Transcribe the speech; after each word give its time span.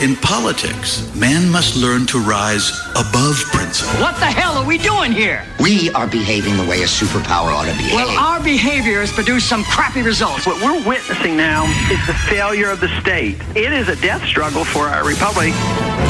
In 0.00 0.14
politics, 0.16 1.00
man 1.14 1.50
must 1.50 1.74
learn 1.74 2.06
to 2.06 2.18
rise 2.18 2.70
above 2.92 3.36
principle. 3.52 3.98
What 4.00 4.16
the 4.20 4.26
hell 4.26 4.58
are 4.58 4.66
we 4.66 4.76
doing 4.76 5.10
here? 5.10 5.42
We 5.58 5.90
are 5.92 6.06
behaving 6.06 6.56
the 6.58 6.64
way 6.64 6.82
a 6.82 6.86
superpower 6.86 7.48
ought 7.48 7.64
to 7.64 7.72
behave. 7.72 7.94
Well, 7.94 8.10
our 8.18 8.42
behavior 8.42 9.00
has 9.00 9.10
produced 9.10 9.48
some 9.48 9.64
crappy 9.64 10.02
results. 10.02 10.46
What 10.46 10.60
we're 10.62 10.86
witnessing 10.86 11.36
now 11.36 11.64
is 11.90 12.04
the 12.06 12.14
failure 12.28 12.68
of 12.68 12.80
the 12.80 12.88
state. 13.00 13.36
It 13.56 13.72
is 13.72 13.88
a 13.88 13.96
death 13.96 14.24
struggle 14.26 14.64
for 14.64 14.86
our 14.86 15.06
republic. 15.06 15.54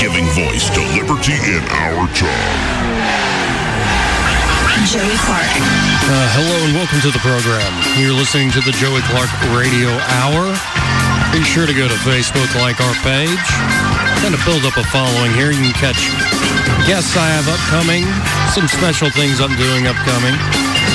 Giving 0.03 0.27
voice 0.35 0.69
to 0.75 0.83
liberty 0.99 1.39
in 1.47 1.63
our 1.71 2.09
time. 2.11 3.07
Joey 4.91 5.19
Clark. 5.27 5.51
Uh, 6.07 6.27
hello 6.35 6.57
and 6.67 6.75
welcome 6.75 7.01
to 7.03 7.11
the 7.11 7.19
program. 7.19 7.71
You're 7.99 8.15
listening 8.15 8.51
to 8.53 8.61
the 8.61 8.71
Joey 8.79 9.01
Clark 9.11 9.31
Radio 9.55 9.91
Hour. 10.23 10.76
Be 11.37 11.45
sure 11.45 11.69
to 11.69 11.77
go 11.77 11.85
to 11.85 11.99
Facebook, 12.01 12.49
like 12.57 12.81
our 12.81 12.97
page. 13.05 13.45
Kind 14.25 14.33
of 14.33 14.41
build 14.49 14.65
up 14.65 14.81
a 14.81 14.85
following 14.89 15.37
here. 15.37 15.53
You 15.53 15.69
can 15.69 15.77
catch 15.77 16.09
guests 16.89 17.13
I 17.13 17.29
have 17.29 17.45
upcoming, 17.45 18.09
some 18.57 18.65
special 18.65 19.13
things 19.13 19.37
I'm 19.37 19.53
doing 19.61 19.85
upcoming. 19.85 20.33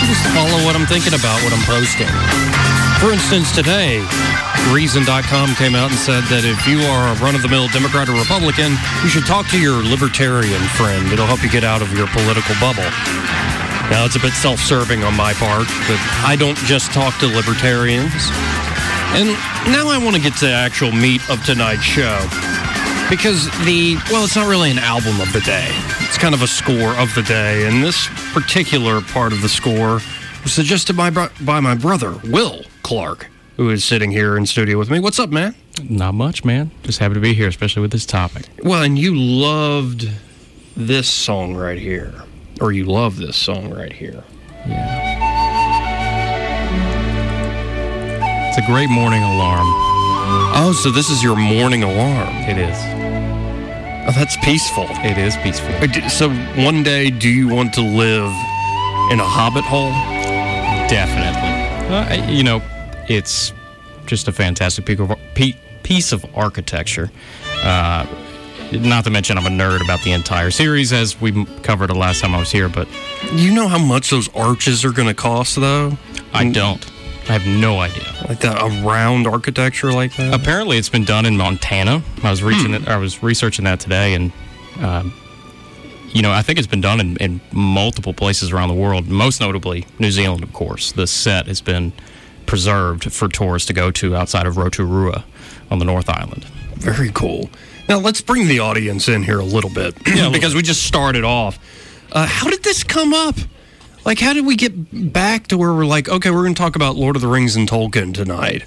Just 0.09 0.25
follow 0.33 0.65
what 0.65 0.73
I'm 0.73 0.89
thinking 0.89 1.13
about, 1.13 1.37
what 1.45 1.53
I'm 1.53 1.61
posting. 1.69 2.09
For 2.97 3.13
instance, 3.13 3.53
today, 3.53 4.01
Reason.com 4.73 5.53
came 5.61 5.77
out 5.77 5.93
and 5.93 5.99
said 6.01 6.25
that 6.33 6.41
if 6.41 6.65
you 6.65 6.81
are 6.89 7.13
a 7.13 7.15
run 7.21 7.37
of 7.37 7.45
the 7.45 7.49
mill 7.49 7.69
Democrat 7.69 8.09
or 8.09 8.17
Republican, 8.17 8.73
you 9.05 9.09
should 9.13 9.29
talk 9.29 9.45
to 9.53 9.61
your 9.61 9.85
libertarian 9.85 10.61
friend. 10.73 11.05
It'll 11.13 11.29
help 11.29 11.45
you 11.45 11.53
get 11.53 11.65
out 11.65 11.85
of 11.85 11.93
your 11.93 12.09
political 12.09 12.57
bubble. 12.57 12.85
Now, 13.93 14.09
it's 14.09 14.17
a 14.17 14.23
bit 14.25 14.33
self 14.33 14.57
serving 14.57 15.03
on 15.05 15.13
my 15.13 15.33
part, 15.37 15.69
but 15.85 16.01
I 16.25 16.33
don't 16.33 16.57
just 16.65 16.89
talk 16.93 17.13
to 17.21 17.27
libertarians. 17.29 18.33
And 19.13 19.27
now 19.69 19.89
I 19.89 19.99
want 20.01 20.15
to 20.15 20.21
get 20.21 20.35
to 20.37 20.45
the 20.45 20.53
actual 20.53 20.91
meat 20.93 21.21
of 21.29 21.43
tonight's 21.43 21.83
show. 21.83 22.17
Because 23.09 23.45
the, 23.65 23.97
well, 24.09 24.23
it's 24.23 24.37
not 24.37 24.47
really 24.47 24.71
an 24.71 24.79
album 24.79 25.19
of 25.19 25.33
the 25.33 25.41
day. 25.41 25.67
It's 25.99 26.17
kind 26.17 26.33
of 26.33 26.41
a 26.41 26.47
score 26.47 26.95
of 26.95 27.13
the 27.13 27.21
day. 27.23 27.67
And 27.67 27.83
this 27.83 28.07
particular 28.31 29.01
part 29.01 29.33
of 29.33 29.41
the 29.41 29.49
score 29.49 29.99
was 30.43 30.53
suggested 30.53 30.95
by, 30.95 31.09
by 31.09 31.59
my 31.59 31.75
brother, 31.75 32.17
Will 32.23 32.63
Clark, 32.83 33.27
who 33.57 33.69
is 33.69 33.83
sitting 33.83 34.11
here 34.11 34.37
in 34.37 34.45
studio 34.45 34.77
with 34.77 34.89
me. 34.89 35.01
What's 35.01 35.19
up, 35.19 35.29
man? 35.29 35.55
Not 35.89 36.13
much, 36.13 36.45
man. 36.45 36.71
Just 36.83 36.99
happy 36.99 37.15
to 37.15 37.19
be 37.19 37.33
here, 37.33 37.49
especially 37.49 37.81
with 37.81 37.91
this 37.91 38.05
topic. 38.05 38.45
Well, 38.63 38.81
and 38.81 38.97
you 38.97 39.13
loved 39.13 40.09
this 40.77 41.09
song 41.09 41.53
right 41.53 41.77
here 41.77 42.13
or 42.61 42.71
you 42.71 42.85
love 42.85 43.17
this 43.17 43.35
song 43.35 43.73
right 43.73 43.91
here. 43.91 44.23
Yeah. 44.65 45.00
It's 48.51 48.57
a 48.57 48.69
great 48.69 48.89
morning 48.89 49.23
alarm. 49.23 49.65
Oh, 50.53 50.77
so 50.83 50.91
this 50.91 51.09
is 51.09 51.23
your 51.23 51.37
morning 51.37 51.83
alarm. 51.83 52.35
It 52.35 52.57
is. 52.57 52.77
Oh, 54.05 54.11
that's 54.11 54.35
peaceful. 54.43 54.87
It 54.89 55.17
is 55.17 55.37
peaceful. 55.37 55.71
So 56.09 56.29
one 56.61 56.83
day, 56.83 57.11
do 57.11 57.29
you 57.29 57.47
want 57.47 57.73
to 57.75 57.81
live 57.81 58.29
in 59.09 59.21
a 59.21 59.25
hobbit 59.25 59.63
hole? 59.63 59.91
Definitely. 60.89 61.95
Uh, 61.95 62.29
you 62.29 62.43
know, 62.43 62.61
it's 63.07 63.53
just 64.05 64.27
a 64.27 64.33
fantastic 64.33 64.85
piece 65.83 66.11
of 66.11 66.25
architecture. 66.35 67.09
Uh, 67.63 68.05
not 68.73 69.05
to 69.05 69.11
mention, 69.11 69.37
I'm 69.37 69.45
a 69.45 69.49
nerd 69.49 69.81
about 69.81 70.01
the 70.01 70.11
entire 70.11 70.51
series, 70.51 70.91
as 70.91 71.21
we 71.21 71.45
covered 71.61 71.87
the 71.87 71.95
last 71.95 72.19
time 72.19 72.35
I 72.35 72.39
was 72.39 72.51
here. 72.51 72.67
But 72.67 72.89
you 73.33 73.53
know 73.53 73.69
how 73.69 73.79
much 73.79 74.09
those 74.09 74.27
arches 74.35 74.83
are 74.83 74.91
going 74.91 75.07
to 75.07 75.13
cost, 75.13 75.55
though. 75.55 75.97
I 76.33 76.51
don't. 76.51 76.85
I 77.29 77.33
have 77.33 77.45
no 77.45 77.79
idea. 77.79 78.03
Like 78.27 78.39
that, 78.39 78.61
a 78.61 78.83
round 78.85 79.27
architecture 79.27 79.91
like 79.91 80.15
that. 80.17 80.33
Apparently, 80.33 80.77
it's 80.77 80.89
been 80.89 81.05
done 81.05 81.25
in 81.25 81.37
Montana. 81.37 82.03
I 82.23 82.29
was 82.29 82.43
reaching 82.43 82.73
hmm. 82.73 82.83
it. 82.83 82.87
I 82.87 82.97
was 82.97 83.21
researching 83.21 83.65
that 83.65 83.79
today, 83.79 84.15
and 84.15 84.31
um, 84.81 85.13
you 86.09 86.21
know, 86.21 86.31
I 86.31 86.41
think 86.41 86.59
it's 86.59 86.67
been 86.67 86.81
done 86.81 86.99
in, 86.99 87.17
in 87.17 87.41
multiple 87.51 88.13
places 88.13 88.51
around 88.51 88.69
the 88.69 88.75
world. 88.75 89.07
Most 89.07 89.39
notably, 89.39 89.85
New 89.99 90.11
Zealand, 90.11 90.43
of 90.43 90.51
course. 90.51 90.91
The 90.91 91.07
set 91.07 91.47
has 91.47 91.61
been 91.61 91.93
preserved 92.45 93.13
for 93.13 93.27
tourists 93.27 93.67
to 93.67 93.73
go 93.73 93.91
to 93.91 94.15
outside 94.15 94.45
of 94.45 94.57
Rotorua 94.57 95.23
on 95.69 95.79
the 95.79 95.85
North 95.85 96.09
Island. 96.09 96.43
Very 96.75 97.11
cool. 97.11 97.49
Now, 97.87 97.99
let's 97.99 98.21
bring 98.21 98.47
the 98.47 98.59
audience 98.59 99.07
in 99.07 99.23
here 99.23 99.39
a 99.39 99.45
little 99.45 99.69
bit 99.69 99.95
yeah, 100.07 100.29
because 100.29 100.55
we 100.55 100.61
just 100.61 100.83
started 100.83 101.23
off. 101.23 101.59
Uh, 102.11 102.25
how 102.25 102.49
did 102.49 102.63
this 102.63 102.83
come 102.83 103.13
up? 103.13 103.35
Like, 104.05 104.19
how 104.19 104.33
did 104.33 104.45
we 104.45 104.55
get 104.55 105.13
back 105.13 105.47
to 105.47 105.57
where 105.57 105.73
we're 105.73 105.85
like, 105.85 106.09
okay, 106.09 106.31
we're 106.31 106.43
going 106.43 106.55
to 106.55 106.61
talk 106.61 106.75
about 106.75 106.95
Lord 106.95 107.15
of 107.15 107.21
the 107.21 107.27
Rings 107.27 107.55
and 107.55 107.67
Tolkien 107.67 108.13
tonight? 108.13 108.63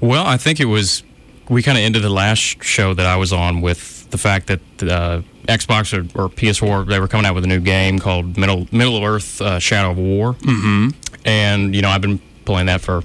Well, 0.00 0.26
I 0.26 0.36
think 0.36 0.60
it 0.60 0.66
was, 0.66 1.02
we 1.48 1.62
kind 1.62 1.76
of 1.76 1.84
ended 1.84 2.02
the 2.02 2.10
last 2.10 2.62
show 2.62 2.94
that 2.94 3.06
I 3.06 3.16
was 3.16 3.32
on 3.32 3.60
with 3.60 4.10
the 4.10 4.18
fact 4.18 4.46
that 4.46 4.60
uh, 4.82 5.22
Xbox 5.46 5.92
or, 5.92 6.00
or, 6.20 6.28
PS4, 6.28 6.86
they 6.88 6.98
were 6.98 7.08
coming 7.08 7.26
out 7.26 7.34
with 7.34 7.44
a 7.44 7.48
new 7.48 7.60
game 7.60 7.98
called 7.98 8.38
Middle, 8.38 8.66
Middle 8.72 9.04
Earth 9.04 9.40
uh, 9.40 9.58
Shadow 9.58 9.90
of 9.90 9.98
War. 9.98 10.34
Mm-hmm. 10.34 10.88
And, 11.26 11.74
you 11.74 11.82
know, 11.82 11.88
I've 11.88 12.00
been 12.00 12.20
playing 12.44 12.66
that 12.66 12.80
for 12.80 13.02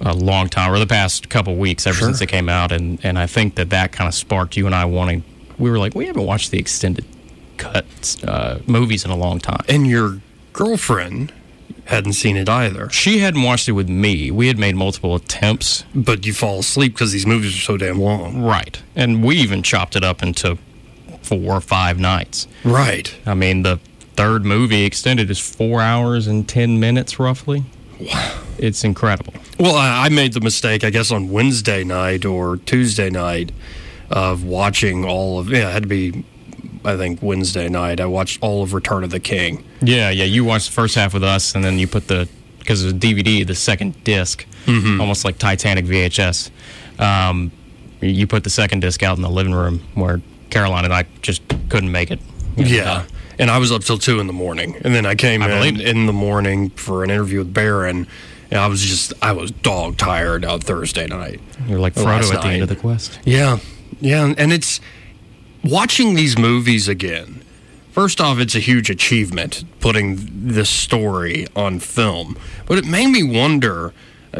a 0.00 0.14
long 0.14 0.48
time, 0.48 0.72
or 0.72 0.78
the 0.78 0.86
past 0.86 1.28
couple 1.28 1.56
weeks, 1.56 1.86
ever 1.86 1.96
sure. 1.96 2.08
since 2.08 2.20
it 2.20 2.26
came 2.26 2.48
out, 2.48 2.72
and 2.72 3.02
and 3.04 3.18
I 3.18 3.26
think 3.26 3.54
that 3.56 3.70
that 3.70 3.92
kind 3.92 4.08
of 4.08 4.14
sparked 4.14 4.56
you 4.56 4.66
and 4.66 4.74
I 4.74 4.84
wanting. 4.84 5.24
We 5.58 5.70
were 5.70 5.78
like, 5.78 5.94
we 5.94 6.06
haven't 6.06 6.26
watched 6.26 6.50
the 6.50 6.58
extended 6.58 7.04
cut 7.56 8.16
uh, 8.26 8.58
movies 8.66 9.04
in 9.04 9.10
a 9.10 9.16
long 9.16 9.38
time. 9.38 9.64
And 9.68 9.86
your 9.86 10.20
girlfriend 10.54 11.34
hadn't 11.84 12.14
seen 12.14 12.38
it 12.38 12.48
either. 12.48 12.88
She 12.88 13.18
hadn't 13.18 13.42
watched 13.42 13.68
it 13.68 13.72
with 13.72 13.90
me. 13.90 14.30
We 14.30 14.46
had 14.46 14.58
made 14.58 14.74
multiple 14.74 15.14
attempts, 15.14 15.84
but 15.94 16.24
you 16.24 16.32
fall 16.32 16.60
asleep 16.60 16.94
because 16.94 17.12
these 17.12 17.26
movies 17.26 17.54
are 17.54 17.60
so 17.60 17.76
damn 17.76 18.00
long. 18.00 18.42
Right, 18.42 18.82
and 18.96 19.22
we 19.22 19.36
even 19.36 19.62
chopped 19.62 19.94
it 19.94 20.02
up 20.02 20.22
into 20.22 20.56
four 21.22 21.54
or 21.56 21.60
five 21.60 21.98
nights. 21.98 22.46
Right. 22.64 23.14
I 23.26 23.34
mean, 23.34 23.62
the 23.62 23.78
third 24.16 24.44
movie 24.44 24.84
extended 24.84 25.30
is 25.30 25.38
four 25.38 25.80
hours 25.82 26.26
and 26.26 26.48
ten 26.48 26.80
minutes, 26.80 27.18
roughly. 27.18 27.64
Wow. 28.00 28.40
It's 28.58 28.84
incredible. 28.84 29.34
Well, 29.58 29.76
I 29.76 30.08
made 30.08 30.32
the 30.32 30.40
mistake, 30.40 30.84
I 30.84 30.90
guess, 30.90 31.10
on 31.10 31.30
Wednesday 31.30 31.84
night 31.84 32.24
or 32.24 32.56
Tuesday 32.58 33.10
night 33.10 33.52
of 34.10 34.44
watching 34.44 35.04
all 35.04 35.38
of. 35.38 35.48
Yeah, 35.48 35.68
it 35.68 35.72
had 35.72 35.82
to 35.84 35.88
be. 35.88 36.24
I 36.84 36.96
think 36.96 37.22
Wednesday 37.22 37.68
night. 37.68 38.00
I 38.00 38.06
watched 38.06 38.42
all 38.42 38.62
of 38.62 38.74
Return 38.74 39.04
of 39.04 39.10
the 39.10 39.20
King. 39.20 39.64
Yeah, 39.80 40.10
yeah. 40.10 40.24
You 40.24 40.44
watched 40.44 40.66
the 40.66 40.72
first 40.72 40.94
half 40.94 41.14
with 41.14 41.24
us, 41.24 41.54
and 41.54 41.64
then 41.64 41.78
you 41.78 41.86
put 41.86 42.08
the 42.08 42.28
because 42.58 42.82
it 42.82 42.86
was 42.86 42.94
DVD, 42.94 43.46
the 43.46 43.54
second 43.54 44.02
disk 44.04 44.46
mm-hmm. 44.66 45.00
almost 45.00 45.24
like 45.24 45.38
Titanic 45.38 45.84
VHS. 45.84 46.50
Um, 46.98 47.52
you 48.00 48.26
put 48.26 48.44
the 48.44 48.50
second 48.50 48.80
disc 48.80 49.02
out 49.02 49.16
in 49.16 49.22
the 49.22 49.30
living 49.30 49.54
room 49.54 49.80
where 49.94 50.20
Caroline 50.50 50.84
and 50.84 50.94
I 50.94 51.06
just 51.22 51.42
couldn't 51.68 51.90
make 51.90 52.10
it. 52.10 52.20
yeah. 52.56 53.04
And 53.38 53.50
I 53.50 53.58
was 53.58 53.72
up 53.72 53.82
till 53.82 53.98
two 53.98 54.20
in 54.20 54.28
the 54.28 54.32
morning, 54.32 54.76
and 54.84 54.94
then 54.94 55.06
I 55.06 55.16
came 55.16 55.42
I 55.42 55.66
in 55.66 55.80
in 55.80 56.06
the 56.06 56.12
morning 56.12 56.70
for 56.70 57.02
an 57.02 57.10
interview 57.10 57.38
with 57.40 57.52
Baron. 57.52 58.06
And 58.50 58.60
I 58.60 58.68
was 58.68 58.80
just, 58.80 59.12
I 59.20 59.32
was 59.32 59.50
dog 59.50 59.96
tired 59.96 60.44
on 60.44 60.60
Thursday 60.60 61.08
night. 61.08 61.40
You're 61.66 61.80
like 61.80 61.94
Frodo 61.94 62.32
at 62.32 62.42
the 62.42 62.48
end 62.48 62.62
of 62.62 62.68
the 62.68 62.76
quest. 62.76 63.18
Yeah, 63.24 63.58
yeah, 64.00 64.32
and 64.38 64.52
it's 64.52 64.80
watching 65.64 66.14
these 66.14 66.38
movies 66.38 66.88
again. 66.88 67.42
First 67.92 68.20
off, 68.20 68.38
it's 68.38 68.54
a 68.56 68.60
huge 68.60 68.90
achievement 68.90 69.64
putting 69.80 70.18
this 70.48 70.68
story 70.68 71.46
on 71.54 71.78
film, 71.78 72.36
but 72.66 72.76
it 72.78 72.84
made 72.84 73.06
me 73.08 73.22
wonder 73.22 73.92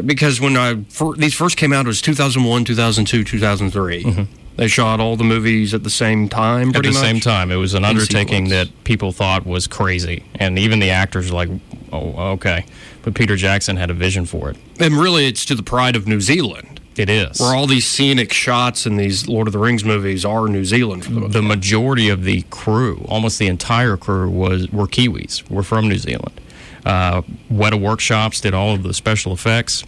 because 0.05 0.41
when 0.41 0.57
I 0.57 0.83
for, 0.89 1.15
these 1.15 1.33
first 1.33 1.55
came 1.55 1.71
out, 1.71 1.85
it 1.85 1.87
was 1.87 2.01
2001, 2.01 2.65
2002, 2.65 3.23
2003. 3.23 4.03
Mm-hmm. 4.03 4.23
They 4.57 4.67
shot 4.67 4.99
all 4.99 5.15
the 5.17 5.23
movies 5.23 5.73
at 5.73 5.83
the 5.83 5.89
same 5.89 6.29
time. 6.29 6.69
At 6.75 6.83
the 6.83 6.91
much? 6.91 6.95
same 6.95 7.19
time, 7.19 7.51
it 7.51 7.55
was 7.57 7.73
an 7.73 7.83
In 7.83 7.89
undertaking 7.91 8.45
sequence. 8.47 8.69
that 8.69 8.83
people 8.83 9.11
thought 9.11 9.45
was 9.45 9.67
crazy, 9.67 10.25
and 10.35 10.57
even 10.59 10.79
the 10.79 10.89
actors 10.91 11.29
were 11.31 11.35
like, 11.35 11.49
"Oh, 11.91 12.31
okay." 12.33 12.65
But 13.03 13.15
Peter 13.15 13.35
Jackson 13.35 13.77
had 13.77 13.89
a 13.89 13.93
vision 13.93 14.25
for 14.25 14.49
it, 14.49 14.57
and 14.79 14.95
really, 14.97 15.27
it's 15.27 15.45
to 15.45 15.55
the 15.55 15.63
pride 15.63 15.95
of 15.95 16.07
New 16.07 16.19
Zealand. 16.21 16.79
It 16.97 17.09
is. 17.09 17.39
Where 17.39 17.55
all 17.55 17.67
these 17.67 17.85
scenic 17.85 18.31
shots 18.31 18.85
in 18.85 18.95
these 18.95 19.27
Lord 19.27 19.47
of 19.47 19.53
the 19.53 19.59
Rings 19.59 19.83
movies 19.83 20.23
are 20.23 20.47
New 20.47 20.63
Zealand. 20.63 21.03
The, 21.03 21.27
the 21.27 21.41
majority 21.41 22.09
of 22.09 22.23
the 22.23 22.43
crew, 22.43 23.05
almost 23.09 23.37
the 23.37 23.47
entire 23.47 23.97
crew, 23.97 24.29
was 24.29 24.71
were 24.71 24.87
Kiwis. 24.87 25.49
Were 25.49 25.63
from 25.63 25.89
New 25.89 25.97
Zealand. 25.97 26.39
Uh, 26.85 27.23
Weta 27.51 27.79
Workshops 27.79 28.39
did 28.39 28.53
all 28.53 28.73
of 28.73 28.83
the 28.83 28.93
special 28.93 29.33
effects, 29.33 29.83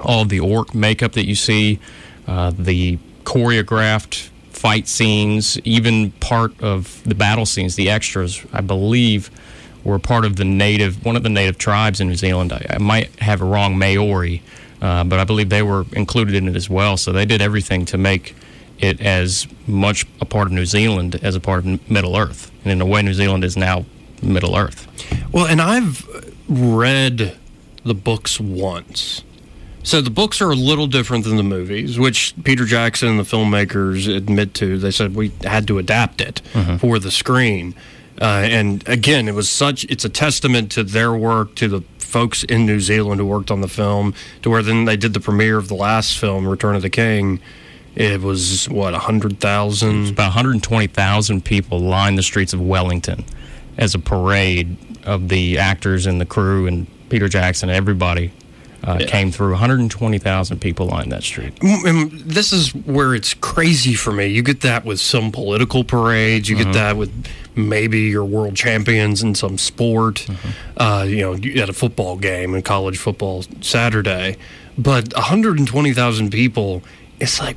all 0.00 0.22
of 0.22 0.28
the 0.28 0.40
orc 0.40 0.74
makeup 0.74 1.12
that 1.12 1.26
you 1.26 1.34
see, 1.34 1.80
uh, 2.28 2.52
the 2.56 2.98
choreographed 3.24 4.28
fight 4.50 4.86
scenes, 4.86 5.58
even 5.60 6.10
part 6.12 6.58
of 6.62 7.02
the 7.04 7.14
battle 7.14 7.46
scenes, 7.46 7.76
the 7.76 7.90
extras, 7.90 8.44
I 8.52 8.60
believe, 8.60 9.30
were 9.84 9.98
part 9.98 10.24
of 10.24 10.36
the 10.36 10.44
native, 10.44 11.04
one 11.04 11.16
of 11.16 11.22
the 11.22 11.28
native 11.28 11.58
tribes 11.58 12.00
in 12.00 12.08
New 12.08 12.14
Zealand. 12.14 12.52
I, 12.52 12.66
I 12.70 12.78
might 12.78 13.18
have 13.20 13.40
it 13.40 13.44
wrong, 13.44 13.78
Maori, 13.78 14.42
uh, 14.84 15.02
but 15.02 15.18
I 15.18 15.24
believe 15.24 15.48
they 15.48 15.62
were 15.62 15.86
included 15.92 16.34
in 16.34 16.46
it 16.46 16.56
as 16.56 16.68
well. 16.68 16.98
So 16.98 17.10
they 17.10 17.24
did 17.24 17.40
everything 17.40 17.86
to 17.86 17.96
make 17.96 18.34
it 18.78 19.00
as 19.00 19.46
much 19.66 20.04
a 20.20 20.26
part 20.26 20.46
of 20.46 20.52
New 20.52 20.66
Zealand 20.66 21.18
as 21.22 21.34
a 21.34 21.40
part 21.40 21.60
of 21.64 21.90
Middle 21.90 22.16
Earth. 22.18 22.50
And 22.64 22.72
in 22.72 22.80
a 22.82 22.86
way, 22.86 23.00
New 23.00 23.14
Zealand 23.14 23.44
is 23.44 23.56
now 23.56 23.86
Middle 24.22 24.54
Earth. 24.56 24.86
Well, 25.32 25.46
and 25.46 25.62
I've 25.62 26.06
read 26.48 27.34
the 27.82 27.94
books 27.94 28.38
once. 28.38 29.24
So 29.82 30.02
the 30.02 30.10
books 30.10 30.42
are 30.42 30.50
a 30.50 30.54
little 30.54 30.86
different 30.86 31.24
than 31.24 31.36
the 31.36 31.42
movies, 31.42 31.98
which 31.98 32.34
Peter 32.44 32.66
Jackson 32.66 33.08
and 33.08 33.18
the 33.18 33.22
filmmakers 33.24 34.14
admit 34.14 34.52
to. 34.54 34.78
They 34.78 34.90
said 34.90 35.14
we 35.14 35.32
had 35.44 35.66
to 35.68 35.78
adapt 35.78 36.20
it 36.20 36.42
for 36.78 36.98
the 36.98 37.10
screen. 37.10 37.74
Uh, 38.20 38.42
and 38.44 38.86
again, 38.88 39.28
it 39.28 39.34
was 39.34 39.48
such, 39.48 39.84
it's 39.84 40.04
a 40.04 40.08
testament 40.08 40.70
to 40.72 40.84
their 40.84 41.12
work, 41.14 41.54
to 41.56 41.68
the 41.68 41.80
folks 41.98 42.44
in 42.44 42.64
New 42.64 42.80
Zealand 42.80 43.20
who 43.20 43.26
worked 43.26 43.50
on 43.50 43.60
the 43.60 43.68
film, 43.68 44.14
to 44.42 44.50
where 44.50 44.62
then 44.62 44.84
they 44.84 44.96
did 44.96 45.14
the 45.14 45.20
premiere 45.20 45.58
of 45.58 45.68
the 45.68 45.74
last 45.74 46.18
film, 46.18 46.46
Return 46.46 46.76
of 46.76 46.82
the 46.82 46.90
King. 46.90 47.40
It 47.96 48.20
was, 48.20 48.68
what, 48.68 48.92
100,000? 48.92 50.10
About 50.10 50.22
120,000 50.22 51.44
people 51.44 51.80
lined 51.80 52.18
the 52.18 52.22
streets 52.22 52.52
of 52.52 52.60
Wellington 52.60 53.24
as 53.78 53.94
a 53.94 53.98
parade 53.98 54.76
of 55.04 55.28
the 55.28 55.58
actors 55.58 56.06
and 56.06 56.20
the 56.20 56.26
crew 56.26 56.66
and 56.66 56.86
Peter 57.08 57.28
Jackson, 57.28 57.68
everybody 57.68 58.32
uh, 58.84 58.98
came 59.06 59.30
through. 59.30 59.50
120,000 59.50 60.60
people 60.60 60.86
lined 60.86 61.10
that 61.10 61.22
street. 61.22 61.52
And 61.62 62.10
this 62.12 62.52
is 62.52 62.74
where 62.74 63.14
it's 63.14 63.32
crazy 63.34 63.94
for 63.94 64.12
me. 64.12 64.26
You 64.26 64.42
get 64.42 64.60
that 64.60 64.84
with 64.84 65.00
some 65.00 65.32
political 65.32 65.82
parades. 65.84 66.48
You 66.48 66.56
get 66.56 66.72
that 66.74 66.96
with 66.96 67.10
maybe 67.56 68.00
your 68.02 68.24
world 68.24 68.54
champions 68.56 69.22
in 69.22 69.34
some 69.34 69.56
sport. 69.58 70.26
Uh, 70.76 71.04
you 71.08 71.16
know, 71.22 71.32
you- 71.34 71.62
at 71.62 71.68
a 71.68 71.72
football 71.72 72.16
game, 72.16 72.54
a 72.54 72.60
college 72.62 72.98
football 72.98 73.44
Saturday. 73.60 74.36
But 74.76 75.14
120,000 75.14 76.30
people, 76.30 76.82
it's 77.20 77.40
like 77.40 77.56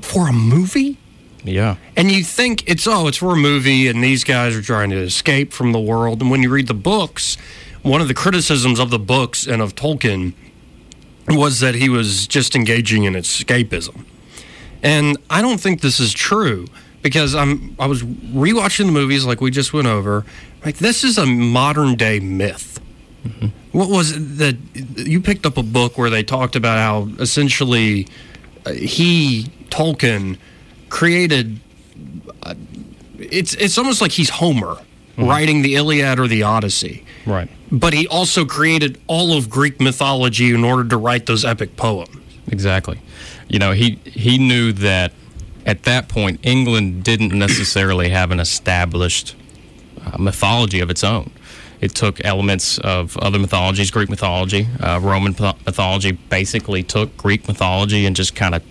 for 0.00 0.28
a 0.28 0.32
movie? 0.32 0.96
Yeah. 1.42 1.76
And 1.96 2.10
you 2.10 2.24
think 2.24 2.62
it's 2.66 2.86
oh, 2.86 3.06
it's 3.08 3.18
for 3.18 3.32
a 3.34 3.36
movie, 3.36 3.88
and 3.88 4.02
these 4.02 4.24
guys 4.24 4.56
are 4.56 4.62
trying 4.62 4.88
to 4.90 4.96
escape 4.96 5.52
from 5.52 5.72
the 5.72 5.80
world. 5.80 6.22
And 6.22 6.30
when 6.30 6.42
you 6.42 6.48
read 6.50 6.68
the 6.68 6.72
books, 6.74 7.36
one 7.84 8.00
of 8.00 8.08
the 8.08 8.14
criticisms 8.14 8.80
of 8.80 8.90
the 8.90 8.98
books 8.98 9.46
and 9.46 9.62
of 9.62 9.74
Tolkien 9.76 10.32
was 11.28 11.60
that 11.60 11.74
he 11.74 11.88
was 11.88 12.26
just 12.26 12.56
engaging 12.56 13.04
in 13.04 13.12
escapism. 13.14 14.04
And 14.82 15.16
I 15.30 15.40
don't 15.40 15.60
think 15.60 15.80
this 15.80 16.00
is 16.00 16.12
true 16.12 16.66
because 17.02 17.34
I'm 17.34 17.76
I 17.78 17.86
was 17.86 18.02
rewatching 18.02 18.86
the 18.86 18.92
movies 18.92 19.24
like 19.24 19.40
we 19.40 19.50
just 19.50 19.72
went 19.72 19.86
over. 19.86 20.24
Like 20.64 20.78
this 20.78 21.04
is 21.04 21.18
a 21.18 21.26
modern 21.26 21.94
day 21.94 22.20
myth. 22.20 22.80
What 23.72 23.88
was 23.88 24.12
it 24.12 24.38
that 24.38 24.56
you 25.06 25.20
picked 25.20 25.46
up 25.46 25.56
a 25.56 25.62
book 25.62 25.96
where 25.96 26.10
they 26.10 26.22
talked 26.22 26.56
about 26.56 26.78
how 26.78 27.14
essentially 27.22 28.06
uh, 28.66 28.72
he 28.72 29.50
Tolkien 29.70 30.38
created 30.90 31.60
uh, 32.42 32.54
it's 33.18 33.54
it's 33.54 33.78
almost 33.78 34.00
like 34.00 34.12
he's 34.12 34.28
Homer 34.30 34.76
writing 35.16 35.62
the 35.62 35.76
Iliad 35.76 36.18
or 36.18 36.26
the 36.26 36.42
Odyssey. 36.42 37.04
Right. 37.26 37.48
But 37.74 37.92
he 37.92 38.06
also 38.06 38.44
created 38.44 39.00
all 39.08 39.36
of 39.36 39.50
Greek 39.50 39.80
mythology 39.80 40.54
in 40.54 40.64
order 40.64 40.88
to 40.88 40.96
write 40.96 41.26
those 41.26 41.44
epic 41.44 41.76
poems. 41.76 42.16
Exactly. 42.46 43.00
You 43.48 43.58
know, 43.58 43.72
he 43.72 43.98
he 44.04 44.38
knew 44.38 44.72
that 44.72 45.12
at 45.66 45.82
that 45.82 46.08
point 46.08 46.38
England 46.44 47.02
didn't 47.02 47.36
necessarily 47.36 48.10
have 48.10 48.30
an 48.30 48.38
established 48.38 49.34
uh, 50.04 50.18
mythology 50.18 50.80
of 50.80 50.88
its 50.88 51.02
own. 51.02 51.30
It 51.80 51.94
took 51.94 52.24
elements 52.24 52.78
of 52.78 53.16
other 53.18 53.38
mythologies, 53.38 53.90
Greek 53.90 54.08
mythology, 54.08 54.68
uh, 54.80 55.00
Roman 55.02 55.34
mythology. 55.66 56.12
Basically, 56.12 56.82
took 56.82 57.16
Greek 57.16 57.46
mythology 57.48 58.06
and 58.06 58.14
just 58.14 58.34
kind 58.34 58.54
of 58.54 58.62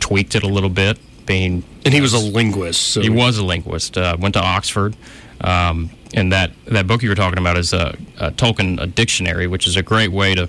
tweaked 0.00 0.34
it 0.34 0.42
a 0.42 0.48
little 0.48 0.70
bit. 0.70 0.98
Being 1.26 1.64
And 1.84 1.94
he 1.94 2.00
was 2.00 2.12
a 2.12 2.18
linguist. 2.18 2.80
So 2.80 3.00
he 3.00 3.10
was 3.10 3.38
a 3.38 3.44
linguist. 3.44 3.96
Uh, 3.96 4.16
went 4.18 4.34
to 4.34 4.42
Oxford, 4.42 4.96
um, 5.40 5.90
and 6.14 6.32
that 6.32 6.50
that 6.66 6.86
book 6.86 7.02
you 7.02 7.08
were 7.08 7.14
talking 7.14 7.38
about 7.38 7.56
is 7.56 7.72
a, 7.72 7.96
a 8.18 8.30
Tolkien 8.30 8.80
a 8.80 8.86
dictionary, 8.86 9.46
which 9.46 9.66
is 9.66 9.76
a 9.76 9.82
great 9.82 10.10
way 10.10 10.34
to, 10.34 10.48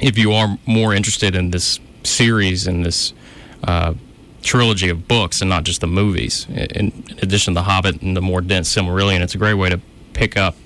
if 0.00 0.18
you 0.18 0.32
are 0.32 0.58
more 0.66 0.94
interested 0.94 1.34
in 1.34 1.50
this 1.50 1.78
series 2.02 2.66
and 2.66 2.84
this 2.84 3.12
uh, 3.64 3.94
trilogy 4.42 4.88
of 4.88 5.06
books 5.06 5.40
and 5.40 5.50
not 5.50 5.64
just 5.64 5.80
the 5.80 5.86
movies. 5.86 6.46
In, 6.48 6.92
in 7.08 7.18
addition 7.22 7.54
to 7.54 7.60
the 7.60 7.64
Hobbit 7.64 8.00
and 8.02 8.16
the 8.16 8.22
more 8.22 8.40
dense 8.40 8.74
Silmarillion, 8.74 9.20
it's 9.20 9.34
a 9.34 9.38
great 9.38 9.54
way 9.54 9.68
to 9.68 9.80
pick 10.12 10.36
up 10.36 10.56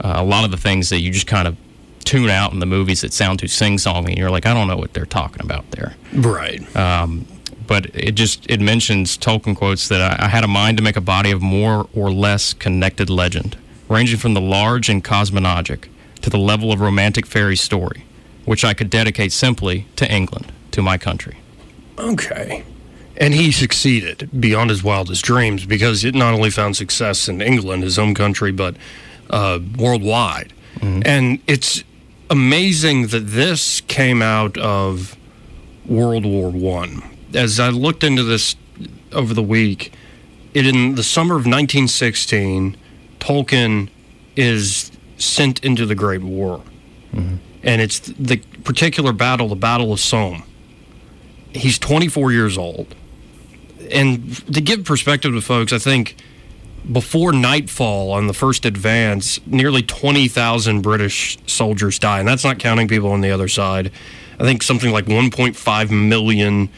uh, 0.00 0.14
a 0.16 0.24
lot 0.24 0.44
of 0.44 0.50
the 0.50 0.56
things 0.58 0.90
that 0.90 1.00
you 1.00 1.10
just 1.10 1.26
kind 1.26 1.48
of 1.48 1.56
tune 2.04 2.30
out 2.30 2.52
in 2.52 2.60
the 2.60 2.66
movies 2.66 3.00
that 3.00 3.12
sound 3.12 3.38
too 3.38 3.48
sing-songy. 3.48 4.08
And 4.08 4.18
you're 4.18 4.30
like, 4.30 4.46
I 4.46 4.54
don't 4.54 4.68
know 4.68 4.76
what 4.76 4.92
they're 4.92 5.06
talking 5.06 5.44
about 5.44 5.68
there 5.72 5.96
right. 6.12 6.76
um, 6.76 7.26
but 7.66 7.86
it 7.94 8.12
just 8.12 8.48
it 8.50 8.60
mentions 8.60 9.16
Tolkien 9.18 9.56
quotes 9.56 9.88
that 9.88 10.00
I, 10.00 10.26
I 10.26 10.28
had 10.28 10.44
a 10.44 10.48
mind 10.48 10.76
to 10.78 10.82
make 10.82 10.96
a 10.96 11.00
body 11.00 11.30
of 11.30 11.42
more 11.42 11.88
or 11.94 12.12
less 12.12 12.54
connected 12.54 13.10
legend, 13.10 13.56
ranging 13.88 14.18
from 14.18 14.34
the 14.34 14.40
large 14.40 14.88
and 14.88 15.04
cosmologic 15.04 15.88
to 16.22 16.30
the 16.30 16.38
level 16.38 16.72
of 16.72 16.80
romantic 16.80 17.26
fairy 17.26 17.56
story, 17.56 18.04
which 18.44 18.64
I 18.64 18.74
could 18.74 18.90
dedicate 18.90 19.32
simply 19.32 19.86
to 19.96 20.10
England, 20.10 20.52
to 20.72 20.82
my 20.82 20.98
country. 20.98 21.38
Okay. 21.98 22.64
And 23.16 23.32
he 23.32 23.50
succeeded 23.50 24.28
beyond 24.38 24.70
his 24.70 24.84
wildest 24.84 25.24
dreams 25.24 25.64
because 25.64 26.04
it 26.04 26.14
not 26.14 26.34
only 26.34 26.50
found 26.50 26.76
success 26.76 27.28
in 27.28 27.40
England, 27.40 27.82
his 27.82 27.96
home 27.96 28.14
country, 28.14 28.52
but 28.52 28.76
uh, 29.30 29.58
worldwide. 29.78 30.52
And 30.82 31.40
it's 31.46 31.82
amazing 32.28 33.06
that 33.08 33.26
this 33.28 33.80
came 33.82 34.20
out 34.20 34.58
of 34.58 35.16
World 35.86 36.26
War 36.26 36.50
One. 36.50 37.02
As 37.34 37.60
I 37.60 37.68
looked 37.70 38.04
into 38.04 38.22
this 38.22 38.56
over 39.12 39.34
the 39.34 39.42
week, 39.42 39.92
it 40.54 40.66
in 40.66 40.94
the 40.94 41.02
summer 41.02 41.34
of 41.34 41.40
1916, 41.40 42.76
Tolkien 43.20 43.88
is 44.36 44.90
sent 45.18 45.64
into 45.64 45.86
the 45.86 45.94
Great 45.94 46.22
War, 46.22 46.62
mm-hmm. 47.12 47.36
and 47.62 47.82
it's 47.82 47.98
the 48.00 48.38
particular 48.64 49.12
battle, 49.12 49.48
the 49.48 49.56
Battle 49.56 49.92
of 49.92 50.00
Somme. 50.00 50.42
He's 51.52 51.78
24 51.78 52.32
years 52.32 52.58
old, 52.58 52.94
and 53.90 54.36
to 54.54 54.60
give 54.60 54.84
perspective 54.84 55.32
to 55.32 55.40
folks, 55.40 55.72
I 55.72 55.78
think 55.78 56.16
before 56.90 57.32
nightfall 57.32 58.12
on 58.12 58.26
the 58.26 58.32
first 58.32 58.64
advance, 58.64 59.40
nearly 59.46 59.82
20,000 59.82 60.82
British 60.82 61.38
soldiers 61.46 61.98
die. 61.98 62.20
And 62.20 62.28
that's 62.28 62.44
not 62.44 62.58
counting 62.58 62.88
people 62.88 63.10
on 63.10 63.20
the 63.20 63.30
other 63.30 63.48
side. 63.48 63.90
I 64.38 64.44
think 64.44 64.62
something 64.62 64.92
like 64.92 65.06
1.5 65.06 65.90
million, 65.90 66.68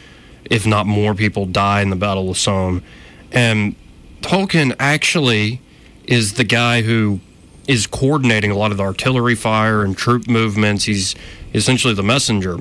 if 0.49 0.65
not 0.65 0.87
more, 0.87 1.13
people 1.13 1.45
die 1.45 1.81
in 1.81 1.89
the 1.89 1.95
Battle 1.95 2.29
of 2.29 2.37
Somme. 2.37 2.83
And 3.31 3.75
Tolkien 4.21 4.75
actually 4.79 5.61
is 6.05 6.33
the 6.33 6.43
guy 6.43 6.81
who 6.81 7.19
is 7.67 7.85
coordinating 7.85 8.49
a 8.49 8.55
lot 8.55 8.71
of 8.71 8.77
the 8.77 8.83
artillery 8.83 9.35
fire 9.35 9.83
and 9.83 9.95
troop 9.95 10.27
movements. 10.27 10.85
He's 10.85 11.15
essentially 11.53 11.93
the 11.93 12.03
messenger, 12.03 12.57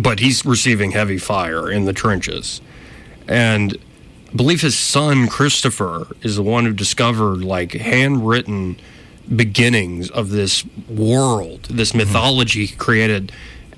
but 0.00 0.20
he's 0.20 0.44
receiving 0.44 0.90
heavy 0.90 1.18
fire 1.18 1.70
in 1.70 1.86
the 1.86 1.94
trenches. 1.94 2.60
And 3.26 3.78
I 4.30 4.36
believe 4.36 4.60
his 4.60 4.78
son 4.78 5.28
Christopher 5.28 6.08
is 6.20 6.36
the 6.36 6.42
one 6.42 6.66
who 6.66 6.74
discovered 6.74 7.42
like 7.42 7.72
handwritten 7.72 8.76
beginnings 9.34 10.10
of 10.10 10.30
this 10.30 10.64
world, 10.88 11.64
this 11.70 11.90
mm-hmm. 11.90 11.98
mythology 11.98 12.66
he 12.66 12.76
created 12.76 13.32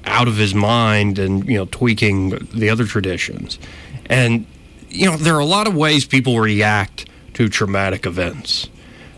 out 0.07 0.29
of 0.29 0.37
his 0.37 0.55
mind 0.55 1.19
and 1.19 1.47
you 1.49 1.57
know 1.59 1.67
tweaking 1.67 2.31
the 2.53 2.71
other 2.71 2.85
traditions. 2.85 3.59
And 4.07 4.47
you 4.89 5.07
know 5.07 5.17
there 5.17 5.35
are 5.35 5.41
a 5.41 5.47
lot 5.47 5.67
of 5.67 5.75
ways 5.75 6.05
people 6.05 6.39
react 6.39 7.07
to 7.35 7.49
traumatic 7.49 8.07
events. 8.07 8.69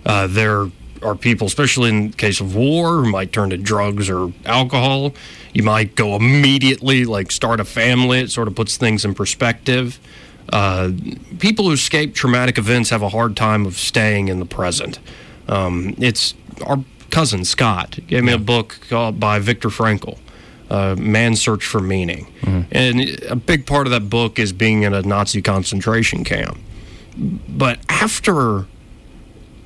Uh, 0.05 0.27
there 0.27 0.69
are 1.03 1.15
people, 1.15 1.47
especially 1.47 1.91
in 1.91 2.13
case 2.13 2.41
of 2.41 2.55
war, 2.55 3.03
who 3.03 3.11
might 3.11 3.33
turn 3.33 3.51
to 3.51 3.57
drugs 3.57 4.09
or 4.09 4.33
alcohol. 4.45 5.13
You 5.53 5.63
might 5.63 5.95
go 5.95 6.17
immediately, 6.17 7.05
like 7.05 7.31
start 7.31 7.61
a 7.61 7.65
family. 7.65 8.21
It 8.21 8.31
sort 8.31 8.49
of 8.49 8.55
puts 8.55 8.77
things 8.77 9.05
in 9.05 9.15
perspective. 9.15 9.99
Uh, 10.53 10.93
people 11.39 11.67
who 11.67 11.73
escape 11.73 12.15
traumatic 12.15 12.57
events 12.57 12.91
have 12.91 13.03
a 13.03 13.09
hard 13.09 13.37
time 13.37 13.67
of 13.67 13.77
staying 13.77 14.29
in 14.29 14.39
the 14.39 14.47
present. 14.47 14.99
Um, 15.49 15.95
it's 15.99 16.35
our 16.65 16.85
cousin 17.11 17.45
Scott 17.45 17.99
gave 18.07 18.25
me 18.25 18.33
a 18.33 18.39
book 18.39 18.79
called 18.89 19.19
by 19.19 19.39
Viktor 19.39 19.69
Frankl, 19.69 20.19
uh, 20.71 20.95
"Man's 20.99 21.41
Search 21.41 21.65
for 21.65 21.81
Meaning," 21.81 22.27
and 22.71 23.01
a 23.29 23.37
big 23.37 23.67
part 23.67 23.87
of 23.87 23.91
that 23.93 24.09
book 24.09 24.39
is 24.39 24.53
being 24.53 24.83
in 24.83 24.95
a 24.95 25.03
Nazi 25.03 25.43
concentration 25.43 26.25
camp. 26.25 26.59
But 27.49 27.79
after 27.89 28.67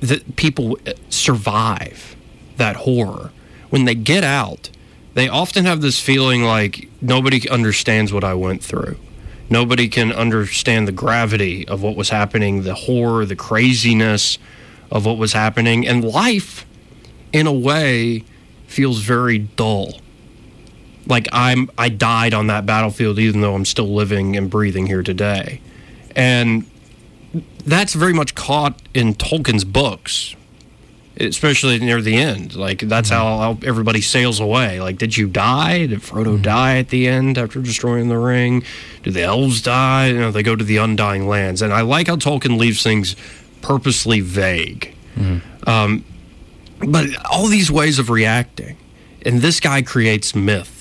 that 0.01 0.35
people 0.35 0.77
survive 1.09 2.15
that 2.57 2.75
horror. 2.77 3.31
When 3.69 3.85
they 3.85 3.95
get 3.95 4.23
out, 4.23 4.69
they 5.13 5.29
often 5.29 5.65
have 5.65 5.81
this 5.81 5.99
feeling 5.99 6.43
like 6.43 6.89
nobody 7.01 7.47
understands 7.49 8.11
what 8.11 8.23
I 8.23 8.33
went 8.33 8.63
through. 8.63 8.97
Nobody 9.49 9.87
can 9.87 10.11
understand 10.11 10.87
the 10.87 10.91
gravity 10.93 11.67
of 11.67 11.81
what 11.81 11.95
was 11.95 12.09
happening, 12.09 12.63
the 12.63 12.73
horror, 12.73 13.25
the 13.25 13.35
craziness 13.35 14.37
of 14.89 15.05
what 15.05 15.17
was 15.17 15.33
happening. 15.33 15.87
And 15.87 16.03
life, 16.03 16.65
in 17.31 17.47
a 17.47 17.53
way, 17.53 18.23
feels 18.67 18.99
very 18.99 19.37
dull. 19.37 20.00
Like 21.07 21.27
I'm 21.31 21.69
I 21.77 21.89
died 21.89 22.33
on 22.33 22.47
that 22.47 22.65
battlefield 22.65 23.19
even 23.19 23.41
though 23.41 23.55
I'm 23.55 23.65
still 23.65 23.93
living 23.93 24.35
and 24.35 24.49
breathing 24.49 24.87
here 24.87 25.03
today. 25.03 25.61
And 26.15 26.65
that's 27.65 27.93
very 27.93 28.13
much 28.13 28.35
caught 28.35 28.81
in 28.93 29.13
Tolkien's 29.13 29.63
books, 29.63 30.35
especially 31.17 31.79
near 31.79 32.01
the 32.01 32.15
end. 32.15 32.55
Like 32.55 32.79
that's 32.79 33.09
mm-hmm. 33.09 33.17
how, 33.17 33.53
how 33.53 33.59
everybody 33.63 34.01
sails 34.01 34.39
away. 34.39 34.81
Like, 34.81 34.97
did 34.97 35.15
you 35.15 35.27
die? 35.27 35.87
Did 35.87 35.99
Frodo 35.99 36.33
mm-hmm. 36.33 36.41
die 36.41 36.77
at 36.77 36.89
the 36.89 37.07
end 37.07 37.37
after 37.37 37.61
destroying 37.61 38.09
the 38.09 38.17
ring? 38.17 38.63
Do 39.03 39.11
the 39.11 39.23
elves 39.23 39.61
die? 39.61 40.07
You 40.07 40.19
know, 40.19 40.31
they 40.31 40.43
go 40.43 40.55
to 40.55 40.63
the 40.63 40.77
Undying 40.77 41.27
Lands. 41.27 41.61
And 41.61 41.73
I 41.73 41.81
like 41.81 42.07
how 42.07 42.15
Tolkien 42.15 42.57
leaves 42.57 42.83
things 42.83 43.15
purposely 43.61 44.19
vague. 44.19 44.93
Mm-hmm. 45.15 45.69
Um, 45.69 46.03
but 46.87 47.07
all 47.31 47.47
these 47.47 47.71
ways 47.71 47.99
of 47.99 48.09
reacting, 48.09 48.77
and 49.23 49.41
this 49.41 49.59
guy 49.59 49.83
creates 49.83 50.33
myth. 50.33 50.80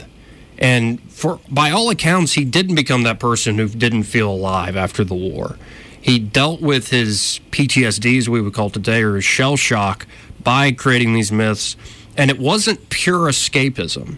And 0.61 1.01
for 1.11 1.41
by 1.49 1.71
all 1.71 1.91
accounts, 1.91 2.35
he 2.35 2.45
didn't 2.45 2.75
become 2.75 3.03
that 3.05 3.19
person 3.19 3.57
who 3.59 3.69
didn't 3.69 4.05
feel 4.05 4.31
alive 4.31 4.77
after 4.77 5.05
the 5.05 5.15
war. 5.15 5.57
He 6.01 6.19
dealt 6.19 6.61
with 6.61 6.91
his 6.91 7.41
PTSD, 7.51 8.19
as 8.19 8.29
we 8.29 8.41
would 8.41 8.55
call 8.55 8.69
it 8.69 8.75
today, 8.75 9.03
or 9.03 9.17
his 9.17 9.25
shell 9.25 9.57
shock, 9.57 10.07
by 10.43 10.73
creating 10.73 11.15
these 11.15 11.31
myths. 11.33 11.77
And 12.17 12.31
it 12.31 12.39
wasn't 12.39 12.91
pure 12.91 13.29
escapism. 13.29 14.17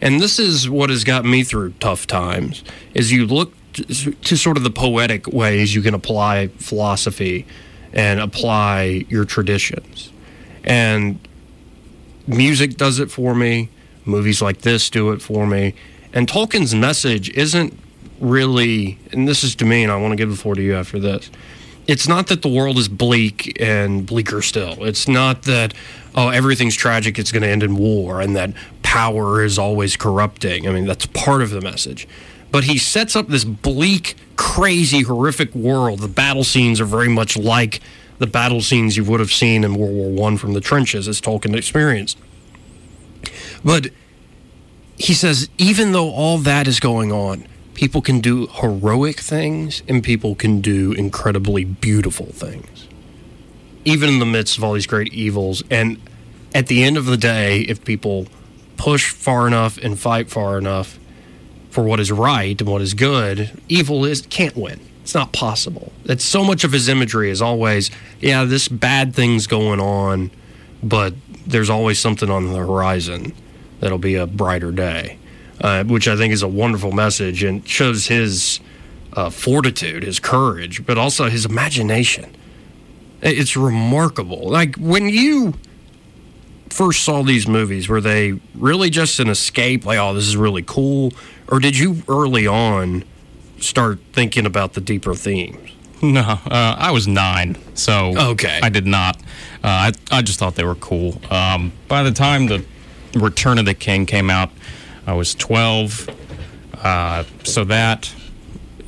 And 0.00 0.20
this 0.20 0.38
is 0.38 0.68
what 0.68 0.90
has 0.90 1.04
got 1.04 1.24
me 1.24 1.44
through 1.44 1.74
tough 1.80 2.06
times. 2.06 2.62
Is 2.92 3.12
you 3.12 3.26
look 3.26 3.52
to 3.74 4.36
sort 4.36 4.56
of 4.56 4.62
the 4.62 4.70
poetic 4.70 5.26
ways 5.26 5.74
you 5.74 5.82
can 5.82 5.94
apply 5.94 6.48
philosophy 6.58 7.46
and 7.92 8.20
apply 8.20 9.04
your 9.08 9.24
traditions. 9.24 10.12
And 10.62 11.18
music 12.26 12.76
does 12.76 12.98
it 12.98 13.10
for 13.10 13.34
me. 13.34 13.68
Movies 14.04 14.42
like 14.42 14.58
this 14.62 14.90
do 14.90 15.12
it 15.12 15.22
for 15.22 15.46
me. 15.46 15.74
And 16.12 16.28
Tolkien's 16.28 16.74
message 16.74 17.30
isn't 17.30 17.78
really, 18.20 18.98
and 19.12 19.26
this 19.26 19.42
is 19.42 19.54
to 19.56 19.64
me, 19.64 19.82
and 19.82 19.92
I 19.92 19.96
want 19.96 20.12
to 20.12 20.16
give 20.16 20.30
the 20.30 20.36
floor 20.36 20.54
to 20.54 20.62
you 20.62 20.74
after 20.74 20.98
this. 20.98 21.30
It's 21.86 22.08
not 22.08 22.28
that 22.28 22.42
the 22.42 22.48
world 22.48 22.78
is 22.78 22.88
bleak 22.88 23.60
and 23.60 24.06
bleaker 24.06 24.40
still. 24.40 24.84
It's 24.84 25.06
not 25.06 25.42
that, 25.42 25.74
oh, 26.14 26.28
everything's 26.28 26.76
tragic, 26.76 27.18
it's 27.18 27.30
going 27.32 27.42
to 27.42 27.48
end 27.48 27.62
in 27.62 27.76
war, 27.76 28.20
and 28.20 28.34
that 28.36 28.52
power 28.82 29.42
is 29.42 29.58
always 29.58 29.96
corrupting. 29.96 30.66
I 30.66 30.72
mean, 30.72 30.86
that's 30.86 31.06
part 31.06 31.42
of 31.42 31.50
the 31.50 31.60
message. 31.60 32.08
But 32.50 32.64
he 32.64 32.78
sets 32.78 33.16
up 33.16 33.26
this 33.28 33.44
bleak, 33.44 34.14
crazy, 34.36 35.02
horrific 35.02 35.54
world. 35.54 35.98
The 35.98 36.08
battle 36.08 36.44
scenes 36.44 36.80
are 36.80 36.84
very 36.84 37.08
much 37.08 37.36
like 37.36 37.80
the 38.18 38.28
battle 38.28 38.60
scenes 38.60 38.96
you 38.96 39.04
would 39.04 39.18
have 39.20 39.32
seen 39.32 39.64
in 39.64 39.74
World 39.74 39.94
War 39.94 40.10
One 40.10 40.36
from 40.38 40.52
the 40.52 40.60
trenches, 40.60 41.08
as 41.08 41.20
Tolkien 41.20 41.56
experienced. 41.56 42.16
But 43.64 43.88
he 44.96 45.14
says, 45.14 45.48
even 45.58 45.92
though 45.92 46.10
all 46.10 46.38
that 46.38 46.68
is 46.68 46.78
going 46.78 47.10
on, 47.10 47.46
people 47.74 48.02
can 48.02 48.20
do 48.20 48.46
heroic 48.46 49.18
things 49.18 49.82
and 49.88 50.04
people 50.04 50.34
can 50.34 50.60
do 50.60 50.92
incredibly 50.92 51.64
beautiful 51.64 52.26
things, 52.26 52.86
even 53.84 54.08
in 54.08 54.18
the 54.18 54.26
midst 54.26 54.58
of 54.58 54.64
all 54.64 54.74
these 54.74 54.86
great 54.86 55.12
evils. 55.12 55.62
And 55.70 56.00
at 56.54 56.68
the 56.68 56.84
end 56.84 56.96
of 56.96 57.06
the 57.06 57.16
day, 57.16 57.62
if 57.62 57.84
people 57.84 58.26
push 58.76 59.10
far 59.10 59.46
enough 59.46 59.78
and 59.78 59.98
fight 59.98 60.30
far 60.30 60.58
enough 60.58 60.98
for 61.70 61.82
what 61.82 61.98
is 61.98 62.12
right 62.12 62.60
and 62.60 62.70
what 62.70 62.82
is 62.82 62.94
good, 62.94 63.50
evil 63.68 64.04
is 64.04 64.22
can't 64.22 64.56
win. 64.56 64.80
It's 65.02 65.14
not 65.14 65.32
possible. 65.32 65.92
That's 66.04 66.24
so 66.24 66.44
much 66.44 66.64
of 66.64 66.72
his 66.72 66.88
imagery 66.88 67.30
is 67.30 67.42
always, 67.42 67.90
yeah, 68.20 68.44
this 68.44 68.68
bad 68.68 69.14
thing's 69.14 69.46
going 69.46 69.80
on, 69.80 70.30
but 70.82 71.14
there's 71.46 71.68
always 71.68 71.98
something 71.98 72.30
on 72.30 72.46
the 72.46 72.58
horizon 72.58 73.34
that'll 73.80 73.98
be 73.98 74.14
a 74.14 74.26
brighter 74.26 74.72
day, 74.72 75.18
uh, 75.60 75.84
which 75.84 76.08
I 76.08 76.16
think 76.16 76.32
is 76.32 76.42
a 76.42 76.48
wonderful 76.48 76.92
message 76.92 77.42
and 77.42 77.66
shows 77.68 78.06
his 78.06 78.60
uh, 79.12 79.30
fortitude, 79.30 80.02
his 80.02 80.18
courage, 80.18 80.84
but 80.86 80.98
also 80.98 81.28
his 81.28 81.44
imagination. 81.44 82.34
It's 83.22 83.56
remarkable. 83.56 84.48
Like 84.50 84.76
when 84.76 85.08
you 85.08 85.54
first 86.70 87.04
saw 87.04 87.22
these 87.22 87.46
movies, 87.46 87.88
were 87.88 88.00
they 88.00 88.38
really 88.54 88.90
just 88.90 89.20
an 89.20 89.28
escape? 89.28 89.86
Like, 89.86 89.98
oh, 89.98 90.12
this 90.14 90.26
is 90.26 90.36
really 90.36 90.62
cool, 90.62 91.12
or 91.48 91.58
did 91.60 91.78
you 91.78 92.02
early 92.08 92.46
on 92.46 93.04
start 93.60 93.98
thinking 94.12 94.44
about 94.46 94.74
the 94.74 94.80
deeper 94.80 95.14
themes? 95.14 95.70
No, 96.02 96.20
uh, 96.20 96.76
I 96.78 96.90
was 96.90 97.06
nine, 97.06 97.56
so 97.74 98.12
Okay. 98.32 98.60
I 98.62 98.68
did 98.68 98.86
not. 98.86 99.16
Uh, 99.62 99.88
I 99.88 99.92
I 100.10 100.20
just 100.20 100.38
thought 100.38 100.54
they 100.54 100.64
were 100.64 100.74
cool. 100.74 101.18
Um, 101.30 101.72
by 101.88 102.02
the 102.02 102.10
time 102.12 102.46
the 102.46 102.62
Return 103.14 103.58
of 103.58 103.64
the 103.64 103.74
King 103.74 104.06
came 104.06 104.30
out, 104.30 104.50
I 105.06 105.12
was 105.14 105.34
twelve. 105.34 106.08
Uh, 106.82 107.24
so 107.44 107.64
that 107.64 108.12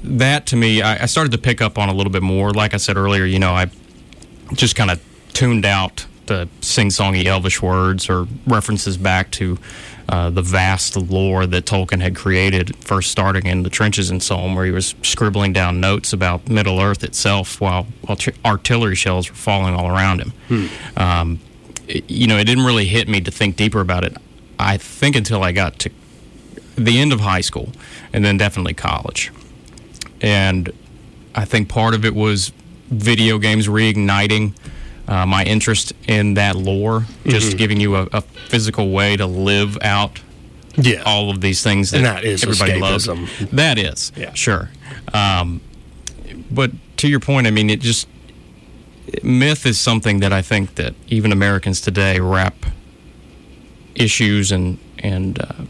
that 0.02 0.46
to 0.46 0.56
me, 0.56 0.82
I, 0.82 1.02
I 1.02 1.06
started 1.06 1.32
to 1.32 1.38
pick 1.38 1.60
up 1.60 1.78
on 1.78 1.88
a 1.88 1.94
little 1.94 2.12
bit 2.12 2.22
more. 2.22 2.50
Like 2.52 2.74
I 2.74 2.76
said 2.76 2.96
earlier, 2.96 3.24
you 3.24 3.38
know, 3.38 3.52
I 3.52 3.70
just 4.54 4.76
kind 4.76 4.90
of 4.90 5.02
tuned 5.32 5.64
out 5.64 6.06
the 6.26 6.48
sing-songy 6.60 7.24
Elvish 7.26 7.62
words 7.62 8.08
or 8.10 8.26
references 8.46 8.96
back 8.96 9.30
to 9.32 9.58
uh, 10.08 10.30
the 10.30 10.42
vast 10.42 10.96
lore 10.96 11.46
that 11.46 11.66
Tolkien 11.66 12.00
had 12.00 12.16
created, 12.16 12.74
first 12.76 13.10
starting 13.10 13.46
in 13.46 13.62
the 13.62 13.70
trenches 13.70 14.10
in 14.10 14.20
Somme, 14.20 14.54
where 14.54 14.64
he 14.64 14.70
was 14.72 14.94
scribbling 15.02 15.52
down 15.52 15.80
notes 15.80 16.12
about 16.12 16.48
Middle 16.48 16.80
Earth 16.80 17.04
itself 17.04 17.60
while, 17.60 17.86
while 18.02 18.16
tr- 18.16 18.30
artillery 18.44 18.96
shells 18.96 19.28
were 19.28 19.36
falling 19.36 19.74
all 19.74 19.88
around 19.88 20.20
him. 20.20 20.70
Um, 20.96 21.40
it- 21.88 22.08
you 22.10 22.26
know, 22.26 22.36
it 22.38 22.44
didn't 22.44 22.64
really 22.64 22.86
hit 22.86 23.08
me 23.08 23.20
to 23.20 23.30
think 23.30 23.56
deeper 23.56 23.80
about 23.80 24.04
it. 24.04 24.16
I 24.58 24.76
think 24.76 25.16
until 25.16 25.42
I 25.42 25.52
got 25.52 25.78
to 25.80 25.90
the 26.76 26.98
end 26.98 27.12
of 27.12 27.20
high 27.20 27.40
school, 27.40 27.72
and 28.12 28.24
then 28.24 28.36
definitely 28.36 28.74
college. 28.74 29.30
And 30.20 30.70
I 31.34 31.44
think 31.44 31.68
part 31.68 31.94
of 31.94 32.04
it 32.04 32.14
was 32.14 32.52
video 32.90 33.38
games 33.38 33.66
reigniting 33.68 34.52
uh, 35.08 35.24
my 35.24 35.44
interest 35.44 35.92
in 36.08 36.34
that 36.34 36.56
lore, 36.56 37.06
just 37.28 37.52
Mhm. 37.52 37.58
giving 37.58 37.80
you 37.80 37.94
a, 37.94 38.08
a 38.12 38.20
physical 38.48 38.90
way 38.90 39.16
to 39.16 39.24
live 39.24 39.78
out 39.80 40.18
Yeah. 40.76 41.02
all 41.06 41.30
of 41.30 41.40
these 41.40 41.62
things 41.62 41.92
that, 41.92 41.98
And 41.98 42.06
that 42.06 42.24
is 42.24 42.42
everybody 42.42 42.80
loves. 42.80 43.06
escapism. 43.06 43.50
That 43.52 43.78
is, 43.78 44.10
Yeah. 44.16 44.34
sure. 44.34 44.70
Um, 45.14 45.60
but 46.50 46.72
to 46.98 47.08
your 47.08 47.20
point, 47.20 47.46
I 47.46 47.50
mean, 47.52 47.70
it 47.70 47.80
just 47.80 48.08
myth 49.22 49.66
is 49.66 49.78
something 49.78 50.20
that 50.20 50.32
I 50.32 50.42
think 50.42 50.74
that 50.76 50.94
even 51.08 51.32
Americans 51.32 51.80
today 51.80 52.20
wrap 52.20 52.66
issues 53.94 54.52
and 54.52 54.78
and 54.98 55.40
uh, 55.40 55.64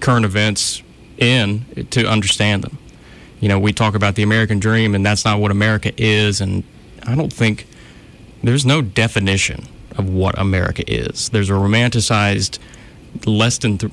current 0.00 0.24
events 0.24 0.82
in 1.18 1.86
to 1.90 2.06
understand 2.08 2.62
them. 2.62 2.78
You 3.40 3.48
know, 3.48 3.58
we 3.58 3.72
talk 3.72 3.94
about 3.94 4.14
the 4.14 4.22
American 4.22 4.58
dream, 4.58 4.94
and 4.94 5.04
that's 5.04 5.24
not 5.24 5.40
what 5.40 5.50
America 5.50 5.92
is. 5.96 6.40
And 6.40 6.64
I 7.06 7.14
don't 7.14 7.32
think 7.32 7.66
there's 8.42 8.64
no 8.64 8.80
definition 8.82 9.66
of 9.96 10.08
what 10.08 10.38
America 10.38 10.82
is. 10.90 11.28
There's 11.30 11.50
a 11.50 11.54
romanticized, 11.54 12.58
less 13.24 13.58
than 13.58 13.78
th- 13.78 13.92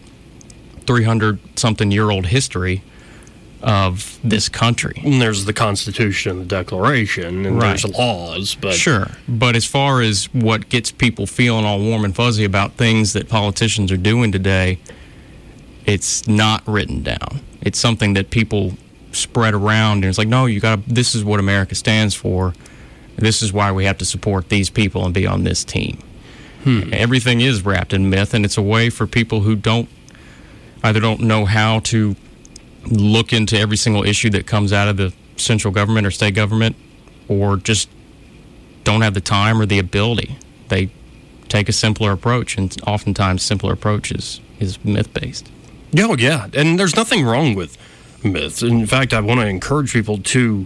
300 0.85 1.39
something 1.57 1.91
year 1.91 2.09
old 2.09 2.27
history 2.27 2.83
of 3.63 4.19
this 4.23 4.49
country. 4.49 5.01
And 5.03 5.21
there's 5.21 5.45
the 5.45 5.53
Constitution, 5.53 6.39
the 6.39 6.45
Declaration, 6.45 7.45
and 7.45 7.61
there's 7.61 7.87
laws, 7.87 8.55
but 8.55 8.73
Sure. 8.73 9.07
But 9.27 9.55
as 9.55 9.65
far 9.65 10.01
as 10.01 10.25
what 10.33 10.69
gets 10.69 10.91
people 10.91 11.25
feeling 11.25 11.65
all 11.65 11.79
warm 11.79 12.03
and 12.03 12.13
fuzzy 12.15 12.43
about 12.43 12.73
things 12.73 13.13
that 13.13 13.29
politicians 13.29 13.91
are 13.91 13.97
doing 13.97 14.31
today, 14.31 14.79
it's 15.85 16.27
not 16.27 16.61
written 16.67 17.03
down. 17.03 17.39
It's 17.61 17.79
something 17.79 18.13
that 18.15 18.29
people 18.29 18.73
spread 19.13 19.53
around 19.53 19.97
and 19.97 20.05
it's 20.05 20.17
like, 20.17 20.27
no, 20.27 20.45
you 20.45 20.59
got 20.59 20.83
to 20.83 20.93
this 20.93 21.15
is 21.15 21.23
what 21.23 21.39
America 21.39 21.75
stands 21.75 22.13
for. 22.13 22.53
This 23.15 23.41
is 23.41 23.53
why 23.53 23.71
we 23.71 23.85
have 23.85 23.97
to 23.99 24.05
support 24.05 24.49
these 24.49 24.69
people 24.69 25.05
and 25.05 25.13
be 25.13 25.25
on 25.25 25.43
this 25.43 25.63
team. 25.63 25.99
Hmm. 26.63 26.93
Everything 26.93 27.41
is 27.41 27.63
wrapped 27.63 27.93
in 27.93 28.09
myth 28.09 28.33
and 28.33 28.43
it's 28.43 28.57
a 28.57 28.61
way 28.61 28.89
for 28.89 29.07
people 29.07 29.41
who 29.41 29.55
don't 29.55 29.87
either 30.83 30.99
don't 30.99 31.21
know 31.21 31.45
how 31.45 31.79
to 31.79 32.15
look 32.85 33.33
into 33.33 33.57
every 33.57 33.77
single 33.77 34.03
issue 34.03 34.29
that 34.31 34.45
comes 34.45 34.73
out 34.73 34.87
of 34.87 34.97
the 34.97 35.13
central 35.37 35.73
government 35.73 36.05
or 36.05 36.11
state 36.11 36.35
government 36.35 36.75
or 37.27 37.57
just 37.57 37.89
don't 38.83 39.01
have 39.01 39.13
the 39.13 39.21
time 39.21 39.61
or 39.61 39.65
the 39.65 39.79
ability. 39.79 40.37
They 40.67 40.91
take 41.49 41.69
a 41.69 41.73
simpler 41.73 42.11
approach, 42.11 42.57
and 42.57 42.75
oftentimes 42.85 43.43
simpler 43.43 43.73
approach 43.73 44.11
is, 44.11 44.41
is 44.59 44.83
myth 44.83 45.13
based. 45.13 45.49
Yeah, 45.91 46.07
oh, 46.09 46.15
yeah, 46.17 46.47
and 46.53 46.79
there's 46.79 46.95
nothing 46.95 47.23
wrong 47.23 47.53
with 47.53 47.77
myths. 48.23 48.63
In 48.63 48.85
fact, 48.87 49.13
I 49.13 49.19
want 49.19 49.39
to 49.39 49.47
encourage 49.47 49.93
people 49.93 50.17
to 50.17 50.65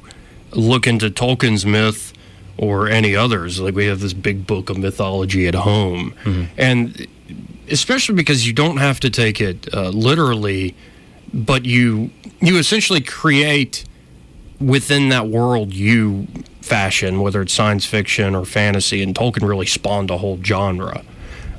look 0.52 0.88
into 0.88 1.10
Tolkien's 1.10 1.66
myth 1.66 2.14
or 2.58 2.88
any 2.88 3.16
others. 3.16 3.60
Like 3.60 3.76
we 3.76 3.88
have 3.88 4.00
this 4.00 4.14
big 4.14 4.48
book 4.48 4.70
of 4.70 4.78
mythology 4.78 5.48
at 5.48 5.56
home, 5.56 6.14
and 6.58 7.06
especially 7.70 8.16
because 8.16 8.48
you 8.48 8.54
don't 8.54 8.78
have 8.78 9.00
to 9.02 9.10
take 9.10 9.42
it 9.42 9.72
uh, 9.74 9.90
literally, 9.90 10.76
but 11.34 11.66
you 11.66 12.10
you 12.42 12.58
essentially 12.58 13.02
create 13.02 13.84
within 14.60 15.10
that 15.10 15.28
world 15.28 15.74
you 15.74 16.28
fashion, 16.62 17.22
whether 17.22 17.42
it's 17.42 17.54
science 17.54 17.86
fiction 17.86 18.36
or 18.36 18.46
fantasy. 18.46 19.02
And 19.04 19.14
Tolkien 19.16 19.48
really 19.48 19.66
spawned 19.66 20.10
a 20.12 20.18
whole 20.18 20.40
genre. 20.44 21.04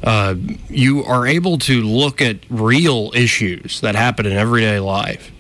uh, 0.03 0.35
you 0.69 1.03
are 1.05 1.27
able 1.27 1.59
to 1.59 1.83
look 1.83 2.21
at 2.23 2.37
real 2.51 3.11
issues 3.15 3.81
that 3.81 3.95
happen 3.97 4.27
in 4.27 4.33
everyday 4.33 4.79
life 4.79 5.33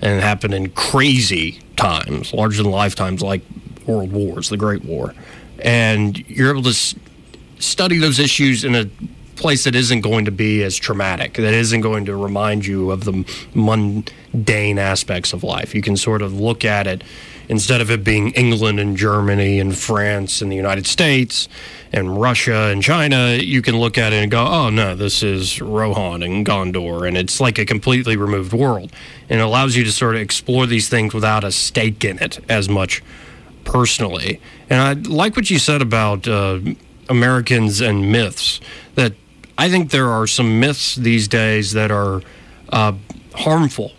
and 0.00 0.20
happen 0.22 0.52
in 0.52 0.70
crazy 0.70 1.60
times, 1.76 2.32
larger 2.32 2.62
than 2.62 2.70
lifetimes, 2.70 3.22
like 3.22 3.42
world 3.86 4.12
wars, 4.12 4.48
the 4.50 4.56
Great 4.56 4.84
War, 4.84 5.14
and 5.58 6.18
you're 6.28 6.50
able 6.50 6.62
to 6.62 6.68
s- 6.70 6.94
study 7.58 7.98
those 7.98 8.18
issues 8.20 8.62
in 8.64 8.74
a 8.74 8.88
place 9.36 9.64
that 9.64 9.74
isn't 9.74 10.00
going 10.00 10.24
to 10.24 10.30
be 10.30 10.62
as 10.62 10.76
traumatic, 10.76 11.34
that 11.34 11.54
isn't 11.54 11.80
going 11.80 12.04
to 12.06 12.16
remind 12.16 12.66
you 12.66 12.90
of 12.90 13.04
the 13.04 13.24
mundane 13.54 14.78
aspects 14.78 15.32
of 15.32 15.42
life. 15.42 15.74
You 15.74 15.82
can 15.82 15.96
sort 15.96 16.22
of 16.22 16.38
look 16.38 16.64
at 16.64 16.86
it 16.86 17.02
instead 17.48 17.80
of 17.80 17.90
it 17.90 18.04
being 18.04 18.30
England 18.30 18.80
and 18.80 18.96
Germany 18.96 19.60
and 19.60 19.76
France 19.76 20.40
and 20.40 20.50
the 20.50 20.56
United 20.56 20.86
States 20.86 21.48
and 21.92 22.20
Russia 22.20 22.70
and 22.72 22.82
China, 22.82 23.34
you 23.34 23.62
can 23.62 23.78
look 23.78 23.98
at 23.98 24.12
it 24.12 24.22
and 24.22 24.30
go, 24.30 24.44
oh 24.46 24.70
no, 24.70 24.94
this 24.94 25.22
is 25.22 25.60
Rohan 25.60 26.22
and 26.22 26.44
Gondor. 26.44 27.06
And 27.06 27.16
it's 27.16 27.40
like 27.40 27.58
a 27.58 27.64
completely 27.64 28.16
removed 28.16 28.52
world. 28.52 28.92
And 29.28 29.40
it 29.40 29.42
allows 29.42 29.76
you 29.76 29.84
to 29.84 29.92
sort 29.92 30.16
of 30.16 30.20
explore 30.20 30.66
these 30.66 30.88
things 30.88 31.14
without 31.14 31.44
a 31.44 31.52
stake 31.52 32.04
in 32.04 32.18
it 32.18 32.40
as 32.48 32.68
much 32.68 33.02
personally. 33.64 34.40
And 34.70 34.80
I 34.80 34.92
like 35.08 35.36
what 35.36 35.50
you 35.50 35.58
said 35.58 35.82
about 35.82 36.26
uh, 36.26 36.60
Americans 37.08 37.80
and 37.80 38.10
myths, 38.10 38.60
that 38.94 39.12
I 39.56 39.68
think 39.68 39.90
there 39.90 40.08
are 40.08 40.26
some 40.26 40.60
myths 40.60 40.96
these 40.96 41.28
days 41.28 41.72
that 41.72 41.90
are 41.90 42.22
uh, 42.70 42.94
harmful 43.34 43.92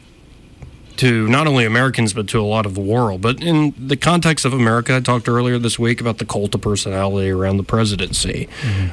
to 0.98 1.28
not 1.28 1.46
only 1.48 1.66
Americans 1.66 2.14
but 2.14 2.28
to 2.30 2.40
a 2.40 2.44
lot 2.44 2.66
of 2.66 2.74
the 2.74 2.82
world. 2.82 3.22
But 3.22 3.42
in 3.44 3.74
the 3.78 3.98
context 3.98 4.46
of 4.46 4.54
America, 4.54 4.96
I 4.96 5.00
talked 5.02 5.28
earlier 5.28 5.58
this 5.58 5.78
week 5.78 6.00
about 6.02 6.18
the 6.20 6.26
cult 6.26 6.56
of 6.56 6.62
personality 6.62 7.30
around 7.30 7.58
the 7.58 7.64
presidency. 7.64 8.48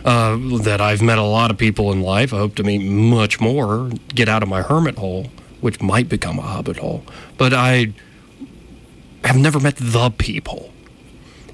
Uh, 0.05 0.37
that 0.63 0.81
I've 0.81 1.03
met 1.03 1.19
a 1.19 1.23
lot 1.23 1.51
of 1.51 1.59
people 1.59 1.93
in 1.93 2.03
life. 2.03 2.33
I 2.33 2.39
hope 2.39 2.55
to 2.57 2.65
meet 2.65 2.81
much 2.81 3.41
more. 3.41 3.91
Get 4.15 4.29
out 4.29 4.43
of 4.43 4.49
my 4.49 4.63
hermit 4.63 4.99
hole, 4.99 5.29
which 5.61 5.81
might 5.81 6.09
become 6.09 6.39
a 6.39 6.43
hobbit 6.43 6.79
hole. 6.79 7.05
But 7.39 7.53
I 7.53 7.93
have 9.25 9.37
never 9.37 9.61
met 9.61 9.77
the 9.77 10.11
people. 10.11 10.71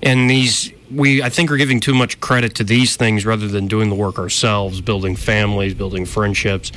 And 0.03 0.31
these, 0.31 0.73
we, 0.91 1.23
I 1.23 1.29
think, 1.29 1.51
are 1.51 1.57
giving 1.57 1.81
too 1.81 1.95
much 1.95 2.21
credit 2.21 2.55
to 2.57 2.65
these 2.65 2.97
things 2.97 3.27
rather 3.27 3.49
than 3.49 3.69
doing 3.69 3.89
the 3.91 3.95
work 3.95 4.19
ourselves, 4.19 4.81
building 4.81 5.17
families, 5.17 5.75
building 5.75 6.07
friendships. 6.07 6.73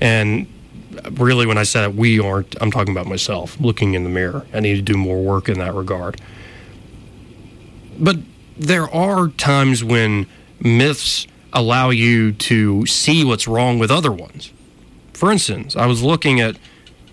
And 0.00 0.46
really, 1.12 1.46
when 1.46 1.58
I 1.58 1.64
that 1.64 1.94
we 1.94 2.20
aren't, 2.20 2.54
I'm 2.60 2.70
talking 2.70 2.92
about 2.92 3.06
myself, 3.06 3.60
looking 3.60 3.94
in 3.94 4.04
the 4.04 4.10
mirror. 4.10 4.46
I 4.52 4.60
need 4.60 4.76
to 4.76 4.82
do 4.82 4.96
more 4.96 5.22
work 5.22 5.48
in 5.48 5.58
that 5.58 5.74
regard. 5.74 6.20
But 7.98 8.18
there 8.56 8.88
are 8.94 9.28
times 9.28 9.82
when 9.82 10.26
myths 10.60 11.26
allow 11.52 11.90
you 11.90 12.32
to 12.32 12.86
see 12.86 13.24
what's 13.24 13.48
wrong 13.48 13.78
with 13.78 13.90
other 13.90 14.12
ones. 14.12 14.52
For 15.12 15.32
instance, 15.32 15.76
I 15.76 15.86
was 15.86 16.02
looking 16.02 16.40
at 16.40 16.56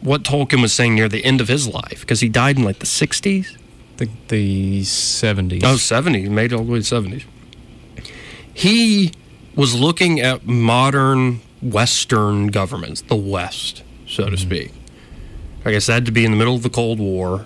what 0.02 0.24
Tolkien 0.24 0.62
was 0.62 0.74
saying 0.74 0.96
near 0.96 1.08
the 1.08 1.24
end 1.24 1.40
of 1.40 1.48
his 1.48 1.68
life 1.68 2.02
because 2.02 2.20
he 2.20 2.30
died 2.30 2.58
in 2.58 2.64
like 2.64 2.80
the 2.80 2.86
60s. 2.86 3.58
I 3.94 3.96
think 3.96 4.28
the 4.30 4.82
70s. 4.82 5.64
Oh, 5.64 5.76
70s, 5.76 6.30
made 6.30 6.52
all 6.52 6.64
the 6.64 6.72
way 6.72 6.82
to 6.82 6.96
70s. 6.96 7.26
He 8.54 9.12
was 9.56 9.80
looking 9.80 10.20
at 10.20 10.46
modern 10.48 11.42
Western 11.62 12.48
governments, 12.48 13.02
the 13.02 13.16
West, 13.16 13.84
so 14.08 14.30
to 14.30 14.38
speak. 14.38 14.72
I 15.66 15.72
guess 15.72 15.86
that 15.86 15.94
had 15.94 16.06
to 16.08 16.12
be 16.12 16.26
in 16.26 16.32
the 16.32 16.38
middle 16.38 16.56
of 16.56 16.64
the 16.64 16.70
Cold 16.70 17.00
War, 17.00 17.46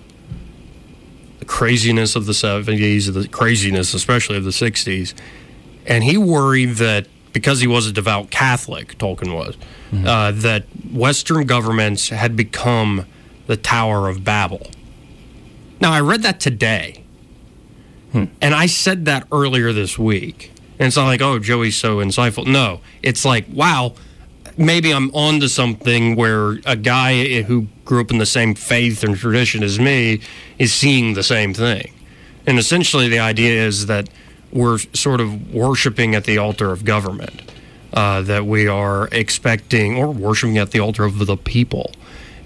the 1.40 1.46
craziness 1.46 2.16
of 2.16 2.26
the 2.26 2.34
70s, 2.34 3.14
the 3.14 3.28
craziness 3.28 3.94
especially 3.94 4.38
of 4.38 4.44
the 4.44 4.50
60s. 4.52 5.14
And 5.86 6.04
he 6.04 6.18
worried 6.18 6.76
that 6.76 7.08
because 7.34 7.60
he 7.60 7.68
was 7.68 7.88
a 7.88 7.92
devout 7.92 8.32
Catholic, 8.32 8.98
Tolkien 8.98 9.36
was, 9.36 9.56
uh, 10.06 10.32
that 10.32 10.64
Western 10.92 11.46
governments 11.46 12.10
had 12.10 12.36
become 12.36 13.06
the 13.46 13.56
Tower 13.58 14.08
of 14.08 14.24
Babel. 14.24 14.72
Now, 15.80 15.92
I 15.92 16.02
read 16.02 16.24
that 16.24 16.40
today, 16.40 17.04
and 18.42 18.54
I 18.56 18.66
said 18.66 19.06
that 19.06 19.28
earlier 19.32 19.74
this 19.74 19.98
week. 20.00 20.52
And 20.80 20.88
it's 20.88 20.96
not 20.96 21.06
like, 21.06 21.22
oh, 21.22 21.40
Joey's 21.40 21.76
so 21.76 21.98
insightful. 21.98 22.46
No, 22.46 22.82
it's 23.02 23.26
like, 23.26 23.46
wow, 23.52 23.94
maybe 24.58 24.92
I'm 24.92 25.10
onto 25.12 25.48
something 25.48 26.16
where 26.16 26.60
a 26.66 26.76
guy 26.76 27.42
who 27.44 27.68
grew 27.86 28.02
up 28.02 28.12
in 28.12 28.18
the 28.18 28.26
same 28.26 28.56
faith 28.56 29.04
and 29.04 29.16
tradition 29.16 29.64
as 29.64 29.80
me 29.80 30.22
is 30.60 30.74
seeing 30.74 31.14
the 31.14 31.24
same 31.24 31.54
thing. 31.54 31.94
And 32.46 32.60
essentially, 32.60 33.08
the 33.08 33.20
idea 33.20 33.66
is 33.66 33.88
that 33.88 34.10
we're 34.52 34.78
sort 34.94 35.20
of 35.20 35.54
worshiping 35.54 36.16
at 36.16 36.24
the 36.24 36.38
altar 36.38 36.72
of 36.72 36.86
government, 36.86 37.42
uh, 37.94 38.22
that 38.22 38.46
we 38.46 38.68
are 38.68 39.10
expecting 39.12 39.98
or 39.98 40.12
worshiping 40.12 40.58
at 40.58 40.72
the 40.72 40.80
altar 40.80 41.04
of 41.04 41.26
the 41.26 41.38
people. 41.38 41.92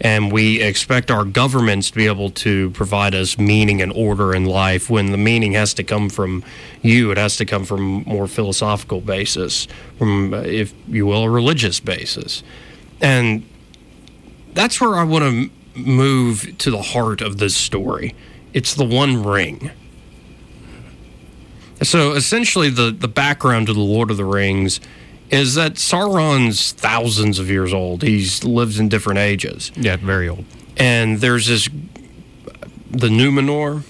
And 0.03 0.31
we 0.31 0.61
expect 0.61 1.11
our 1.11 1.23
governments 1.23 1.91
to 1.91 1.95
be 1.95 2.07
able 2.07 2.31
to 2.31 2.71
provide 2.71 3.13
us 3.13 3.37
meaning 3.37 3.83
and 3.83 3.93
order 3.93 4.33
in 4.33 4.45
life 4.45 4.89
when 4.89 5.11
the 5.11 5.17
meaning 5.17 5.53
has 5.53 5.75
to 5.75 5.83
come 5.83 6.09
from 6.09 6.43
you. 6.81 7.11
It 7.11 7.17
has 7.17 7.37
to 7.37 7.45
come 7.45 7.65
from 7.65 8.03
more 8.03 8.27
philosophical 8.27 8.99
basis, 8.99 9.67
from, 9.99 10.33
uh, 10.33 10.39
if 10.39 10.73
you 10.87 11.05
will, 11.05 11.23
a 11.23 11.29
religious 11.29 11.79
basis. 11.79 12.41
And 12.99 13.47
that's 14.53 14.81
where 14.81 14.95
I 14.95 15.03
want 15.03 15.23
to 15.23 15.79
move 15.79 16.57
to 16.57 16.71
the 16.71 16.81
heart 16.81 17.21
of 17.21 17.37
this 17.37 17.55
story. 17.55 18.15
It's 18.53 18.73
the 18.73 18.83
One 18.83 19.23
Ring. 19.23 19.69
So 21.83 22.13
essentially, 22.13 22.69
the, 22.69 22.91
the 22.91 23.07
background 23.07 23.67
to 23.67 23.73
the 23.73 23.79
Lord 23.79 24.09
of 24.09 24.17
the 24.17 24.25
Rings 24.25 24.79
is 25.32 25.56
that 25.56 25.76
Sauron's 25.76 26.74
thousands 26.74 27.39
of 27.39 27.50
years 27.50 27.74
old. 27.74 28.04
He's 28.04 28.44
lives 28.44 28.80
in 28.80 28.89
different 28.89 29.20
ages. 29.20 29.72
Yeah, 29.76 29.96
very 29.96 30.28
old. 30.28 30.46
And 30.78 31.20
there's 31.20 31.48
this, 31.48 31.70
the 32.89 33.08
Numenor. 33.08 33.84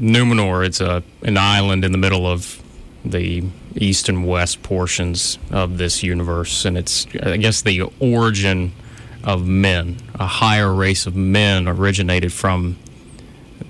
Numenor, 0.00 0.66
it's 0.66 0.80
a 0.80 1.02
an 1.22 1.38
island 1.38 1.84
in 1.84 1.92
the 1.92 1.98
middle 1.98 2.26
of 2.26 2.62
the 3.04 3.44
east 3.76 4.08
and 4.08 4.26
west 4.26 4.62
portions 4.62 5.38
of 5.50 5.78
this 5.78 6.02
universe, 6.02 6.64
and 6.64 6.76
it's 6.76 7.06
I 7.22 7.36
guess 7.36 7.62
the 7.62 7.82
origin 8.00 8.72
of 9.24 9.46
men. 9.46 9.98
A 10.18 10.26
higher 10.26 10.72
race 10.72 11.06
of 11.06 11.14
men 11.16 11.68
originated 11.68 12.32
from 12.32 12.76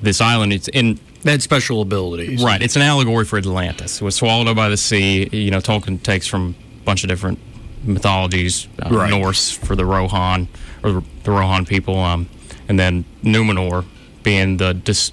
this 0.02 0.20
island. 0.20 0.52
It's 0.52 0.68
in 0.68 0.98
They 1.22 1.32
had 1.32 1.42
special 1.42 1.80
abilities. 1.80 2.42
Right. 2.42 2.62
It's 2.62 2.76
an 2.76 2.82
allegory 2.82 3.24
for 3.24 3.38
Atlantis. 3.38 4.00
It 4.00 4.04
was 4.04 4.16
swallowed 4.16 4.48
up 4.48 4.56
by 4.56 4.68
the 4.68 4.76
sea. 4.76 5.28
You 5.30 5.50
know, 5.50 5.60
Tolkien 5.60 6.02
takes 6.02 6.26
from 6.26 6.54
bunch 6.86 7.04
of 7.04 7.08
different 7.10 7.38
mythologies. 7.84 8.68
Uh, 8.82 8.88
Right. 8.90 9.10
Norse 9.10 9.50
for 9.50 9.76
the 9.76 9.84
Rohan, 9.84 10.48
or 10.82 11.02
the, 11.24 11.30
Rohan 11.30 11.66
people, 11.66 11.98
um, 11.98 12.28
and 12.68 12.78
then 12.78 13.04
Numenor 13.22 13.84
being 14.22 14.56
the 14.56 14.72
dis- 14.72 15.12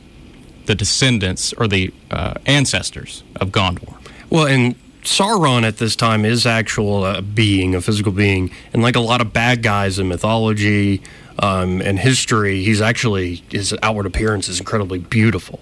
the 0.66 0.76
descendants 0.76 1.52
or 1.54 1.68
the 1.68 1.92
uh, 2.10 2.36
ancestors 2.46 3.24
of 3.42 3.50
Gondor. 3.50 3.96
Well, 4.30 4.48
and 4.48 4.76
Sauron 5.04 5.64
at 5.64 5.78
this 5.78 5.96
time 5.98 6.24
is 6.24 6.46
actual 6.46 7.04
uh, 7.04 7.20
being, 7.22 7.76
a 7.76 7.82
physical 7.82 8.14
being, 8.14 8.50
and 8.72 8.82
like 8.82 8.96
a 8.96 9.02
lot 9.02 9.20
of 9.20 9.34
bad 9.34 9.62
guys 9.62 10.00
in 10.00 10.08
mythology 10.08 11.02
um, 11.40 11.82
and 11.82 12.00
history, 12.00 12.64
he's 12.64 12.80
actually 12.82 13.44
his 13.50 13.76
outward 13.84 14.06
appearance 14.06 14.48
is 14.48 14.60
incredibly 14.60 15.00
beautiful, 15.00 15.60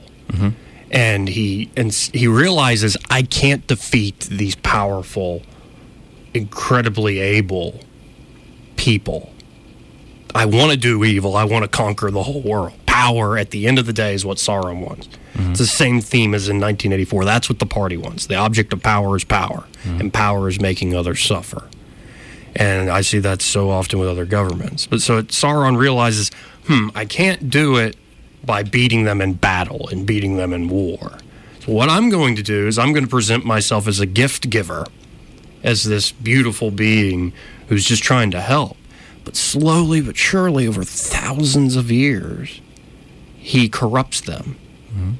and 0.92 1.28
he 1.30 1.70
and 1.76 1.92
he 2.14 2.28
realizes 2.28 2.96
I 3.10 3.24
can't 3.24 3.66
defeat 3.68 4.20
these 4.30 4.56
powerful, 4.56 5.42
incredibly 6.34 7.20
able 7.20 7.80
people. 8.76 9.32
I 10.34 10.46
want 10.46 10.72
to 10.72 10.78
do 10.78 11.04
evil. 11.04 11.36
I 11.36 11.44
want 11.44 11.64
to 11.64 11.70
conquer 11.70 12.10
the 12.10 12.24
whole 12.24 12.42
world. 12.42 12.74
Power 12.86 13.38
at 13.38 13.52
the 13.52 13.68
end 13.68 13.80
of 13.80 13.86
the 13.86 13.94
day 13.94 14.14
is 14.14 14.24
what 14.26 14.38
Sauron 14.38 14.86
wants. 14.86 15.10
It's 15.34 15.60
the 15.60 15.66
same 15.66 16.02
theme 16.02 16.34
as 16.34 16.48
in 16.50 16.58
1984. 16.58 17.26
That's 17.26 17.50
what 17.50 17.60
the 17.60 17.66
party 17.66 17.98
wants. 17.98 18.28
The 18.28 18.36
object 18.36 18.74
of 18.74 18.84
power 18.84 19.16
is 19.16 19.24
power, 19.24 19.66
and 19.86 20.14
power 20.14 20.48
is 20.48 20.60
making 20.62 20.94
others 20.96 21.22
suffer. 21.22 21.68
And 22.56 22.90
I 22.90 23.02
see 23.02 23.20
that 23.20 23.42
so 23.42 23.70
often 23.70 23.98
with 24.00 24.10
other 24.10 24.26
governments. 24.26 24.86
But 24.86 25.02
so 25.02 25.18
it, 25.18 25.28
Sauron 25.30 25.78
realizes, 25.78 26.32
hmm, 26.66 26.90
I 26.96 27.06
can't 27.06 27.50
do 27.50 27.78
it 27.78 27.96
by 28.44 28.64
beating 28.64 29.06
them 29.06 29.22
in 29.22 29.34
battle 29.34 29.88
and 29.90 30.06
beating 30.06 30.36
them 30.36 30.52
in 30.54 30.68
war. 30.68 31.18
So 31.62 31.72
what 31.72 31.90
I'm 31.90 32.10
going 32.10 32.36
to 32.36 32.44
do 32.44 32.68
is 32.68 32.78
I'm 32.78 32.92
going 32.92 33.06
to 33.06 33.10
present 33.10 33.46
myself 33.46 33.88
as 33.88 34.00
a 34.00 34.06
gift 34.06 34.50
giver, 34.50 34.86
as 35.64 35.84
this 35.84 36.12
beautiful 36.12 36.72
being 36.72 37.34
who's 37.68 37.86
just 37.86 38.04
trying 38.04 38.32
to 38.32 38.42
help. 38.42 38.78
But 39.24 39.36
slowly 39.36 40.02
but 40.02 40.18
surely, 40.18 40.68
over 40.68 40.84
thousands 40.84 41.76
of 41.76 41.92
years, 41.92 42.60
he 43.38 43.70
corrupts 43.70 44.22
them. 44.22 44.58
Mm-hmm. 44.90 45.12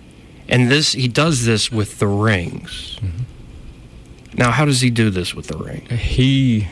And 0.50 0.72
this 0.72 0.94
he 0.94 1.08
does 1.08 1.46
this 1.46 1.72
with 1.72 2.00
the 2.00 2.08
rings. 2.08 2.98
Mm-hmm. 3.02 3.24
Now, 4.34 4.52
how 4.52 4.66
does 4.66 4.82
he 4.82 4.90
do 4.90 5.10
this 5.10 5.36
with 5.36 5.48
the 5.48 5.58
ring? 5.58 5.82
He 5.90 6.70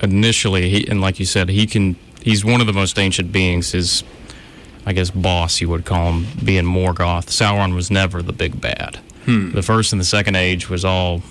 initially, 0.00 0.68
he, 0.70 0.86
and 0.88 1.00
like 1.00 1.18
you 1.18 1.26
said, 1.26 1.48
he 1.48 1.66
can. 1.66 1.96
He's 2.22 2.44
one 2.44 2.60
of 2.60 2.66
the 2.66 2.72
most 2.72 2.98
ancient 2.98 3.32
beings. 3.32 3.72
His, 3.72 4.02
I 4.86 4.92
guess, 4.92 5.10
boss 5.10 5.60
you 5.60 5.68
would 5.68 5.84
call 5.84 6.12
him, 6.12 6.26
being 6.42 6.64
Morgoth. 6.64 7.26
Sauron 7.26 7.74
was 7.74 7.90
never 7.90 8.22
the 8.22 8.32
big 8.32 8.60
bad. 8.60 8.98
Hmm. 9.26 9.50
The 9.52 9.62
first 9.62 9.92
and 9.92 10.00
the 10.00 10.06
second 10.06 10.36
age 10.36 10.70
was 10.70 10.84
all 10.84 11.22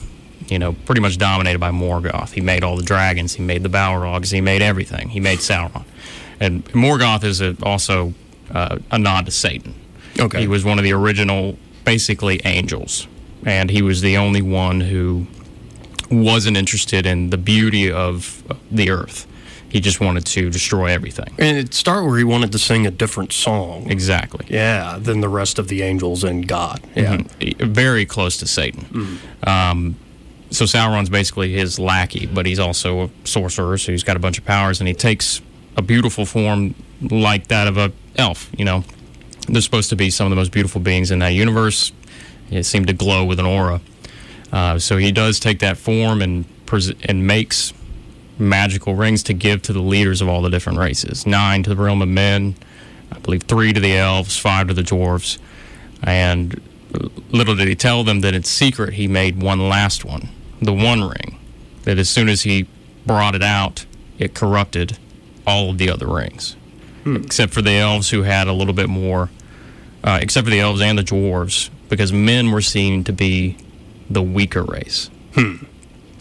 you 0.47 0.60
know, 0.60 0.73
pretty 0.86 1.01
much 1.01 1.17
dominated 1.17 1.60
by 1.60 1.71
Morgoth. 1.71 2.32
He 2.32 2.41
made 2.41 2.63
all 2.63 2.75
the 2.75 2.84
dragons, 2.84 3.34
he 3.34 3.41
made 3.43 3.63
the 3.63 3.69
Balrogs, 3.69 4.32
he 4.32 4.41
made 4.41 4.62
everything. 4.62 5.10
He 5.10 5.19
made 5.19 5.39
Sauron. 5.39 5.84
And 6.39 6.65
Morgoth 6.73 7.23
is 7.23 7.41
a, 7.41 7.56
also 7.63 8.13
uh, 8.51 8.77
a 8.91 8.97
nod 8.99 9.25
to 9.25 9.32
Satan. 9.32 9.73
Okay. 10.19 10.41
He 10.41 10.47
was 10.47 10.63
one 10.65 10.77
of 10.77 10.84
the 10.84 10.93
original, 10.93 11.58
basically, 11.86 12.41
angels. 12.45 13.08
And 13.45 13.69
he 13.69 13.82
was 13.82 14.01
the 14.01 14.17
only 14.17 14.41
one 14.41 14.82
who 14.82 15.27
wasn't 16.12 16.58
interested 16.58 17.06
in 17.06 17.29
the 17.29 17.38
beauty 17.38 17.91
of 17.91 18.43
the 18.71 18.89
earth. 18.89 19.27
He 19.69 19.79
just 19.79 19.99
wanted 19.99 20.25
to 20.27 20.51
destroy 20.51 20.88
everything. 20.91 21.34
And 21.39 21.58
it 21.58 21.73
started 21.73 22.06
where 22.06 22.19
he 22.19 22.23
wanted 22.23 22.51
to 22.51 22.60
sing 22.60 22.86
a 22.86 22.91
different 22.91 23.34
song. 23.34 23.89
Exactly. 23.89 24.45
Yeah, 24.47 24.99
than 25.01 25.21
the 25.21 25.27
rest 25.29 25.58
of 25.58 25.67
the 25.67 25.82
angels 25.82 26.23
and 26.23 26.47
God. 26.47 26.79
Yeah. 26.95 27.17
Mhm. 27.17 27.60
Very 27.73 28.06
close 28.06 28.38
to 28.38 28.45
Satan. 28.47 29.19
Um, 29.41 29.95
so 30.54 30.66
Sauron's 30.66 31.10
basically 31.10 31.52
his 31.52 31.80
lackey, 31.80 32.26
but 32.26 32.46
he's 32.46 32.60
also 32.60 33.06
a 33.06 33.10
sorcerer, 33.24 33.78
so 33.78 33.92
he's 33.92 34.04
got 34.04 34.16
a 34.16 34.20
bunch 34.20 34.38
of 34.38 34.46
powers, 34.46 34.80
and 34.80 34.88
he 34.88 34.94
takes 34.94 35.42
a 35.78 35.82
beautiful 35.82 36.26
form 36.26 36.76
like 37.02 37.48
that 37.48 37.68
of 37.68 37.78
a 37.78 37.92
elf. 38.16 38.50
You 38.58 38.66
know, 38.66 38.84
they're 39.48 39.62
supposed 39.62 39.89
to 39.89 39.96
be 39.96 40.10
some 40.10 40.28
of 40.28 40.30
the 40.30 40.36
most 40.36 40.52
beautiful 40.52 40.80
beings 40.80 41.12
in 41.12 41.20
that 41.20 41.30
universe. 41.30 41.92
It 42.52 42.63
seemed 42.63 42.88
to 42.88 42.94
glow 42.94 43.26
with 43.26 43.39
an 43.39 43.46
aura. 43.46 43.82
Uh, 44.52 44.78
so 44.78 44.98
he 44.98 45.12
does 45.12 45.39
take 45.39 45.60
that 45.60 45.78
form 45.78 46.22
and 46.22 46.46
pres- 46.68 46.94
and 47.04 47.26
makes 47.26 47.74
magical 48.38 48.96
rings 48.96 49.24
to 49.24 49.34
give 49.34 49.62
to 49.63 49.74
the 49.74 49.82
leaders 49.82 50.22
of 50.22 50.28
all 50.28 50.42
the 50.42 50.50
different 50.50 50.78
races. 50.78 51.26
Nine 51.26 51.63
to 51.63 51.70
the 51.70 51.76
realm 51.76 52.02
of 52.02 52.08
men, 52.08 52.56
I 53.12 53.20
believe 53.20 53.44
three 53.44 53.74
to 53.74 53.80
the 53.80 53.98
elves, 53.98 54.38
five 54.38 54.68
to 54.68 54.74
the 54.74 54.84
dwarves, 54.84 55.39
and 56.04 56.62
little 57.32 57.56
did 57.56 57.68
he 57.68 57.76
tell 57.76 58.04
them 58.04 58.22
that 58.22 58.34
in 58.34 58.44
secret 58.44 58.94
he 58.94 59.08
made 59.08 59.42
one 59.42 59.70
last 59.70 60.06
one, 60.06 60.30
the 60.63 60.73
One 60.73 61.02
Ring. 61.04 61.39
That 61.84 61.97
as 61.97 62.10
soon 62.10 62.30
as 62.30 62.43
he 62.43 62.67
brought 63.06 63.36
it 63.36 63.43
out, 63.43 63.86
it 64.17 64.34
corrupted 64.34 64.97
all 65.45 65.71
of 65.71 65.78
the 65.78 65.89
other 65.89 66.08
rings, 66.08 66.56
hmm. 67.04 67.17
except 67.17 67.54
for 67.54 67.62
the 67.62 67.73
elves 67.73 68.10
who 68.12 68.23
had 68.23 68.47
a 68.47 68.54
little 68.54 68.73
bit 68.73 68.89
more. 68.89 69.30
Uh, 70.04 70.19
except 70.21 70.45
for 70.45 70.52
the 70.52 70.60
elves 70.60 70.82
and 70.82 70.97
the 70.97 71.04
dwarves, 71.04 71.69
because 71.88 72.12
men 72.12 72.52
were 72.52 72.62
seen 72.62 73.06
to 73.06 73.13
be 73.13 73.56
the 74.10 74.21
weaker 74.21 74.63
race, 74.63 75.10
hmm. 75.34 75.56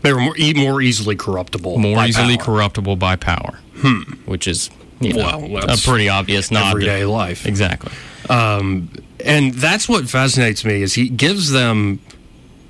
They 0.03 0.13
were 0.13 0.21
more, 0.21 0.37
e- 0.37 0.55
more 0.55 0.83
easily 0.83 1.15
corruptible. 1.17 1.79
more 1.79 2.05
easily 2.05 2.37
power. 2.37 2.47
corruptible 2.47 2.97
by 2.97 3.17
power, 3.17 3.59
hmm. 3.77 4.03
which 4.25 4.47
is 4.49 4.71
you 5.01 5.13
know, 5.15 5.39
Well, 5.49 5.71
a 5.71 5.77
pretty 5.77 6.09
obvious 6.09 6.51
nod. 6.51 6.63
to- 6.63 6.69
everyday 6.71 7.05
life. 7.05 7.47
Exactly. 7.47 7.93
Um, 8.29 8.91
and 9.25 9.53
that's 9.55 9.89
what 9.89 10.09
fascinates 10.09 10.65
me 10.65 10.83
is 10.83 10.95
he 10.95 11.09
gives 11.09 11.51
them 11.51 12.01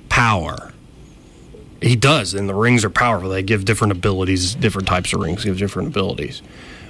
power 0.09 0.72
he 1.83 1.95
does 1.95 2.33
and 2.33 2.47
the 2.47 2.55
rings 2.55 2.85
are 2.85 2.89
powerful. 2.89 3.29
They 3.29 3.43
give 3.43 3.65
different 3.65 3.91
abilities 3.91 4.55
different 4.55 4.87
types 4.87 5.13
of 5.13 5.21
rings 5.21 5.43
give 5.43 5.57
different 5.57 5.89
abilities. 5.89 6.41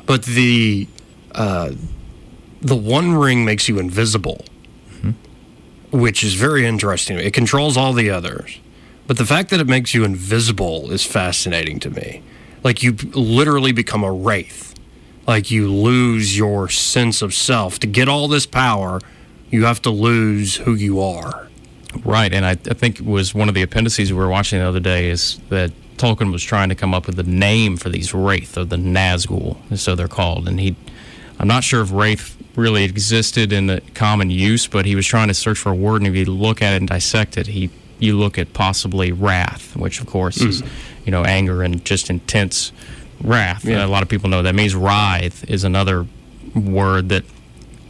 But 0.05 0.23
the 0.23 0.87
uh, 1.33 1.71
the 2.61 2.75
one 2.75 3.15
ring 3.15 3.43
makes 3.43 3.67
you 3.67 3.79
invisible 3.79 4.45
which 5.91 6.23
is 6.23 6.33
very 6.33 6.65
interesting 6.65 7.17
it 7.17 7.33
controls 7.33 7.77
all 7.77 7.93
the 7.93 8.09
others. 8.09 8.59
But 9.05 9.17
the 9.17 9.25
fact 9.25 9.49
that 9.49 9.59
it 9.59 9.67
makes 9.67 9.93
you 9.93 10.03
invisible 10.05 10.91
is 10.91 11.03
fascinating 11.03 11.79
to 11.81 11.89
me. 11.89 12.23
Like 12.63 12.81
you 12.81 12.93
literally 13.13 13.73
become 13.73 14.03
a 14.03 14.11
wraith. 14.11 14.73
Like 15.27 15.51
you 15.51 15.71
lose 15.71 16.37
your 16.37 16.69
sense 16.69 17.21
of 17.21 17.33
self. 17.33 17.79
To 17.79 17.87
get 17.87 18.07
all 18.07 18.27
this 18.27 18.45
power 18.45 18.99
you 19.49 19.65
have 19.65 19.81
to 19.83 19.91
lose 19.91 20.55
who 20.57 20.73
you 20.73 20.99
are 20.99 21.47
Right, 22.03 22.33
and 22.33 22.45
I, 22.45 22.51
I 22.51 22.73
think 22.73 22.99
it 22.99 23.05
was 23.05 23.33
one 23.33 23.49
of 23.49 23.55
the 23.55 23.61
appendices 23.61 24.11
we 24.11 24.17
were 24.17 24.29
watching 24.29 24.59
the 24.59 24.65
other 24.65 24.79
day 24.79 25.09
is 25.09 25.39
that 25.49 25.71
Tolkien 25.97 26.31
was 26.31 26.43
trying 26.43 26.69
to 26.69 26.75
come 26.75 26.93
up 26.93 27.07
with 27.07 27.19
a 27.19 27.23
name 27.23 27.77
for 27.77 27.89
these 27.89 28.13
wraith 28.13 28.57
or 28.57 28.65
the 28.65 28.77
Nazgul, 28.77 29.57
so 29.77 29.95
they're 29.95 30.07
called. 30.07 30.47
And 30.47 30.59
he, 30.59 30.75
I'm 31.39 31.47
not 31.47 31.63
sure 31.63 31.81
if 31.81 31.91
wraith 31.91 32.35
really 32.55 32.83
existed 32.83 33.51
in 33.51 33.67
the 33.67 33.81
common 33.93 34.29
use, 34.29 34.67
but 34.67 34.85
he 34.85 34.95
was 34.95 35.05
trying 35.05 35.27
to 35.27 35.33
search 35.33 35.57
for 35.59 35.71
a 35.71 35.75
word, 35.75 36.01
and 36.01 36.07
if 36.07 36.15
you 36.15 36.25
look 36.25 36.61
at 36.61 36.73
it 36.73 36.77
and 36.77 36.87
dissect 36.87 37.37
it, 37.37 37.47
he 37.47 37.69
you 37.99 38.17
look 38.17 38.37
at 38.37 38.53
possibly 38.53 39.11
wrath, 39.11 39.75
which 39.77 40.01
of 40.01 40.07
course 40.07 40.41
is 40.41 40.61
mm-hmm. 40.61 41.05
you 41.05 41.11
know 41.11 41.23
anger 41.23 41.63
and 41.63 41.83
just 41.85 42.09
intense 42.09 42.71
wrath. 43.21 43.65
Yeah. 43.65 43.85
a 43.85 43.87
lot 43.87 44.03
of 44.03 44.09
people 44.09 44.29
know 44.29 44.43
that 44.43 44.55
means 44.55 44.75
writhe 44.75 45.49
is 45.49 45.63
another 45.63 46.05
word 46.53 47.09
that 47.09 47.23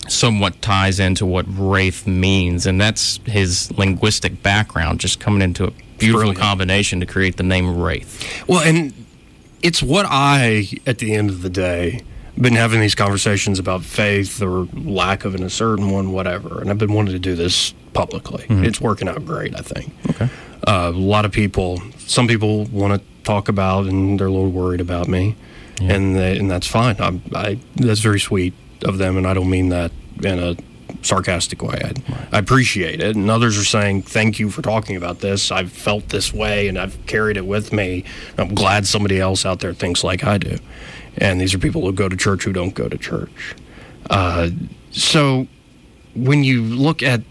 somewhat 0.07 0.61
ties 0.61 0.99
into 0.99 1.25
what 1.25 1.45
wraith 1.47 2.05
means, 2.07 2.65
and 2.65 2.79
that's 2.79 3.19
his 3.25 3.71
linguistic 3.77 4.41
background, 4.43 4.99
just 4.99 5.19
coming 5.19 5.41
into 5.41 5.65
a 5.65 5.71
beautiful 5.97 6.19
Brilliant. 6.21 6.39
combination 6.39 6.99
to 6.99 7.05
create 7.05 7.37
the 7.37 7.43
name 7.43 7.77
wraith. 7.81 8.43
well 8.47 8.59
and 8.59 8.93
it's 9.61 9.81
what 9.81 10.05
i 10.09 10.67
at 10.85 10.97
the 10.97 11.13
end 11.13 11.29
of 11.29 11.41
the 11.43 11.49
day 11.49 12.01
been 12.37 12.55
having 12.55 12.81
these 12.81 12.95
conversations 12.95 13.57
about 13.59 13.83
faith 13.83 14.41
or 14.41 14.67
lack 14.73 15.23
of 15.23 15.33
in 15.35 15.43
a 15.43 15.49
certain 15.49 15.91
one 15.91 16.11
whatever 16.11 16.59
and 16.59 16.69
i've 16.69 16.77
been 16.79 16.91
wanting 16.91 17.13
to 17.13 17.19
do 17.19 17.35
this 17.35 17.73
publicly 17.93 18.45
it's 18.49 18.81
working 18.81 19.07
out 19.07 19.23
great 19.23 19.55
i 19.55 19.61
think 19.61 19.93
Okay. 20.09 20.29
uh, 20.67 20.91
a 20.93 20.97
lot 20.97 21.23
of 21.23 21.31
people 21.31 21.81
some 21.99 22.27
people 22.27 22.65
want 22.65 22.99
to 22.99 23.07
talk 23.23 23.47
about 23.47 23.85
and 23.85 24.19
they're 24.19 24.27
a 24.27 24.31
little 24.31 24.49
worried 24.51 24.81
about 24.81 25.07
me 25.07 25.35
and 25.79 26.15
they, 26.17 26.37
and 26.37 26.51
that's 26.51 26.67
fine 26.67 26.97
I'm, 26.99 27.21
I 27.33 27.59
that's 27.77 28.01
very 28.01 28.19
sweet 28.19 28.53
of 28.83 28.97
them 28.97 29.17
and 29.17 29.27
I 29.27 29.33
don't 29.33 29.49
mean 29.49 29.69
that 29.69 29.91
in 30.23 30.39
a 30.39 30.55
sarcastic 31.01 31.61
way. 31.61 31.81
I, 31.83 31.93
I 32.31 32.39
appreciate 32.39 33.01
it. 33.01 33.15
And 33.15 33.29
others 33.29 33.57
are 33.57 33.63
saying 33.63 34.03
thank 34.03 34.39
you 34.39 34.49
for 34.49 34.61
talking 34.61 34.95
about 34.95 35.19
this. 35.19 35.51
I've 35.51 35.71
felt 35.71 36.09
this 36.09 36.33
way 36.33 36.67
and 36.67 36.77
I've 36.77 37.03
carried 37.05 37.37
it 37.37 37.45
with 37.45 37.73
me. 37.73 38.03
I'm 38.37 38.53
glad 38.53 38.87
somebody 38.87 39.19
else 39.19 39.45
out 39.45 39.59
there 39.59 39.73
thinks 39.73 40.03
like 40.03 40.23
I 40.23 40.37
do. 40.37 40.57
And 41.17 41.39
these 41.39 41.53
are 41.53 41.59
people 41.59 41.81
who 41.81 41.93
go 41.93 42.09
to 42.09 42.15
church 42.15 42.43
who 42.43 42.53
don't 42.53 42.73
go 42.73 42.89
to 42.89 42.97
church. 42.97 43.55
Uh, 44.09 44.49
so 44.91 45.47
when 46.15 46.43
you 46.43 46.61
look 46.61 47.03
at 47.03 47.21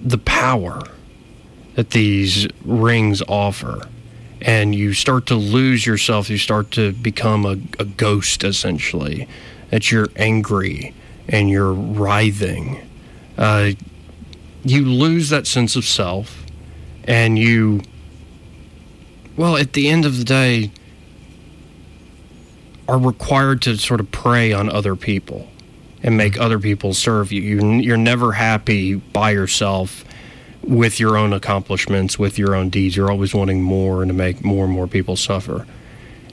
the 0.00 0.18
power 0.18 0.82
that 1.74 1.90
these 1.90 2.48
rings 2.64 3.22
offer 3.28 3.80
and 4.40 4.74
you 4.74 4.92
start 4.92 5.26
to 5.26 5.36
lose 5.36 5.86
yourself 5.86 6.28
you 6.28 6.36
start 6.36 6.72
to 6.72 6.92
become 6.92 7.46
a, 7.46 7.56
a 7.78 7.84
ghost 7.84 8.42
essentially 8.42 9.28
that 9.72 9.90
you're 9.90 10.08
angry 10.14 10.94
and 11.28 11.50
you're 11.50 11.72
writhing 11.72 12.80
uh, 13.36 13.72
you 14.62 14.84
lose 14.84 15.30
that 15.30 15.48
sense 15.48 15.74
of 15.74 15.84
self 15.84 16.44
and 17.04 17.36
you 17.36 17.80
well 19.36 19.56
at 19.56 19.72
the 19.72 19.88
end 19.88 20.04
of 20.04 20.18
the 20.18 20.24
day 20.24 20.70
are 22.86 22.98
required 22.98 23.62
to 23.62 23.76
sort 23.76 24.00
of 24.00 24.10
prey 24.12 24.52
on 24.52 24.68
other 24.68 24.94
people 24.94 25.48
and 26.02 26.16
make 26.16 26.38
other 26.38 26.58
people 26.58 26.92
serve 26.92 27.32
you. 27.32 27.40
you 27.40 27.72
you're 27.80 27.96
never 27.96 28.32
happy 28.32 28.94
by 28.94 29.30
yourself 29.30 30.04
with 30.62 31.00
your 31.00 31.16
own 31.16 31.32
accomplishments, 31.32 32.18
with 32.18 32.38
your 32.38 32.54
own 32.54 32.68
deeds. 32.70 32.96
You're 32.96 33.10
always 33.10 33.34
wanting 33.34 33.62
more 33.62 34.02
and 34.02 34.08
to 34.08 34.14
make 34.14 34.44
more 34.44 34.64
and 34.64 34.72
more 34.72 34.86
people 34.86 35.16
suffer. 35.16 35.66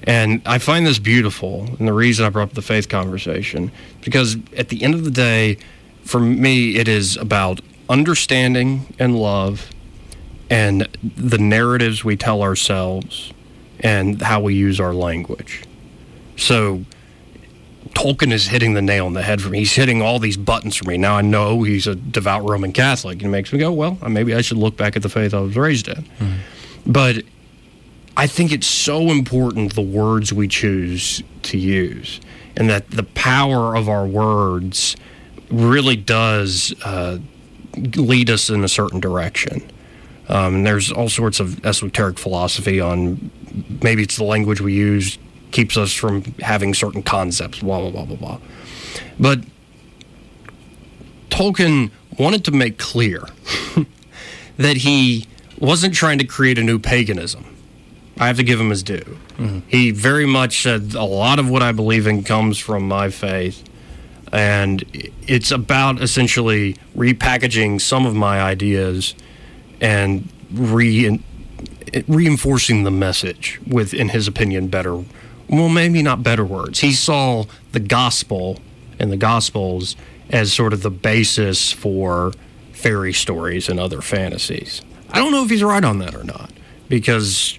And 0.04 0.42
I 0.46 0.58
find 0.60 0.86
this 0.86 1.00
beautiful. 1.00 1.66
And 1.78 1.88
the 1.88 1.94
reason 1.94 2.26
I 2.26 2.30
brought 2.30 2.50
up 2.50 2.54
the 2.54 2.62
faith 2.62 2.90
conversation, 2.90 3.72
because 4.02 4.38
at 4.56 4.70
the 4.70 4.84
end 4.84 4.96
of 4.96 5.04
the 5.04 5.12
day, 5.12 5.58
for 6.04 6.20
me, 6.20 6.76
it 6.76 6.88
is 6.88 7.18
about 7.18 7.62
understanding 7.90 8.94
and 8.98 9.16
love 9.16 9.70
and 10.50 10.88
the 11.18 11.38
narratives 11.38 12.04
we 12.04 12.16
tell 12.16 12.42
ourselves 12.42 13.34
and 13.82 14.22
how 14.22 14.42
we 14.42 14.56
use 14.56 14.80
our 14.80 14.94
language. 14.94 15.64
So 16.38 16.86
Tolkien 17.90 18.32
is 18.32 18.48
hitting 18.48 18.74
the 18.74 18.82
nail 18.82 19.06
on 19.06 19.14
the 19.14 19.22
head 19.22 19.42
for 19.42 19.50
me. 19.50 19.60
He's 19.60 19.74
hitting 19.74 20.02
all 20.02 20.20
these 20.20 20.38
buttons 20.38 20.76
for 20.76 20.90
me. 20.90 20.98
Now 20.98 21.18
I 21.18 21.22
know 21.22 21.64
he's 21.64 21.88
a 21.88 21.96
devout 21.96 22.48
Roman 22.48 22.72
Catholic, 22.72 23.18
and 23.20 23.28
it 23.28 23.30
makes 23.30 23.54
me 23.54 23.60
go, 23.60 23.72
well, 23.72 23.98
maybe 24.08 24.34
I 24.34 24.42
should 24.42 24.58
look 24.58 24.78
back 24.78 24.96
at 24.96 25.02
the 25.02 25.10
faith 25.10 25.34
I 25.34 25.40
was 25.40 25.56
raised 25.56 25.88
in. 25.88 26.04
Mm-hmm. 26.04 26.92
But 26.92 27.24
I 28.20 28.28
think 28.28 28.52
it's 28.52 28.68
so 28.68 29.12
important 29.12 29.76
the 29.76 29.82
words 29.82 30.34
we 30.34 30.50
choose 30.50 31.24
to 31.44 31.58
use, 31.58 32.20
and 32.58 32.70
that 32.70 32.92
the 32.92 33.04
power 33.04 33.78
of 33.78 33.88
our 33.88 34.06
words 34.06 34.98
really 35.50 35.96
does 35.96 36.76
uh, 36.84 37.20
lead 37.78 38.30
us 38.30 38.50
in 38.50 38.62
a 38.66 38.68
certain 38.68 39.00
direction. 39.00 39.72
Um, 40.28 40.56
and 40.56 40.66
there's 40.66 40.92
all 40.92 41.08
sorts 41.08 41.40
of 41.40 41.66
esoteric 41.66 42.20
philosophy 42.20 42.82
on 42.82 43.32
maybe 43.82 44.04
it's 44.04 44.18
the 44.18 44.26
language 44.26 44.60
we 44.60 44.74
use 44.74 45.18
keeps 45.52 45.78
us 45.78 45.94
from 45.94 46.24
having 46.42 46.74
certain 46.74 47.02
concepts, 47.02 47.60
blah, 47.60 47.80
blah, 47.80 47.90
blah, 47.90 48.04
blah, 48.04 48.18
blah. 48.18 48.40
But 49.18 49.40
Tolkien 51.30 51.92
wanted 52.18 52.44
to 52.44 52.52
make 52.52 52.78
clear 52.78 53.24
that 54.58 54.76
he 54.76 55.26
wasn't 55.58 55.94
trying 55.94 56.18
to 56.18 56.26
create 56.26 56.58
a 56.58 56.64
new 56.64 56.80
paganism. 56.80 57.56
I 58.20 58.28
have 58.28 58.38
to 58.38 58.44
give 58.44 58.60
him 58.60 58.70
his 58.70 58.84
due. 58.84 59.18
Mm-hmm. 59.38 59.60
He 59.68 59.92
very 59.92 60.26
much 60.26 60.62
said 60.62 60.94
a 60.94 61.06
lot 61.06 61.40
of 61.40 61.50
what 61.50 61.64
I 61.64 61.72
believe 61.72 62.06
in 62.06 62.24
comes 62.24 62.58
from 62.60 62.88
my 62.88 63.10
faith. 63.10 63.64
And 64.32 64.84
it's 65.26 65.52
about 65.52 66.02
essentially 66.02 66.76
repackaging 66.96 67.82
some 67.82 68.06
of 68.06 68.14
my 68.14 68.42
ideas 68.42 69.16
and 69.82 70.28
re 70.52 71.20
reinforcing 72.08 72.84
the 72.84 72.92
message 72.92 73.60
with, 73.66 73.94
in 73.94 74.10
his 74.10 74.28
opinion, 74.28 74.68
better. 74.68 75.04
Well, 75.48 75.70
maybe 75.70 76.04
not 76.04 76.22
better 76.22 76.46
words. 76.46 76.82
He 76.82 76.92
saw 76.92 77.46
the 77.72 77.80
gospel 77.80 78.60
and 79.00 79.12
the 79.12 79.18
gospels 79.18 79.96
as 80.30 80.54
sort 80.54 80.74
of 80.74 80.84
the 80.84 80.92
basis 80.92 81.72
for 81.72 82.34
fairy 82.74 83.14
stories 83.14 83.68
and 83.68 83.80
other 83.80 84.02
fantasies. 84.02 84.82
I 85.10 85.18
don't 85.18 85.32
know 85.32 85.44
if 85.44 85.50
he's 85.50 85.64
right 85.64 85.84
on 85.84 85.98
that 86.00 86.14
or 86.14 86.24
not, 86.24 86.52
because 86.88 87.58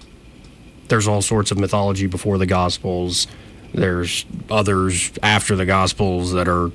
there's 0.91 1.07
all 1.07 1.23
sorts 1.23 1.49
of 1.49 1.57
mythology 1.57 2.05
before 2.05 2.37
the 2.37 2.45
gospels. 2.45 3.25
There's 3.73 4.25
others 4.49 5.11
after 5.23 5.55
the 5.55 5.65
gospels 5.65 6.33
that 6.33 6.47
are 6.47 6.69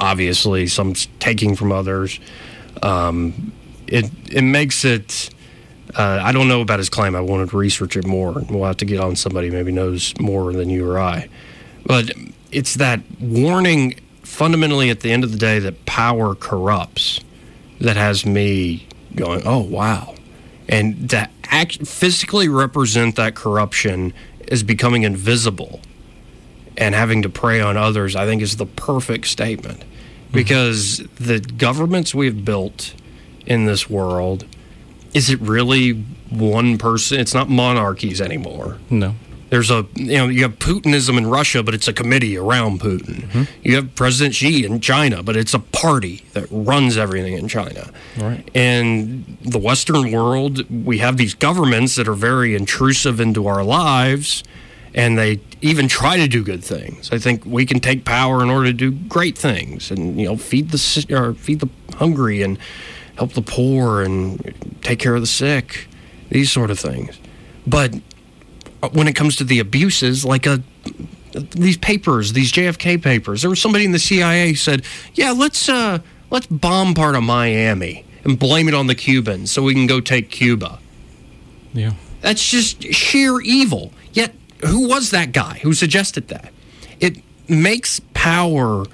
obviously 0.00 0.66
some 0.66 0.94
taking 1.20 1.54
from 1.54 1.70
others. 1.70 2.18
Um, 2.82 3.52
it 3.86 4.10
it 4.32 4.42
makes 4.42 4.84
it. 4.84 5.30
Uh, 5.94 6.18
I 6.22 6.32
don't 6.32 6.48
know 6.48 6.60
about 6.60 6.78
his 6.80 6.88
claim. 6.88 7.14
I 7.14 7.20
wanted 7.20 7.50
to 7.50 7.56
research 7.56 7.96
it 7.96 8.06
more. 8.06 8.32
We'll 8.32 8.64
have 8.64 8.78
to 8.78 8.84
get 8.84 8.98
on 8.98 9.14
somebody 9.14 9.50
maybe 9.50 9.70
knows 9.70 10.18
more 10.18 10.52
than 10.52 10.68
you 10.70 10.90
or 10.90 10.98
I. 10.98 11.28
But 11.86 12.10
it's 12.50 12.74
that 12.74 13.00
warning 13.20 14.00
fundamentally 14.22 14.90
at 14.90 15.00
the 15.00 15.12
end 15.12 15.22
of 15.22 15.30
the 15.30 15.38
day 15.38 15.60
that 15.60 15.84
power 15.86 16.34
corrupts 16.34 17.20
that 17.80 17.96
has 17.96 18.26
me 18.26 18.86
going, 19.14 19.42
oh, 19.44 19.60
wow. 19.60 20.14
And 20.68 21.08
to 21.10 21.28
act, 21.54 21.86
physically 21.86 22.48
represent 22.48 23.16
that 23.16 23.34
corruption 23.34 24.12
as 24.48 24.62
becoming 24.62 25.04
invisible 25.04 25.80
and 26.76 26.94
having 26.94 27.22
to 27.22 27.28
prey 27.28 27.60
on 27.60 27.76
others, 27.76 28.16
I 28.16 28.26
think 28.26 28.42
is 28.42 28.56
the 28.56 28.66
perfect 28.66 29.26
statement. 29.26 29.80
Mm-hmm. 29.80 30.32
Because 30.32 30.98
the 31.16 31.38
governments 31.38 32.14
we've 32.14 32.44
built 32.44 32.94
in 33.46 33.66
this 33.66 33.88
world, 33.88 34.44
is 35.12 35.30
it 35.30 35.40
really 35.40 35.92
one 36.30 36.76
person? 36.76 37.20
It's 37.20 37.34
not 37.34 37.48
monarchies 37.48 38.20
anymore. 38.20 38.78
No. 38.90 39.14
There's 39.54 39.70
a 39.70 39.86
you 39.94 40.16
know 40.16 40.26
you 40.26 40.42
have 40.42 40.58
Putinism 40.58 41.16
in 41.16 41.28
Russia, 41.28 41.62
but 41.62 41.74
it's 41.74 41.86
a 41.86 41.92
committee 41.92 42.36
around 42.36 42.80
Putin. 42.80 43.22
Mm-hmm. 43.22 43.42
You 43.62 43.76
have 43.76 43.94
President 43.94 44.34
Xi 44.34 44.66
in 44.66 44.80
China, 44.80 45.22
but 45.22 45.36
it's 45.36 45.54
a 45.54 45.60
party 45.60 46.24
that 46.32 46.48
runs 46.50 46.96
everything 46.96 47.34
in 47.34 47.46
China. 47.46 47.88
Right. 48.18 48.50
And 48.52 49.38
the 49.42 49.60
Western 49.60 50.10
world, 50.10 50.68
we 50.68 50.98
have 50.98 51.18
these 51.18 51.34
governments 51.34 51.94
that 51.94 52.08
are 52.08 52.14
very 52.14 52.56
intrusive 52.56 53.20
into 53.20 53.46
our 53.46 53.62
lives, 53.62 54.42
and 54.92 55.16
they 55.16 55.38
even 55.62 55.86
try 55.86 56.16
to 56.16 56.26
do 56.26 56.42
good 56.42 56.64
things. 56.64 57.12
I 57.12 57.18
think 57.18 57.46
we 57.46 57.64
can 57.64 57.78
take 57.78 58.04
power 58.04 58.42
in 58.42 58.50
order 58.50 58.66
to 58.66 58.72
do 58.72 58.90
great 58.90 59.38
things, 59.38 59.88
and 59.92 60.18
you 60.18 60.26
know 60.26 60.36
feed 60.36 60.72
the 60.72 61.06
or 61.10 61.34
feed 61.34 61.60
the 61.60 61.68
hungry 61.94 62.42
and 62.42 62.58
help 63.14 63.34
the 63.34 63.42
poor 63.42 64.02
and 64.02 64.52
take 64.82 64.98
care 64.98 65.14
of 65.14 65.20
the 65.20 65.28
sick, 65.28 65.86
these 66.30 66.50
sort 66.50 66.72
of 66.72 66.80
things. 66.80 67.20
But 67.64 67.94
when 68.88 69.08
it 69.08 69.14
comes 69.14 69.36
to 69.36 69.44
the 69.44 69.58
abuses, 69.58 70.24
like 70.24 70.46
a 70.46 70.62
these 71.32 71.76
papers, 71.76 72.32
these 72.32 72.52
JFK 72.52 73.02
papers, 73.02 73.42
there 73.42 73.50
was 73.50 73.60
somebody 73.60 73.84
in 73.84 73.92
the 73.92 73.98
CIA 73.98 74.50
who 74.50 74.54
said, 74.54 74.84
"Yeah, 75.14 75.32
let's 75.32 75.68
uh, 75.68 75.98
let's 76.30 76.46
bomb 76.46 76.94
part 76.94 77.16
of 77.16 77.22
Miami 77.22 78.04
and 78.24 78.38
blame 78.38 78.68
it 78.68 78.74
on 78.74 78.86
the 78.86 78.94
Cubans 78.94 79.50
so 79.50 79.62
we 79.62 79.74
can 79.74 79.86
go 79.86 80.00
take 80.00 80.30
Cuba." 80.30 80.78
Yeah. 81.72 81.94
That's 82.20 82.48
just 82.48 82.82
sheer 82.94 83.40
evil. 83.40 83.92
Yet, 84.12 84.34
who 84.64 84.88
was 84.88 85.10
that 85.10 85.32
guy 85.32 85.58
who 85.62 85.74
suggested 85.74 86.28
that? 86.28 86.52
It 87.00 87.18
makes 87.48 88.00
power 88.14 88.86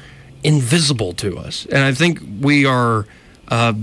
invisible 0.42 1.12
to 1.14 1.38
us, 1.38 1.66
and 1.66 1.79
I 1.79 1.92
think 1.92 2.20
we 2.40 2.64
are. 2.66 3.07
Uh, 3.48 3.74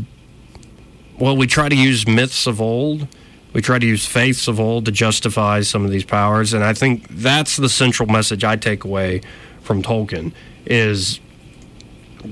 well, 1.19 1.35
we 1.35 1.47
try 1.47 1.67
to 1.67 1.75
use 1.75 2.07
myths 2.07 2.45
of 2.45 2.61
old. 2.61 3.07
We 3.57 3.63
try 3.63 3.79
to 3.79 3.87
use 3.87 4.05
faiths 4.05 4.47
of 4.47 4.59
old 4.59 4.85
to 4.85 4.91
justify 4.91 5.61
some 5.61 5.83
of 5.83 5.89
these 5.89 6.03
powers, 6.03 6.53
and 6.53 6.63
I 6.63 6.73
think 6.73 7.07
that's 7.09 7.57
the 7.57 7.69
central 7.69 8.07
message 8.07 8.43
I 8.43 8.55
take 8.55 8.83
away 8.83 9.21
from 9.63 9.81
Tolkien 9.81 10.31
is 10.67 11.19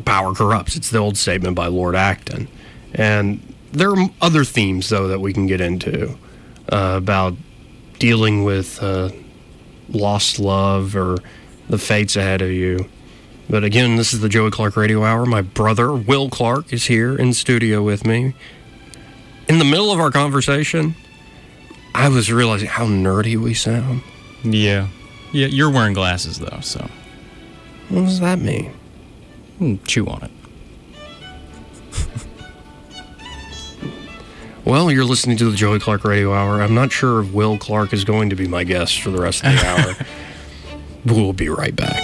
power 0.06 0.36
corrupts. 0.36 0.76
It's 0.76 0.92
the 0.92 1.00
old 1.00 1.18
statement 1.18 1.56
by 1.56 1.66
Lord 1.66 1.96
Acton, 1.96 2.48
and 2.94 3.42
there 3.72 3.90
are 3.90 4.08
other 4.22 4.44
themes 4.44 4.90
though 4.90 5.08
that 5.08 5.20
we 5.20 5.34
can 5.34 5.48
get 5.48 5.62
into 5.62 6.16
uh, 6.72 6.94
about 6.98 7.34
dealing 7.98 8.44
with 8.44 8.78
uh, 8.84 9.10
lost 9.90 10.38
love 10.38 10.96
or 10.96 11.18
the 11.70 11.80
fates 11.80 12.16
ahead 12.16 12.44
of 12.44 12.52
you. 12.52 12.88
But 13.50 13.64
again, 13.64 13.96
this 13.96 14.14
is 14.14 14.20
the 14.20 14.30
Joey 14.30 14.52
Clark 14.52 14.78
Radio 14.78 15.04
Hour. 15.04 15.26
My 15.26 15.42
brother, 15.42 15.92
Will 15.92 16.30
Clark, 16.30 16.72
is 16.72 16.86
here 16.86 17.16
in 17.16 17.34
studio 17.34 17.82
with 17.82 18.06
me. 18.06 18.36
In 19.50 19.58
the 19.58 19.66
middle 19.66 19.92
of 19.92 20.00
our 20.00 20.12
conversation, 20.12 20.94
I 21.98 22.10
was 22.10 22.32
realizing 22.32 22.68
how 22.68 22.86
nerdy 22.86 23.38
we 23.38 23.54
sound. 23.54 24.02
Yeah. 24.44 24.88
Yeah, 25.32 25.48
you're 25.48 25.70
wearing 25.72 25.94
glasses 25.94 26.40
though, 26.40 26.60
so 26.62 26.88
What 27.90 28.02
does 28.06 28.20
that 28.20 28.40
mean? 28.40 28.72
hmm, 29.58 29.76
chew 29.86 30.08
on 30.08 30.24
it. 30.24 30.32
Well, 34.66 34.90
you're 34.90 35.06
listening 35.06 35.38
to 35.38 35.52
the 35.52 35.56
Joey 35.56 35.80
Clark 35.80 36.04
Radio 36.04 36.34
Hour. 36.34 36.60
I'm 36.60 36.74
not 36.74 36.92
sure 36.92 37.22
if 37.22 37.32
Will 37.32 37.56
Clark 37.60 37.94
is 37.94 38.04
going 38.04 38.32
to 38.32 38.36
be 38.36 38.48
my 38.48 38.64
guest 38.64 39.00
for 39.00 39.12
the 39.12 39.22
rest 39.22 39.44
of 39.46 39.52
the 39.54 39.64
hour. 39.68 39.96
we'll 41.06 41.34
be 41.34 41.50
right 41.50 41.76
back. 41.76 42.02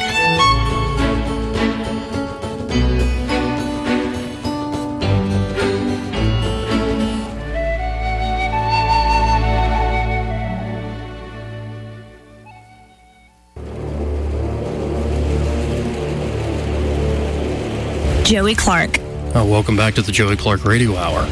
Joey 18.31 18.55
Clark. 18.55 18.97
Uh, 18.97 19.43
welcome 19.45 19.75
back 19.75 19.93
to 19.95 20.01
the 20.01 20.11
Joey 20.13 20.37
Clark 20.37 20.63
Radio 20.63 20.95
Hour. 20.95 21.27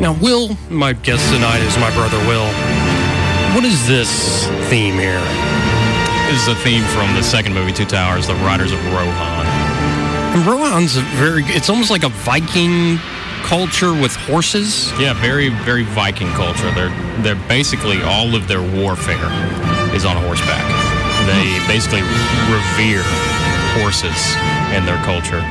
Now, 0.00 0.16
Will, 0.22 0.56
my 0.70 0.92
guest 0.92 1.34
tonight 1.34 1.58
is 1.66 1.76
my 1.78 1.92
brother 1.96 2.18
Will. 2.28 2.46
What 3.56 3.64
is 3.64 3.88
this 3.88 4.46
theme 4.70 4.94
here? 4.94 5.18
This 6.30 6.42
is 6.42 6.46
a 6.46 6.54
theme 6.62 6.84
from 6.94 7.12
the 7.16 7.24
second 7.24 7.54
movie, 7.54 7.72
Two 7.72 7.86
Towers, 7.86 8.28
The 8.28 8.34
Riders 8.34 8.70
of 8.70 8.78
Rohan. 8.92 9.46
And 10.30 10.46
Rohan's 10.46 10.96
a 10.96 11.00
very, 11.18 11.42
it's 11.46 11.68
almost 11.68 11.90
like 11.90 12.04
a 12.04 12.08
Viking 12.08 12.98
culture 13.42 13.92
with 13.92 14.14
horses. 14.14 14.92
Yeah, 15.00 15.12
very, 15.14 15.48
very 15.64 15.82
Viking 15.82 16.28
culture. 16.38 16.70
They're 16.70 16.94
they're 17.22 17.48
basically 17.48 18.00
all 18.02 18.36
of 18.36 18.46
their 18.46 18.62
warfare 18.62 19.26
is 19.92 20.04
on 20.04 20.16
horseback. 20.22 20.62
They 21.26 21.58
basically 21.66 22.02
revere 22.46 23.02
horses 23.82 24.36
in 24.70 24.86
their 24.86 25.02
culture, 25.04 25.42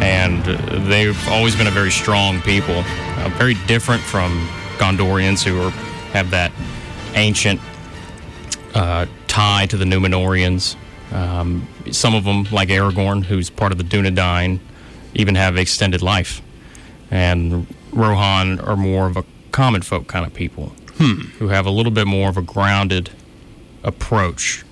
and 0.00 0.44
they've 0.88 1.28
always 1.28 1.56
been 1.56 1.66
a 1.66 1.70
very 1.70 1.90
strong 1.90 2.40
people. 2.42 2.76
Uh, 2.76 3.30
very 3.36 3.54
different 3.66 4.02
from 4.02 4.48
Gondorians 4.78 5.42
who 5.42 5.60
are, 5.62 5.70
have 6.12 6.30
that 6.30 6.52
ancient 7.14 7.60
uh, 8.74 9.06
tie 9.28 9.66
to 9.66 9.76
the 9.76 9.84
Numenorians. 9.84 10.76
Um, 11.12 11.66
some 11.90 12.14
of 12.14 12.24
them, 12.24 12.44
like 12.50 12.68
Aragorn, 12.70 13.24
who's 13.24 13.50
part 13.50 13.72
of 13.72 13.78
the 13.78 13.84
Dunedain, 13.84 14.58
even 15.14 15.34
have 15.36 15.56
extended 15.56 16.02
life. 16.02 16.42
And 17.10 17.66
Rohan 17.92 18.58
are 18.60 18.76
more 18.76 19.06
of 19.06 19.16
a 19.16 19.24
common 19.52 19.82
folk 19.82 20.08
kind 20.08 20.26
of 20.26 20.34
people 20.34 20.72
who 21.38 21.48
have 21.48 21.66
a 21.66 21.70
little 21.70 21.92
bit 21.92 22.06
more 22.06 22.28
of 22.28 22.36
a 22.36 22.42
grounded 22.42 23.10
approach 23.82 24.64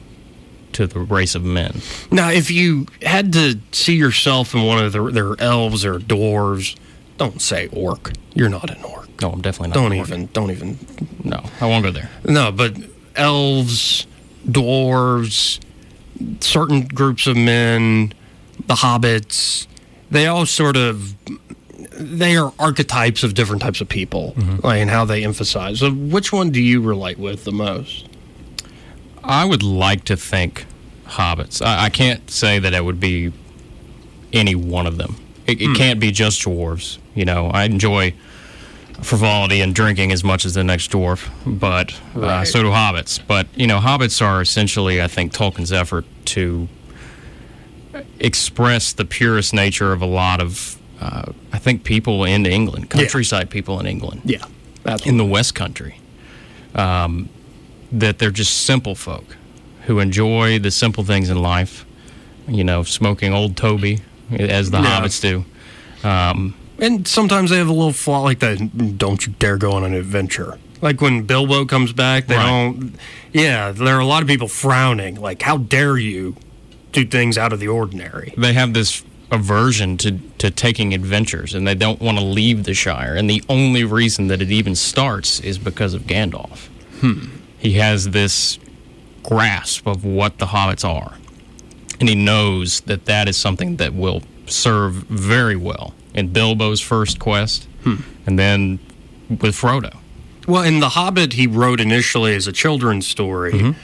to 0.75 0.87
the 0.87 1.01
race 1.01 1.35
of 1.35 1.45
men. 1.45 1.81
Now, 2.11 2.31
if 2.31 2.51
you 2.51 2.87
had 3.03 3.33
to 3.35 3.59
see 3.73 3.95
yourself 3.95 4.55
in 4.55 4.65
one 4.65 4.85
of 4.85 4.93
their, 4.93 5.11
their 5.11 5.41
elves 5.41 5.85
or 5.85 5.99
dwarves, 5.99 6.77
don't 7.19 7.41
say 7.41 7.69
orc. 7.73 8.13
You're 8.35 8.49
not 8.49 8.71
an 8.71 8.83
orc. 8.85 9.09
No, 9.21 9.31
I'm 9.31 9.41
definitely 9.41 9.69
not. 9.69 9.75
Don't 9.75 9.93
an 9.93 9.99
orc. 9.99 10.09
even, 10.09 10.27
don't 10.33 10.51
even. 10.51 10.79
No, 11.25 11.43
I 11.61 11.67
won't 11.67 11.85
go 11.85 11.91
there. 11.91 12.11
No, 12.25 12.51
but 12.51 12.77
elves, 13.17 14.07
dwarves, 14.47 15.61
certain 16.41 16.87
groups 16.87 17.27
of 17.27 17.37
men, 17.37 18.13
the 18.67 18.75
hobbits, 18.75 19.67
they 20.11 20.27
all 20.27 20.47
sort 20.47 20.77
of 20.77 21.15
they 21.95 22.37
are 22.37 22.53
archetypes 22.59 23.23
of 23.23 23.35
different 23.35 23.63
types 23.63 23.81
of 23.81 23.89
people, 23.89 24.35
mm-hmm. 24.37 24.67
like 24.67 24.81
and 24.81 24.91
how 24.91 25.05
they 25.05 25.25
emphasize. 25.25 25.81
So, 25.81 25.91
which 25.91 26.33
one 26.33 26.51
do 26.51 26.61
you 26.61 26.81
relate 26.81 27.19
with 27.19 27.45
the 27.45 27.53
most? 27.53 28.09
I 29.25 29.45
would 29.45 29.63
like 29.63 30.05
to 30.05 30.17
think 30.17 30.67
hobbits. 31.07 31.65
I, 31.65 31.85
I 31.85 31.91
can't 31.91 32.29
say 32.31 32.59
that 32.59 32.73
it 32.75 32.85
would 32.85 33.01
be 33.01 33.33
any 34.33 34.55
one 34.55 34.87
of 34.87 34.97
them. 34.99 35.17
It, 35.47 35.61
it 35.61 35.77
can't 35.77 36.01
be 36.01 36.11
just 36.11 36.43
dwarves. 36.43 36.99
You 37.15 37.25
know, 37.25 37.49
I 37.49 37.65
enjoy 37.65 38.15
frivolity 39.03 39.61
and 39.61 39.75
drinking 39.75 40.13
as 40.13 40.23
much 40.25 40.45
as 40.45 40.55
the 40.55 40.63
next 40.65 40.91
dwarf, 40.93 41.29
but 41.45 41.99
uh, 42.17 42.45
so 42.45 42.63
do 42.63 42.69
hobbits. 42.71 43.21
But 43.27 43.47
you 43.57 43.67
know, 43.67 43.79
hobbits 43.81 44.25
are 44.25 44.41
essentially, 44.41 45.03
I 45.03 45.09
think, 45.09 45.33
Tolkien's 45.33 45.73
effort 45.73 46.05
to 46.27 46.69
express 48.21 48.93
the 48.93 49.05
purest 49.05 49.53
nature 49.53 49.93
of 49.93 50.01
a 50.03 50.07
lot 50.07 50.41
of, 50.41 50.79
uh, 51.01 51.33
I 51.53 51.59
think, 51.59 51.85
people 51.85 52.25
in 52.25 52.47
England, 52.47 52.91
countryside 52.91 53.51
people 53.51 53.79
in 53.81 53.87
England 53.87 54.23
Yeah, 54.25 54.45
that's 54.85 55.05
in 55.05 55.17
the 55.17 55.25
West 55.25 55.55
Country. 55.55 55.97
um, 56.75 57.29
that 57.93 58.19
they're 58.19 58.31
just 58.31 58.65
simple 58.65 58.95
folk 58.95 59.37
who 59.87 59.99
enjoy 59.99 60.59
the 60.59 60.71
simple 60.71 61.05
things 61.05 61.29
in 61.31 61.41
life. 61.43 61.85
You 62.49 62.65
know, 62.65 62.83
smoking 62.83 63.33
old 63.33 63.57
Toby, 63.57 64.01
as 64.31 64.71
the 64.71 64.79
Yeah. 64.81 65.01
hobbits 65.01 65.21
do. 65.21 65.45
Um, 66.09 66.55
And 66.79 67.07
sometimes 67.07 67.51
they 67.51 67.59
have 67.59 67.69
a 67.69 67.73
little 67.73 67.93
flaw 67.93 68.21
like 68.23 68.41
that. 68.41 68.99
Don't 68.99 69.25
you 69.27 69.35
dare 69.39 69.57
go 69.57 69.73
on 69.73 69.85
an 69.85 69.95
adventure. 69.95 70.59
Like 70.81 71.01
when 71.01 71.23
Bilbo 71.23 71.65
comes 71.67 71.93
back, 71.93 72.27
they 72.27 72.35
Right. 72.37 72.45
don't. 72.47 72.95
Yeah, 73.33 73.71
there 73.71 73.95
are 73.97 74.01
a 74.01 74.05
lot 74.07 74.23
of 74.23 74.29
people 74.29 74.49
frowning. 74.49 75.15
Like, 75.21 75.43
how 75.43 75.59
dare 75.59 75.97
you 75.97 76.35
do 76.91 77.05
things 77.05 77.39
out 77.39 77.53
of 77.53 77.61
the 77.61 77.69
ordinary? 77.69 78.35
they 78.37 78.53
have 78.55 78.73
this 78.75 79.03
aversion 79.31 79.97
to, 79.99 80.19
to 80.39 80.51
taking 80.51 80.93
adventures 80.93 81.55
and 81.55 81.67
they 81.67 81.75
don't 81.77 82.01
want 82.01 82.19
to 82.19 82.25
leave 82.25 82.65
the 82.65 82.75
Shire. 82.75 83.15
And 83.15 83.31
the 83.31 83.43
only 83.49 83.85
reason 83.85 84.27
that 84.27 84.43
it 84.43 84.51
even 84.51 84.75
starts 84.75 85.39
is 85.41 85.59
because 85.59 85.95
of 85.95 86.03
Gandalf. 86.09 86.69
He 87.63 87.75
has 87.75 88.11
this 88.11 88.59
grasp 89.23 89.87
of 89.87 90.05
what 90.05 90.39
the 90.39 90.47
hobbits 90.47 90.85
are. 90.85 91.15
And 92.01 92.09
he 92.09 92.17
knows 92.17 92.81
that 92.83 93.05
that 93.07 93.29
is 93.29 93.37
something 93.37 93.77
that 93.77 93.95
will 93.95 94.23
serve 94.47 94.95
very 94.95 95.55
well 95.55 95.95
in 96.13 96.33
Bilbo's 96.33 96.81
first 96.81 97.21
quest 97.21 97.69
and 98.27 98.39
then 98.39 98.81
with 99.29 99.55
Frodo. 99.55 99.97
Well, 100.49 100.65
in 100.65 100.81
The 100.81 100.91
Hobbit, 100.91 101.35
he 101.35 101.47
wrote 101.47 101.81
initially 101.81 102.35
as 102.35 102.49
a 102.49 102.53
children's 102.53 103.07
story, 103.07 103.53
and 103.61 103.77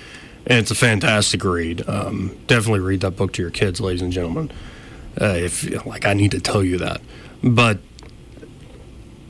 it's 0.47 0.73
a 0.73 0.75
fantastic 0.75 1.45
read. 1.45 1.89
Um, 1.89 2.37
definitely 2.49 2.81
read 2.81 3.01
that 3.03 3.13
book 3.13 3.33
to 3.35 3.43
your 3.43 3.53
kids, 3.53 3.81
ladies 3.81 4.03
and 4.03 4.13
gentlemen. 4.13 4.51
Uh, 5.21 5.35
if 5.37 5.87
like 5.87 6.05
I 6.05 6.15
need 6.15 6.33
to 6.33 6.41
tell 6.41 6.65
you 6.65 6.79
that, 6.79 7.01
but 7.45 7.79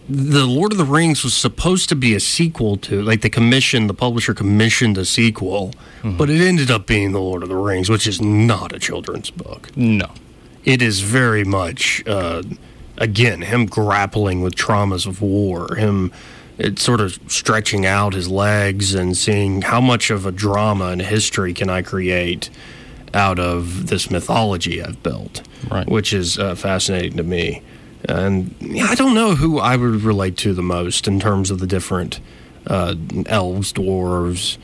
the 0.09 0.47
Lord 0.47 0.73
of 0.73 0.79
the 0.79 0.85
Rings 0.85 1.23
was 1.23 1.35
supposed 1.35 1.89
to 1.91 1.95
be 1.97 2.15
a 2.15 2.21
sequel 2.21 2.77
to, 2.79 3.03
like 3.03 3.21
the 3.21 3.31
commission, 3.31 3.87
the 3.89 3.95
publisher 3.95 4.33
commissioned 4.35 4.97
a 4.97 5.05
sequel, 5.05 5.73
but 6.03 6.31
it 6.31 6.41
ended 6.41 6.71
up 6.71 6.87
being 6.87 7.13
the 7.13 7.21
Lord 7.21 7.43
of 7.43 7.49
the 7.49 7.57
Rings, 7.57 7.91
which 7.91 8.07
is 8.07 8.21
not 8.21 8.73
a 8.75 8.79
children's 8.79 9.31
book. 9.31 9.69
No. 9.77 10.11
It 10.65 10.81
is 10.83 11.01
very 11.01 11.45
much, 11.45 12.03
uh, 12.07 12.43
again, 12.97 13.43
him 13.43 13.67
grappling 13.67 14.41
with 14.43 14.55
traumas 14.55 15.07
of 15.07 15.21
war, 15.21 15.75
him 15.77 16.13
it's 16.57 16.83
sort 16.83 17.01
of 17.01 17.17
stretching 17.29 17.87
out 17.87 18.15
his 18.15 18.29
legs 18.29 18.93
and 18.93 19.17
seeing 19.17 19.63
how 19.63 19.81
much 19.81 20.11
of 20.11 20.27
a 20.27 20.33
drama 20.33 20.87
and 20.87 21.01
history 21.01 21.55
can 21.55 21.71
I 21.71 21.83
create 21.83 22.51
out 23.15 23.39
of 23.39 23.87
this 23.87 24.11
mythology 24.11 24.83
I've 24.83 25.01
built, 25.05 25.43
Right. 25.71 25.89
which 25.89 26.13
is 26.13 26.37
uh, 26.39 26.57
fascinating 26.57 27.17
to 27.19 27.23
me. 27.23 27.63
And 28.09 28.55
yeah, 28.61 28.87
I 28.89 28.95
don't 28.95 29.15
know 29.15 29.35
who 29.35 29.59
I 29.59 29.77
would 29.77 30.03
relate 30.03 30.37
to 30.39 30.55
the 30.55 30.63
most 30.63 31.07
in 31.07 31.21
terms 31.21 31.51
of 31.51 31.59
the 31.59 31.67
different 31.67 32.21
uh, 32.67 32.95
elves, 33.27 33.73
dwarves. 33.73 34.57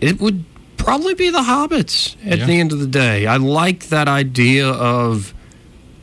It 0.00 0.20
would 0.20 0.44
probably 0.76 1.14
be 1.14 1.30
the 1.30 1.42
hobbits 1.42 2.16
at 2.26 2.38
Yeah. 2.40 2.46
the 2.46 2.58
end 2.60 2.72
of 2.72 2.80
the 2.80 2.86
day. 2.86 3.26
I 3.26 3.36
like 3.36 3.88
that 3.88 4.08
idea 4.08 4.68
of 4.68 5.32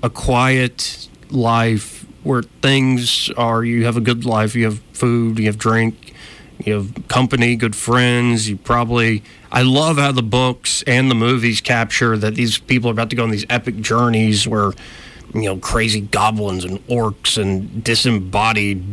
a 0.02 0.10
quiet 0.10 1.08
life 1.30 2.06
where 2.24 2.44
things 2.62 3.30
are 3.38 3.64
you 3.64 3.86
have 3.86 3.98
a 3.98 4.02
good 4.02 4.24
life, 4.26 4.56
you 4.56 4.66
have 4.66 4.80
food, 4.94 5.40
you 5.40 5.46
have 5.46 5.58
drink, 5.58 6.14
you 6.66 6.74
have 6.74 7.08
company, 7.08 7.56
good 7.56 7.76
friends. 7.76 8.50
You 8.50 8.58
probably 8.58 9.24
I 9.52 9.64
love 9.64 9.98
how 9.98 10.12
the 10.12 10.24
books 10.24 10.84
and 10.88 11.10
the 11.12 11.16
movies 11.16 11.60
capture 11.62 12.18
that 12.18 12.36
these 12.36 12.58
people 12.58 12.90
are 12.90 12.94
about 12.94 13.10
to 13.10 13.16
go 13.16 13.24
on 13.24 13.32
these 13.32 13.46
epic 13.50 13.78
journeys 13.82 14.48
where 14.48 14.72
you 15.34 15.44
know 15.44 15.58
crazy 15.58 16.02
goblins 16.02 16.64
and 16.64 16.86
orcs 16.88 17.42
and 17.42 17.84
disembodied 17.84 18.84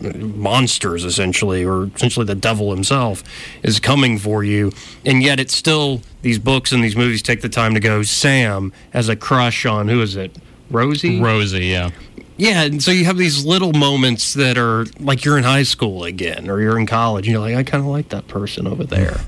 monsters 0.00 1.04
essentially 1.04 1.64
or 1.64 1.90
essentially 1.94 2.26
the 2.26 2.34
devil 2.34 2.70
himself 2.70 3.22
is 3.62 3.80
coming 3.80 4.18
for 4.18 4.42
you. 4.42 4.72
And 5.04 5.22
yet 5.22 5.40
it's 5.40 5.54
still 5.54 6.02
these 6.22 6.38
books 6.38 6.72
and 6.72 6.82
these 6.82 6.96
movies 6.96 7.22
take 7.22 7.42
the 7.42 7.48
time 7.48 7.74
to 7.74 7.80
go 7.80 8.02
sam 8.02 8.72
has 8.90 9.08
a 9.08 9.16
crush 9.16 9.66
on 9.66 9.88
who 9.88 10.00
is 10.02 10.16
it? 10.16 10.36
Rosie? 10.70 11.20
Rosie, 11.20 11.66
yeah. 11.66 11.90
yeah 12.36 12.62
and 12.62 12.82
so 12.82 12.90
you 12.90 13.04
have 13.04 13.16
these 13.16 13.44
little 13.44 13.72
moments 13.72 14.34
that 14.34 14.56
are 14.56 14.86
like 15.00 15.24
you're 15.24 15.36
in 15.36 15.44
high 15.44 15.64
school 15.64 16.04
again 16.04 16.48
or 16.48 16.60
you're 16.60 16.78
in 16.78 16.86
college 16.86 17.26
and 17.26 17.32
you're 17.32 17.40
like 17.40 17.56
i 17.56 17.62
kind 17.62 17.82
of 17.82 17.90
like 17.90 18.08
that 18.10 18.26
person 18.28 18.66
over 18.66 18.84
there. 18.84 19.20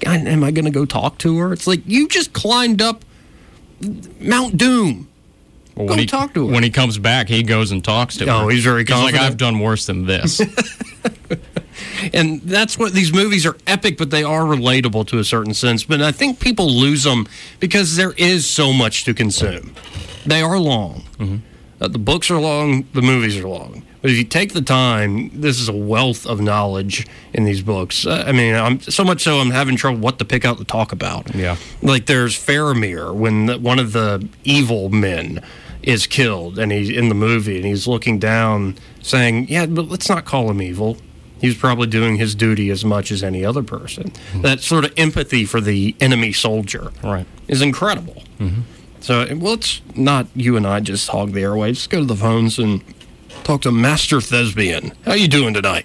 God, 0.00 0.26
am 0.26 0.44
i 0.44 0.50
going 0.50 0.64
to 0.64 0.70
go 0.70 0.84
talk 0.84 1.18
to 1.18 1.38
her? 1.38 1.52
It's 1.52 1.66
like 1.66 1.82
you 1.86 2.08
just 2.08 2.32
climbed 2.32 2.80
up 2.80 3.04
mount 4.20 4.56
doom 4.56 5.09
Well, 5.76 5.86
Go 5.86 5.92
when 5.92 5.98
he, 5.98 6.06
talk 6.06 6.34
to 6.34 6.46
her. 6.46 6.52
When 6.52 6.62
he 6.62 6.70
comes 6.70 6.98
back, 6.98 7.28
he 7.28 7.42
goes 7.42 7.70
and 7.70 7.82
talks 7.82 8.16
to 8.18 8.26
her. 8.26 8.32
Oh, 8.32 8.48
he's 8.48 8.64
very 8.64 8.84
He's 8.84 8.90
like. 8.90 9.14
I've 9.14 9.36
done 9.36 9.60
worse 9.60 9.86
than 9.86 10.06
this. 10.06 10.40
and 12.12 12.40
that's 12.42 12.78
what 12.78 12.92
these 12.92 13.12
movies 13.12 13.46
are 13.46 13.56
epic, 13.66 13.96
but 13.96 14.10
they 14.10 14.22
are 14.24 14.42
relatable 14.42 15.06
to 15.08 15.18
a 15.18 15.24
certain 15.24 15.54
sense. 15.54 15.84
But 15.84 16.02
I 16.02 16.12
think 16.12 16.40
people 16.40 16.68
lose 16.68 17.04
them 17.04 17.26
because 17.60 17.96
there 17.96 18.12
is 18.12 18.46
so 18.48 18.72
much 18.72 19.04
to 19.04 19.14
consume. 19.14 19.74
They 20.26 20.42
are 20.42 20.58
long. 20.58 21.04
Uh, 21.80 21.88
the 21.88 21.98
books 21.98 22.30
are 22.30 22.40
long. 22.40 22.86
The 22.92 23.02
movies 23.02 23.38
are 23.38 23.48
long. 23.48 23.82
But 24.02 24.10
if 24.10 24.16
you 24.16 24.24
take 24.24 24.54
the 24.54 24.62
time, 24.62 25.30
this 25.40 25.60
is 25.60 25.68
a 25.68 25.76
wealth 25.76 26.26
of 26.26 26.40
knowledge 26.40 27.06
in 27.34 27.44
these 27.44 27.62
books. 27.62 28.06
Uh, 28.06 28.24
I 28.26 28.32
mean, 28.32 28.54
I'm 28.54 28.80
so 28.80 29.04
much 29.04 29.22
so 29.22 29.38
I'm 29.38 29.50
having 29.50 29.76
trouble 29.76 29.98
what 29.98 30.18
to 30.20 30.24
pick 30.24 30.44
out 30.44 30.58
to 30.58 30.64
talk 30.64 30.92
about. 30.92 31.34
Yeah. 31.34 31.56
Like 31.82 32.06
there's 32.06 32.34
Faramir 32.34 33.14
when 33.14 33.46
the, 33.46 33.58
one 33.58 33.78
of 33.78 33.92
the 33.92 34.26
evil 34.44 34.88
men 34.88 35.42
is 35.82 36.06
killed, 36.06 36.58
and 36.58 36.72
he's 36.72 36.90
in 36.90 37.08
the 37.08 37.14
movie, 37.14 37.56
and 37.56 37.66
he's 37.66 37.86
looking 37.86 38.18
down, 38.18 38.76
saying, 39.02 39.48
"Yeah, 39.48 39.66
but 39.66 39.88
let's 39.88 40.08
not 40.08 40.24
call 40.24 40.50
him 40.50 40.60
evil. 40.60 40.98
He's 41.40 41.56
probably 41.56 41.86
doing 41.86 42.16
his 42.16 42.34
duty 42.34 42.68
as 42.70 42.84
much 42.84 43.10
as 43.10 43.22
any 43.22 43.44
other 43.44 43.62
person." 43.62 44.12
That 44.42 44.60
sort 44.60 44.84
of 44.84 44.92
empathy 44.96 45.44
for 45.44 45.60
the 45.60 45.94
enemy 46.00 46.32
soldier 46.32 46.92
right. 47.02 47.26
is 47.48 47.62
incredible. 47.62 48.22
So, 49.00 49.26
well, 49.36 49.52
let's 49.52 49.80
not 49.94 50.26
you 50.34 50.56
and 50.56 50.66
I 50.66 50.80
just 50.80 51.08
hog 51.08 51.32
the 51.32 51.40
airwaves. 51.40 51.68
Let's 51.68 51.86
go 51.86 52.00
to 52.00 52.04
the 52.04 52.16
phones 52.16 52.58
and 52.58 52.82
talk 53.50 53.62
to 53.62 53.72
Master 53.72 54.20
Thespian. 54.20 54.92
How 55.04 55.14
you 55.14 55.26
doing 55.26 55.54
tonight? 55.54 55.84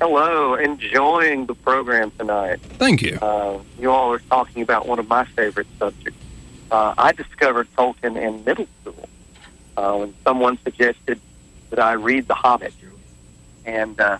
Hello, 0.00 0.54
enjoying 0.54 1.46
the 1.46 1.56
program 1.56 2.12
tonight. 2.12 2.60
Thank 2.60 3.02
you. 3.02 3.18
Uh, 3.20 3.58
you 3.80 3.90
all 3.90 4.12
are 4.12 4.20
talking 4.20 4.62
about 4.62 4.86
one 4.86 5.00
of 5.00 5.08
my 5.08 5.24
favorite 5.24 5.66
subjects. 5.76 6.20
Uh, 6.70 6.94
I 6.96 7.10
discovered 7.10 7.66
Tolkien 7.76 8.16
in 8.16 8.44
middle 8.44 8.68
school 8.80 9.08
uh, 9.76 9.96
when 9.96 10.14
someone 10.22 10.56
suggested 10.62 11.18
that 11.70 11.80
I 11.80 11.94
read 11.94 12.28
The 12.28 12.34
Hobbit, 12.34 12.74
and 13.66 14.00
uh, 14.00 14.18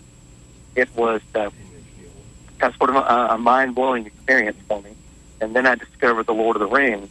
it 0.75 0.93
was 0.93 1.21
uh, 1.33 1.49
kind 2.57 2.73
of 2.73 2.75
sort 2.75 2.89
of 2.89 2.97
a, 2.97 3.35
a 3.35 3.37
mind 3.37 3.73
blowing 3.73 4.05
experience 4.05 4.57
for 4.67 4.81
me. 4.81 4.91
And 5.39 5.55
then 5.55 5.65
I 5.65 5.75
discovered 5.75 6.25
The 6.25 6.33
Lord 6.33 6.57
of 6.57 6.59
the 6.59 6.67
Rings. 6.67 7.09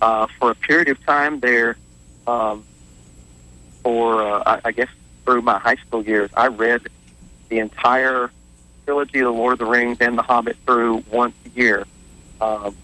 Uh, 0.00 0.28
for 0.38 0.52
a 0.52 0.54
period 0.54 0.88
of 0.88 1.04
time 1.04 1.40
there, 1.40 1.76
um, 2.28 2.64
for 3.82 4.22
uh, 4.22 4.42
I, 4.46 4.60
I 4.66 4.72
guess 4.72 4.88
through 5.26 5.42
my 5.42 5.58
high 5.58 5.76
school 5.76 6.02
years, 6.02 6.30
I 6.34 6.46
read 6.46 6.82
the 7.50 7.58
entire 7.58 8.30
trilogy 8.86 9.18
of 9.18 9.26
The 9.26 9.32
Lord 9.32 9.54
of 9.54 9.58
the 9.58 9.66
Rings 9.66 9.98
and 10.00 10.16
The 10.16 10.22
Hobbit 10.22 10.56
through 10.64 11.04
once 11.10 11.34
a 11.44 11.48
year 11.50 11.84
um, 12.40 12.74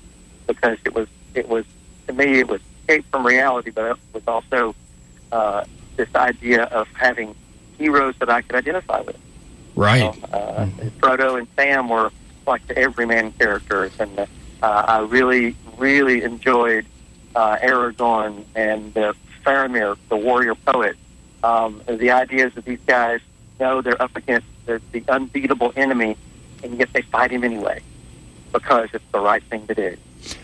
because 0.47 0.79
it 0.85 0.95
was 0.95 1.09
it 1.35 1.49
was 1.49 1.65
to 2.07 2.13
me 2.13 2.41
it 2.41 2.49
was 2.49 2.61
escape 2.83 3.07
from 3.11 3.27
reality, 3.27 3.71
but 3.71 3.93
it 3.93 3.97
was 4.13 4.23
also 4.27 4.75
uh, 5.31 5.65
this 5.97 6.15
idea 6.15 6.65
of 6.65 6.89
having 6.95 7.35
heroes 7.79 8.15
that 8.19 8.29
I 8.29 8.43
could 8.43 8.57
identify 8.57 9.01
with. 9.01 9.19
Right. 9.75 10.03
Uh, 10.33 10.67
Frodo 10.99 11.39
and 11.39 11.49
Sam 11.57 11.89
were 11.89 12.11
like 12.47 12.67
the 12.67 12.77
everyman 12.77 13.33
characters, 13.33 13.93
and 13.99 14.19
uh, 14.19 14.27
I 14.63 15.01
really, 15.01 15.57
really 15.79 16.23
enjoyed 16.23 16.87
uh, 17.35 17.57
Aragorn 17.59 18.45
and 18.55 18.97
uh, 18.97 19.13
Faramir, 19.45 19.97
the 20.09 20.17
warrior 20.17 20.55
poet. 20.55 20.97
Um, 21.43 21.83
the 21.87 22.11
idea 22.11 22.47
is 22.47 22.55
that 22.55 22.65
these 22.65 22.81
guys 22.87 23.21
know 23.59 23.81
they're 23.83 24.01
up 24.01 24.17
against 24.17 24.47
the, 24.67 24.81
the 24.93 25.03
unbeatable 25.09 25.73
enemy, 25.77 26.17
and 26.63 26.79
yet 26.79 26.93
they 26.93 27.03
fight 27.03 27.31
him 27.31 27.45
anyway 27.45 27.81
because 28.53 28.89
it's 28.93 29.05
the 29.13 29.21
right 29.21 29.43
thing 29.45 29.67
to 29.67 29.75
do. 29.75 29.97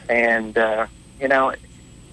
And 0.08 0.56
uh, 0.58 0.86
you 1.20 1.28
know, 1.28 1.54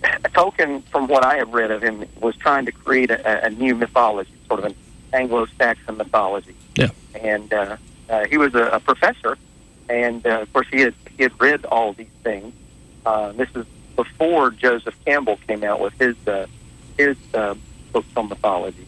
Tolkien, 0.03 0.83
from 0.85 1.07
what 1.07 1.23
I 1.25 1.35
have 1.37 1.53
read 1.53 1.71
of 1.71 1.81
him, 1.81 2.05
was 2.19 2.35
trying 2.35 2.65
to 2.65 2.71
create 2.71 3.09
a, 3.11 3.45
a 3.45 3.49
new 3.49 3.75
mythology, 3.75 4.31
sort 4.47 4.59
of 4.59 4.65
an 4.65 4.75
Anglo-Saxon 5.13 5.97
mythology 5.97 6.55
Yeah. 6.75 6.89
and 7.15 7.51
uh, 7.53 7.77
uh, 8.09 8.25
he 8.25 8.37
was 8.37 8.53
a, 8.53 8.65
a 8.67 8.79
professor, 8.79 9.37
and 9.89 10.25
uh, 10.27 10.41
of 10.41 10.53
course 10.53 10.67
he 10.71 10.81
had 10.81 10.93
he 11.17 11.23
had 11.23 11.39
read 11.39 11.65
all 11.65 11.93
these 11.93 12.07
things. 12.23 12.53
Uh, 13.05 13.31
this 13.31 13.49
is 13.55 13.65
before 13.95 14.51
Joseph 14.51 14.95
Campbell 15.05 15.39
came 15.47 15.63
out 15.63 15.79
with 15.79 15.93
his 15.97 16.15
uh, 16.27 16.45
his 16.97 17.17
uh, 17.33 17.55
books 17.95 18.07
on 18.17 18.27
mythology, 18.27 18.85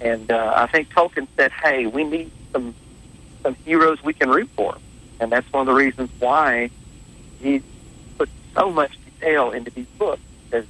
and 0.00 0.28
uh, 0.28 0.52
I 0.56 0.66
think 0.66 0.92
Tolkien 0.92 1.28
said, 1.36 1.52
"Hey, 1.52 1.86
we 1.86 2.02
need 2.02 2.32
some 2.52 2.74
some 3.44 3.54
heroes 3.64 4.02
we 4.02 4.12
can 4.12 4.28
root 4.28 4.50
for," 4.56 4.76
and 5.20 5.30
that's 5.30 5.50
one 5.52 5.60
of 5.60 5.66
the 5.68 5.80
reasons 5.80 6.10
why 6.18 6.68
he 7.40 7.62
put 8.18 8.28
so 8.56 8.68
much 8.72 8.98
detail 9.04 9.52
into 9.52 9.70
these 9.70 9.86
books, 9.98 10.20
because 10.44 10.66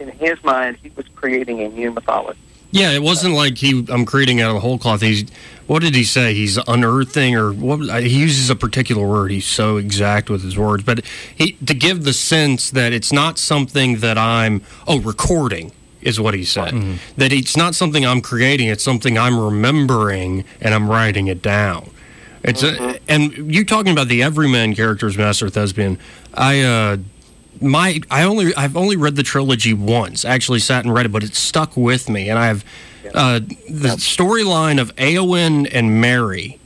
in 0.00 0.08
his 0.08 0.42
mind 0.42 0.76
he 0.82 0.90
was 0.96 1.06
creating 1.14 1.60
a 1.60 1.68
new 1.68 1.92
mythology. 1.92 2.40
Yeah, 2.72 2.90
it 2.90 3.02
wasn't 3.02 3.34
like 3.34 3.56
he. 3.56 3.86
I'm 3.88 4.04
creating 4.04 4.40
out 4.40 4.54
of 4.54 4.60
whole 4.60 4.76
cloth. 4.76 5.00
He's. 5.00 5.30
What 5.68 5.82
did 5.82 5.94
he 5.94 6.02
say? 6.02 6.34
He's 6.34 6.58
unearthing, 6.66 7.36
or 7.36 7.52
what? 7.52 8.02
He 8.02 8.18
uses 8.18 8.50
a 8.50 8.56
particular 8.56 9.06
word. 9.06 9.30
He's 9.30 9.46
so 9.46 9.76
exact 9.76 10.28
with 10.30 10.42
his 10.42 10.58
words, 10.58 10.82
but 10.82 11.04
he 11.34 11.52
to 11.64 11.74
give 11.74 12.02
the 12.02 12.12
sense 12.12 12.72
that 12.72 12.92
it's 12.92 13.12
not 13.12 13.38
something 13.38 14.00
that 14.00 14.18
I'm. 14.18 14.62
Oh, 14.88 14.98
recording 15.00 15.70
is 16.02 16.20
what 16.20 16.34
he 16.34 16.44
said. 16.44 16.74
Mm-hmm. 16.74 16.94
That 17.16 17.32
it's 17.32 17.56
not 17.56 17.74
something 17.74 18.06
I'm 18.06 18.20
creating. 18.20 18.68
It's 18.68 18.84
something 18.84 19.18
I'm 19.18 19.38
remembering, 19.38 20.44
and 20.60 20.74
I'm 20.74 20.88
writing 20.88 21.26
it 21.28 21.42
down. 21.42 21.90
It's 22.44 22.62
mm-hmm. 22.62 22.84
a, 22.84 22.98
and 23.08 23.54
you 23.54 23.64
talking 23.64 23.92
about 23.92 24.08
the 24.08 24.22
everyman 24.22 24.74
characters, 24.74 25.16
Master 25.16 25.48
Thespian. 25.48 25.98
I. 26.34 26.60
uh 26.62 26.96
my 27.60 28.00
I 28.08 28.22
only 28.22 28.54
I've 28.54 28.76
only 28.76 28.96
read 28.96 29.16
the 29.16 29.24
trilogy 29.24 29.74
once. 29.74 30.24
Actually, 30.24 30.60
sat 30.60 30.84
and 30.84 30.94
read 30.94 31.06
it, 31.06 31.08
but 31.10 31.24
it 31.24 31.34
stuck 31.34 31.76
with 31.76 32.08
me, 32.08 32.28
and 32.30 32.38
I've 32.38 32.64
uh, 33.14 33.40
the 33.40 33.96
storyline 33.96 34.80
of 34.80 34.94
Éowyn 34.96 35.68
and 35.72 36.00
Merry 36.00 36.58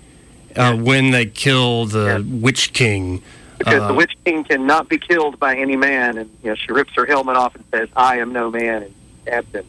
uh, 0.57 0.77
when 0.77 1.11
they 1.11 1.27
kill 1.27 1.87
the 1.87 2.27
Witch 2.29 2.73
King. 2.73 3.23
Because 3.59 3.83
uh, 3.83 3.89
the 3.89 3.95
Witch 3.95 4.17
King 4.25 4.45
cannot 4.45 4.89
be 4.89 4.99
killed 4.99 5.39
by 5.39 5.57
any 5.57 5.77
man, 5.77 6.19
and 6.19 6.31
you 6.43 6.51
know 6.51 6.57
she 6.57 6.73
rips 6.73 6.93
her 6.95 7.07
helmet 7.07 7.37
off 7.37 7.55
and 7.55 7.65
says, 7.71 7.89
"I 7.95 8.19
am 8.19 8.33
no 8.33 8.51
man," 8.51 8.83
and 8.83 8.95
stabs 9.23 9.53
him. 9.55 9.67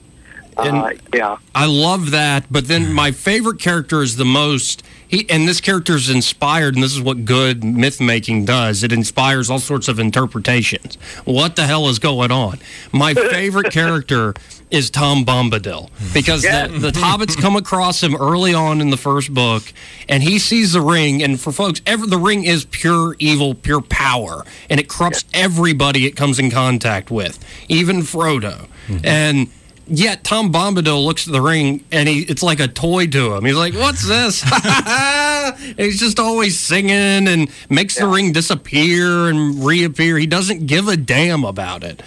Uh, 0.55 0.91
yeah, 1.13 1.37
I 1.55 1.65
love 1.65 2.11
that. 2.11 2.45
But 2.51 2.67
then 2.67 2.93
my 2.93 3.11
favorite 3.11 3.59
character 3.59 4.03
is 4.03 4.17
the 4.17 4.25
most 4.25 4.83
he 5.07 5.29
and 5.29 5.47
this 5.47 5.61
character 5.61 5.95
is 5.95 6.09
inspired, 6.09 6.75
and 6.75 6.83
this 6.83 6.93
is 6.93 7.01
what 7.01 7.25
good 7.25 7.63
myth 7.63 8.01
making 8.01 8.45
does. 8.45 8.83
It 8.83 8.91
inspires 8.91 9.49
all 9.49 9.59
sorts 9.59 9.87
of 9.87 9.99
interpretations. 9.99 10.95
What 11.25 11.55
the 11.55 11.67
hell 11.67 11.87
is 11.87 11.99
going 11.99 12.31
on? 12.31 12.59
My 12.91 13.13
favorite 13.13 13.71
character 13.71 14.33
is 14.73 14.89
Tom 14.89 15.23
Bombadil 15.23 15.89
because 16.13 16.43
yeah. 16.43 16.67
the, 16.67 16.79
the 16.79 16.91
hobbits 16.91 17.39
come 17.39 17.55
across 17.55 18.01
him 18.01 18.15
early 18.15 18.53
on 18.53 18.81
in 18.81 18.89
the 18.89 18.97
first 18.97 19.33
book, 19.33 19.71
and 20.09 20.23
he 20.23 20.39
sees 20.39 20.73
the 20.73 20.81
ring. 20.81 21.21
And 21.21 21.39
for 21.39 21.51
folks, 21.51 21.79
ever 21.85 22.07
the 22.07 22.17
ring 22.17 22.43
is 22.43 22.65
pure 22.65 23.15
evil, 23.19 23.53
pure 23.53 23.81
power, 23.81 24.43
and 24.69 24.79
it 24.79 24.89
corrupts 24.89 25.25
everybody 25.33 26.07
it 26.07 26.15
comes 26.15 26.39
in 26.39 26.49
contact 26.49 27.11
with, 27.11 27.39
even 27.69 28.01
Frodo. 28.01 28.67
Mm-hmm. 28.87 29.05
And 29.05 29.49
Yet 29.85 30.23
Tom 30.23 30.51
Bombadil 30.51 31.03
looks 31.03 31.27
at 31.27 31.33
the 31.33 31.41
ring 31.41 31.83
and 31.91 32.07
he 32.07 32.21
it's 32.21 32.41
like 32.41 32.61
a 32.61 32.69
toy 32.69 33.05
to 33.07 33.33
him. 33.33 33.43
He's 33.43 33.55
like, 33.55 33.73
"What's 33.73 34.07
this?" 34.07 34.41
he's 35.77 35.99
just 35.99 36.19
always 36.21 36.57
singing 36.57 37.27
and 37.27 37.49
makes 37.69 37.97
yeah. 37.97 38.05
the 38.05 38.11
ring 38.11 38.31
disappear 38.31 39.27
and 39.27 39.61
reappear. 39.61 40.17
He 40.17 40.25
doesn't 40.25 40.67
give 40.67 40.87
a 40.87 40.95
damn 40.95 41.43
about 41.43 41.83
it. 41.83 42.01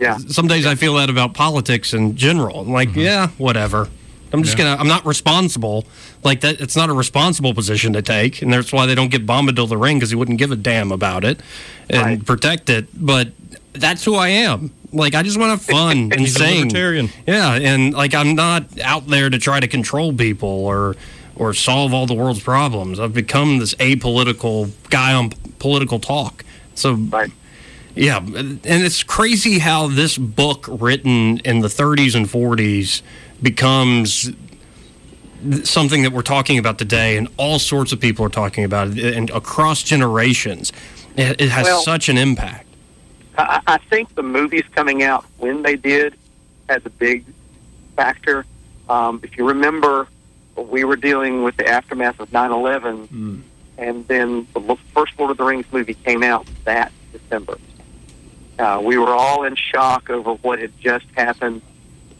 Yeah. 0.00 0.16
Some 0.16 0.48
days 0.48 0.66
I 0.66 0.74
feel 0.74 0.94
that 0.94 1.10
about 1.10 1.34
politics 1.34 1.92
in 1.92 2.16
general. 2.16 2.60
I'm 2.60 2.72
like, 2.72 2.88
mm-hmm. 2.90 3.00
yeah, 3.00 3.28
whatever. 3.36 3.88
I'm 4.32 4.42
just 4.42 4.56
yeah. 4.58 4.64
gonna. 4.64 4.80
I'm 4.80 4.88
not 4.88 5.04
responsible. 5.04 5.86
Like 6.22 6.40
that. 6.40 6.60
It's 6.60 6.76
not 6.76 6.88
a 6.88 6.92
responsible 6.92 7.52
position 7.52 7.92
to 7.94 8.02
take, 8.02 8.42
and 8.42 8.52
that's 8.52 8.72
why 8.72 8.86
they 8.86 8.94
don't 8.94 9.10
get 9.10 9.26
Bombadil 9.26 9.68
the 9.68 9.76
ring 9.76 9.98
because 9.98 10.10
he 10.10 10.16
wouldn't 10.16 10.38
give 10.38 10.52
a 10.52 10.56
damn 10.56 10.92
about 10.92 11.24
it 11.24 11.40
and 11.88 12.02
right. 12.02 12.24
protect 12.24 12.70
it. 12.70 12.86
But 12.94 13.32
that's 13.72 14.04
who 14.04 14.14
I 14.14 14.28
am. 14.28 14.72
Like 14.92 15.14
I 15.14 15.22
just 15.22 15.38
want 15.38 15.60
to 15.60 15.66
have 15.66 15.78
fun 15.78 16.12
and 16.16 16.28
sing. 16.28 16.70
Yeah, 17.26 17.54
and 17.54 17.92
like 17.92 18.14
I'm 18.14 18.34
not 18.34 18.80
out 18.80 19.06
there 19.08 19.30
to 19.30 19.38
try 19.38 19.60
to 19.60 19.68
control 19.68 20.12
people 20.12 20.48
or 20.48 20.96
or 21.34 21.52
solve 21.52 21.92
all 21.92 22.06
the 22.06 22.14
world's 22.14 22.42
problems. 22.42 23.00
I've 23.00 23.14
become 23.14 23.58
this 23.58 23.74
apolitical 23.76 24.70
guy 24.90 25.12
on 25.12 25.30
political 25.58 25.98
talk. 25.98 26.44
So 26.74 26.94
right. 26.94 27.32
Yeah, 27.94 28.18
and 28.18 28.60
it's 28.64 29.02
crazy 29.02 29.58
how 29.58 29.88
this 29.88 30.16
book 30.16 30.66
written 30.68 31.38
in 31.38 31.60
the 31.60 31.68
30s 31.68 32.14
and 32.14 32.26
40s 32.26 33.02
becomes 33.42 34.30
something 35.64 36.02
that 36.02 36.12
we're 36.12 36.22
talking 36.22 36.58
about 36.58 36.78
today 36.78 37.16
and 37.16 37.28
all 37.36 37.58
sorts 37.58 37.92
of 37.92 38.00
people 38.00 38.24
are 38.24 38.30
talking 38.30 38.64
about 38.64 38.88
it 38.88 39.16
and 39.16 39.30
across 39.30 39.82
generations. 39.82 40.72
It, 41.16 41.40
has 41.50 41.66
well, 41.66 41.82
such 41.82 42.08
an 42.08 42.16
impact. 42.16 42.66
I, 43.36 43.60
I 43.66 43.78
think 43.78 44.14
the 44.14 44.22
movies 44.22 44.64
coming 44.74 45.02
out 45.02 45.24
when 45.38 45.62
they 45.62 45.76
did 45.76 46.14
has 46.68 46.84
a 46.86 46.90
big 46.90 47.24
factor. 47.96 48.46
Um, 48.88 49.20
if 49.22 49.36
you 49.36 49.46
remember, 49.46 50.08
we 50.56 50.84
were 50.84 50.96
dealing 50.96 51.42
with 51.42 51.56
the 51.56 51.66
aftermath 51.66 52.20
of 52.20 52.32
9 52.32 52.52
11, 52.52 53.08
mm. 53.08 53.42
and 53.76 54.06
then 54.08 54.46
the 54.54 54.76
first 54.94 55.18
Lord 55.18 55.32
of 55.32 55.36
the 55.36 55.44
Rings 55.44 55.66
movie 55.72 55.94
came 55.94 56.22
out 56.22 56.46
that 56.64 56.92
December. 57.12 57.58
Uh, 58.60 58.78
we 58.78 58.98
were 58.98 59.08
all 59.08 59.44
in 59.44 59.56
shock 59.56 60.10
over 60.10 60.34
what 60.34 60.58
had 60.58 60.78
just 60.78 61.06
happened. 61.16 61.62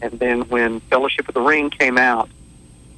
And 0.01 0.13
then 0.19 0.41
when 0.49 0.79
Fellowship 0.79 1.27
of 1.27 1.35
the 1.35 1.41
Ring 1.41 1.69
came 1.69 1.99
out, 1.99 2.29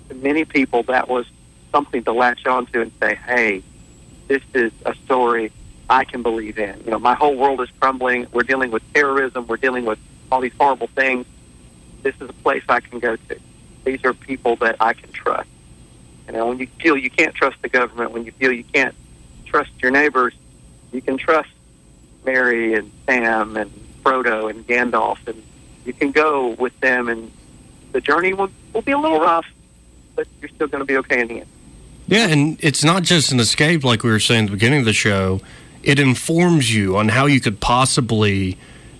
to 0.07 0.15
many 0.15 0.45
people, 0.45 0.83
that 0.83 1.09
was 1.09 1.25
something 1.69 2.03
to 2.05 2.13
latch 2.13 2.45
onto 2.45 2.79
and 2.79 2.91
say, 3.01 3.15
hey, 3.15 3.61
this 4.29 4.41
is 4.53 4.71
a 4.85 4.95
story 4.95 5.51
I 5.89 6.05
can 6.05 6.23
believe 6.23 6.57
in. 6.57 6.81
You 6.85 6.91
know, 6.91 6.99
my 6.99 7.15
whole 7.15 7.35
world 7.35 7.59
is 7.59 7.69
crumbling. 7.81 8.27
We're 8.31 8.43
dealing 8.43 8.71
with 8.71 8.81
terrorism. 8.93 9.45
We're 9.45 9.57
dealing 9.57 9.83
with 9.83 9.99
all 10.31 10.39
these 10.39 10.53
horrible 10.57 10.87
things. 10.87 11.25
This 12.01 12.15
is 12.21 12.29
a 12.29 12.33
place 12.33 12.63
I 12.69 12.79
can 12.79 12.99
go 12.99 13.17
to. 13.17 13.39
These 13.83 14.05
are 14.05 14.13
people 14.13 14.55
that 14.57 14.77
I 14.79 14.93
can 14.93 15.11
trust. 15.11 15.49
You 16.27 16.33
know, 16.33 16.47
when 16.47 16.59
you 16.59 16.67
feel 16.79 16.95
you 16.95 17.09
can't 17.09 17.35
trust 17.35 17.61
the 17.61 17.67
government, 17.67 18.11
when 18.11 18.23
you 18.23 18.31
feel 18.31 18.53
you 18.53 18.63
can't 18.63 18.95
trust 19.45 19.71
your 19.81 19.91
neighbors, 19.91 20.33
you 20.93 21.01
can 21.01 21.17
trust 21.17 21.49
Merry 22.25 22.73
and 22.73 22.91
Sam 23.05 23.57
and 23.57 23.71
Frodo 24.03 24.49
and 24.49 24.65
Gandalf, 24.67 25.25
and 25.27 25.41
you 25.85 25.93
can 25.93 26.11
go 26.11 26.49
with 26.49 26.77
them, 26.79 27.09
and 27.09 27.31
the 27.91 28.01
journey 28.01 28.33
will, 28.33 28.49
will 28.73 28.81
be 28.81 28.91
a 28.91 28.97
little 28.97 29.19
rough, 29.19 29.45
but 30.15 30.27
you're 30.41 30.49
still 30.49 30.67
going 30.67 30.81
to 30.81 30.85
be 30.85 30.97
okay 30.97 31.21
in 31.21 31.27
the 31.27 31.39
end. 31.41 31.49
Yeah, 32.07 32.27
and 32.27 32.57
it's 32.61 32.83
not 32.83 33.03
just 33.03 33.31
an 33.31 33.39
escape 33.39 33.83
like 33.83 34.03
we 34.03 34.11
were 34.11 34.19
saying 34.19 34.45
at 34.45 34.47
the 34.47 34.55
beginning 34.57 34.79
of 34.79 34.85
the 34.85 34.93
show 34.93 35.39
it 35.83 35.99
informs 35.99 36.73
you 36.73 36.97
on 36.97 37.09
how 37.09 37.25
you 37.25 37.39
could 37.39 37.59
possibly 37.59 38.57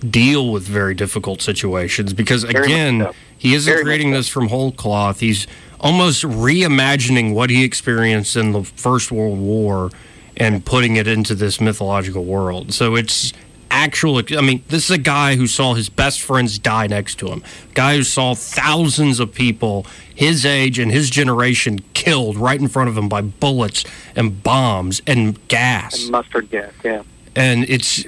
deal 0.08 0.52
with 0.52 0.64
very 0.64 0.94
difficult 0.94 1.40
situations 1.40 2.12
because 2.12 2.44
again 2.44 3.00
so. 3.00 3.12
he 3.38 3.54
isn't 3.54 3.72
very 3.72 3.84
creating 3.84 4.10
this 4.10 4.28
from 4.28 4.48
whole 4.48 4.70
cloth 4.70 5.20
he's 5.20 5.46
almost 5.80 6.24
reimagining 6.24 7.32
what 7.32 7.48
he 7.48 7.64
experienced 7.64 8.36
in 8.36 8.52
the 8.52 8.62
first 8.62 9.10
world 9.10 9.38
war 9.38 9.90
and 10.36 10.64
putting 10.64 10.96
it 10.96 11.06
into 11.06 11.34
this 11.34 11.60
mythological 11.60 12.24
world. 12.24 12.72
So 12.72 12.96
it's 12.96 13.32
actual 13.74 14.22
i 14.38 14.40
mean 14.40 14.62
this 14.68 14.84
is 14.84 14.90
a 14.92 14.98
guy 14.98 15.34
who 15.34 15.48
saw 15.48 15.74
his 15.74 15.88
best 15.88 16.22
friends 16.22 16.58
die 16.58 16.86
next 16.86 17.16
to 17.16 17.26
him. 17.26 17.42
Guy 17.74 17.96
who 17.96 18.04
saw 18.04 18.34
thousands 18.34 19.18
of 19.18 19.34
people 19.34 19.84
his 20.14 20.46
age 20.46 20.78
and 20.78 20.92
his 20.92 21.10
generation 21.10 21.80
killed 21.92 22.36
right 22.36 22.60
in 22.60 22.68
front 22.68 22.88
of 22.88 22.96
him 22.96 23.08
by 23.08 23.20
bullets 23.20 23.84
and 24.14 24.42
bombs 24.44 25.02
and 25.08 25.46
gas. 25.48 26.04
And 26.04 26.12
mustard 26.12 26.50
gas 26.50 26.72
yeah. 26.84 27.02
And 27.34 27.68
it's 27.68 28.04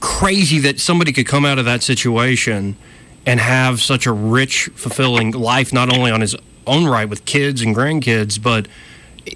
crazy 0.00 0.58
that 0.60 0.80
somebody 0.80 1.12
could 1.12 1.26
come 1.26 1.44
out 1.44 1.58
of 1.58 1.64
that 1.66 1.84
situation 1.84 2.76
and 3.24 3.38
have 3.38 3.80
such 3.80 4.06
a 4.06 4.12
rich 4.12 4.70
fulfilling 4.74 5.30
life 5.30 5.72
not 5.72 5.88
only 5.96 6.10
on 6.10 6.20
his 6.20 6.34
own 6.66 6.86
right 6.86 7.08
with 7.08 7.24
kids 7.24 7.62
and 7.62 7.76
grandkids 7.76 8.42
but 8.42 8.66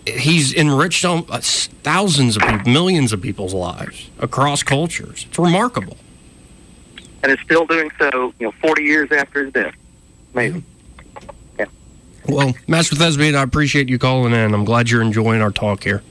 he's 0.07 0.55
enriched 0.55 1.03
thousands 1.03 2.37
of 2.37 2.43
people, 2.43 2.73
millions 2.73 3.13
of 3.13 3.21
people's 3.21 3.55
lives 3.55 4.11
across 4.19 4.63
cultures. 4.63 5.27
It's 5.29 5.39
remarkable. 5.39 5.97
And 7.23 7.33
it's 7.33 7.43
still 7.43 7.67
doing 7.67 7.91
so, 7.99 8.33
you 8.39 8.47
know, 8.47 8.53
40 8.61 8.83
years 8.83 9.13
after 9.13 9.45
his 9.45 9.53
death. 9.53 9.75
Amazing. 10.33 10.65
Yeah. 11.59 11.67
Well, 12.29 12.55
Master 12.67 12.97
Thespian, 12.97 13.35
I 13.35 13.43
appreciate 13.43 13.89
you 13.89 13.99
calling 13.99 14.33
in. 14.33 14.55
I'm 14.55 14.65
glad 14.65 14.89
you're 14.89 15.03
enjoying 15.03 15.43
our 15.43 15.51
talk 15.51 15.85
here. 15.85 16.03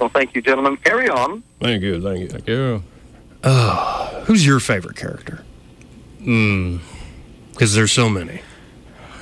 Well, 0.00 0.08
thank 0.08 0.34
you, 0.34 0.42
gentlemen. 0.42 0.76
Carry 0.78 1.08
on. 1.08 1.42
Thank 1.60 1.82
you. 1.82 2.02
Thank 2.02 2.20
you. 2.20 2.28
Thank 2.28 2.48
you. 2.48 2.82
Uh, 3.44 4.24
who's 4.24 4.44
your 4.44 4.60
favorite 4.60 4.96
character? 4.96 5.44
Hmm. 6.22 6.78
Because 7.52 7.74
there's 7.74 7.92
so 7.92 8.08
many. 8.08 8.42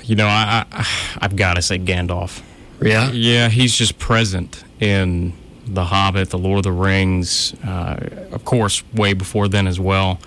You 0.03 0.17
know, 0.17 0.27
I, 0.27 0.65
I 0.73 0.87
I've 1.21 1.37
got 1.37 1.55
to 1.55 1.63
say 1.63 1.79
Gandalf. 1.79 2.43
Yeah? 2.85 3.11
Yeah, 3.13 3.49
he's 3.49 3.77
just 3.77 3.99
present 3.99 4.63
in 4.81 5.33
The 5.67 5.85
Hobbit, 5.87 6.31
The 6.31 6.39
Lord 6.39 6.59
of 6.59 6.65
the 6.65 6.73
Rings, 6.73 7.55
uh, 7.65 8.27
of 8.33 8.45
course, 8.45 8.83
way 8.93 9.15
before 9.15 9.49
then 9.49 9.67
as 9.67 9.81
well. 9.81 10.19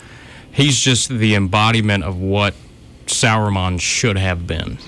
He's 0.51 0.79
just 0.79 1.09
the 1.09 1.35
embodiment 1.35 2.03
of 2.03 2.17
what 2.19 2.55
Sauron 3.05 3.79
should 3.79 4.17
have 4.17 4.47
been. 4.47 4.79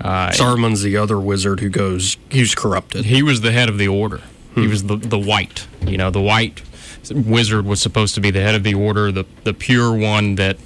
Uh, 0.00 0.30
Saruman's 0.30 0.82
the 0.82 0.96
other 0.96 1.18
wizard 1.18 1.60
who 1.60 1.68
goes, 1.68 2.16
he's 2.30 2.54
corrupted. 2.54 3.04
He 3.06 3.22
was 3.22 3.40
the 3.40 3.52
head 3.52 3.68
of 3.68 3.78
the 3.78 3.88
order. 3.88 4.18
Hmm. 4.54 4.62
He 4.62 4.66
was 4.68 4.84
the, 4.84 4.96
the 4.96 5.18
white. 5.18 5.66
You 5.86 5.96
know, 5.96 6.10
the 6.10 6.20
white 6.20 6.62
wizard 7.10 7.66
was 7.66 7.80
supposed 7.80 8.14
to 8.14 8.20
be 8.20 8.30
the 8.30 8.42
head 8.42 8.54
of 8.54 8.62
the 8.62 8.74
order, 8.74 9.10
the, 9.10 9.24
the 9.44 9.54
pure 9.54 9.92
one 9.92 10.36
that 10.36 10.56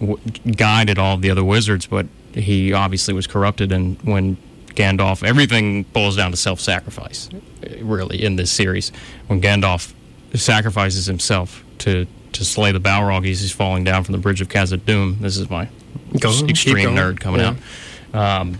w- 0.00 0.18
guided 0.56 0.98
all 0.98 1.16
the 1.18 1.30
other 1.30 1.44
wizards, 1.44 1.86
but 1.86 2.06
he 2.32 2.72
obviously 2.72 3.12
was 3.12 3.26
corrupted. 3.26 3.72
And 3.72 4.00
when 4.02 4.36
Gandalf, 4.74 5.22
everything 5.26 5.82
boils 5.84 6.16
down 6.16 6.30
to 6.30 6.36
self 6.36 6.60
sacrifice, 6.60 7.28
really, 7.80 8.22
in 8.22 8.36
this 8.36 8.50
series. 8.50 8.92
When 9.26 9.40
Gandalf 9.40 9.92
sacrifices 10.34 11.06
himself 11.06 11.64
to, 11.78 12.06
to 12.32 12.44
slay 12.44 12.72
the 12.72 12.80
Balrog 12.80 13.28
as 13.30 13.40
he's 13.40 13.52
falling 13.52 13.84
down 13.84 14.04
from 14.04 14.12
the 14.12 14.18
bridge 14.18 14.40
of 14.40 14.48
Khazad-dûm, 14.48 15.20
this 15.20 15.36
is 15.36 15.50
my 15.50 15.68
Go, 16.18 16.30
extreme 16.46 16.90
nerd 16.90 17.20
coming 17.20 17.40
yeah. 17.40 17.54
out. 18.14 18.40
Um, 18.40 18.58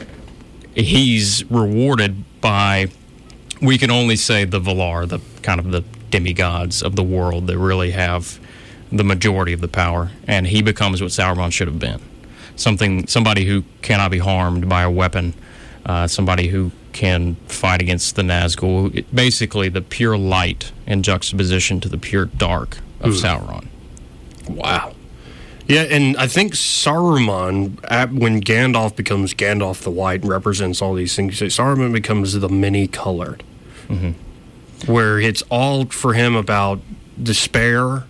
he's 0.75 1.45
rewarded 1.51 2.41
by 2.41 2.89
we 3.63 3.79
can 3.79 3.91
only 3.91 4.17
say 4.17 4.45
the 4.45 4.61
Valar, 4.61 5.09
the 5.09 5.21
kind 5.43 5.61
of 5.61 5.71
the 5.71 5.85
demigods 6.11 6.83
of 6.83 6.97
the 6.97 7.03
world 7.03 7.47
that 7.47 7.57
really 7.59 7.93
have 7.93 8.41
the 8.91 9.05
majority 9.05 9.53
of 9.53 9.61
the 9.61 9.69
power, 9.69 10.11
and 10.27 10.47
he 10.47 10.61
becomes 10.61 11.01
what 11.01 11.11
Sauron 11.11 11.53
should 11.53 11.69
have 11.69 11.79
been. 11.79 12.01
Something, 12.57 13.07
somebody 13.07 13.47
who 13.47 13.65
cannot 13.81 14.11
be 14.11 14.19
harmed 14.19 14.69
by 14.69 14.83
a 14.83 14.91
weapon, 14.91 15.33
uh, 15.87 16.07
somebody 16.07 16.49
who 16.49 16.71
can 16.93 17.37
fight 17.49 17.81
against 17.81 18.17
the 18.17 18.23
Nazgul. 18.23 18.95
It- 18.95 19.15
basically, 19.15 19.69
the 19.69 19.81
pure 19.83 20.17
light 20.19 20.73
in 20.87 21.03
juxtaposition 21.03 21.81
to 21.81 21.89
the 21.89 21.99
pure 21.99 22.27
dark 22.27 22.79
of 23.01 23.13
Hmm. 23.15 23.27
Sauron. 23.27 23.67
Wow. 24.49 24.95
Yeah, 25.69 25.83
and 25.83 26.17
I 26.17 26.27
think 26.27 26.55
Saruman, 26.55 27.79
at, 27.89 28.13
when 28.13 28.41
Gandalf 28.43 28.97
becomes 28.97 29.33
Gandalf 29.33 29.81
the 29.83 29.91
White 29.91 30.23
and 30.23 30.31
represents 30.31 30.83
all 30.83 30.93
these 30.95 31.15
things, 31.17 31.39
Saruman 31.41 31.93
becomes 31.93 32.33
the 32.35 32.49
many 32.49 32.87
colored, 32.89 33.43
where 34.87 35.21
it's 35.21 35.43
all 35.51 35.87
for 35.87 36.15
him 36.15 36.35
about 36.35 36.81
despair, 37.23 38.05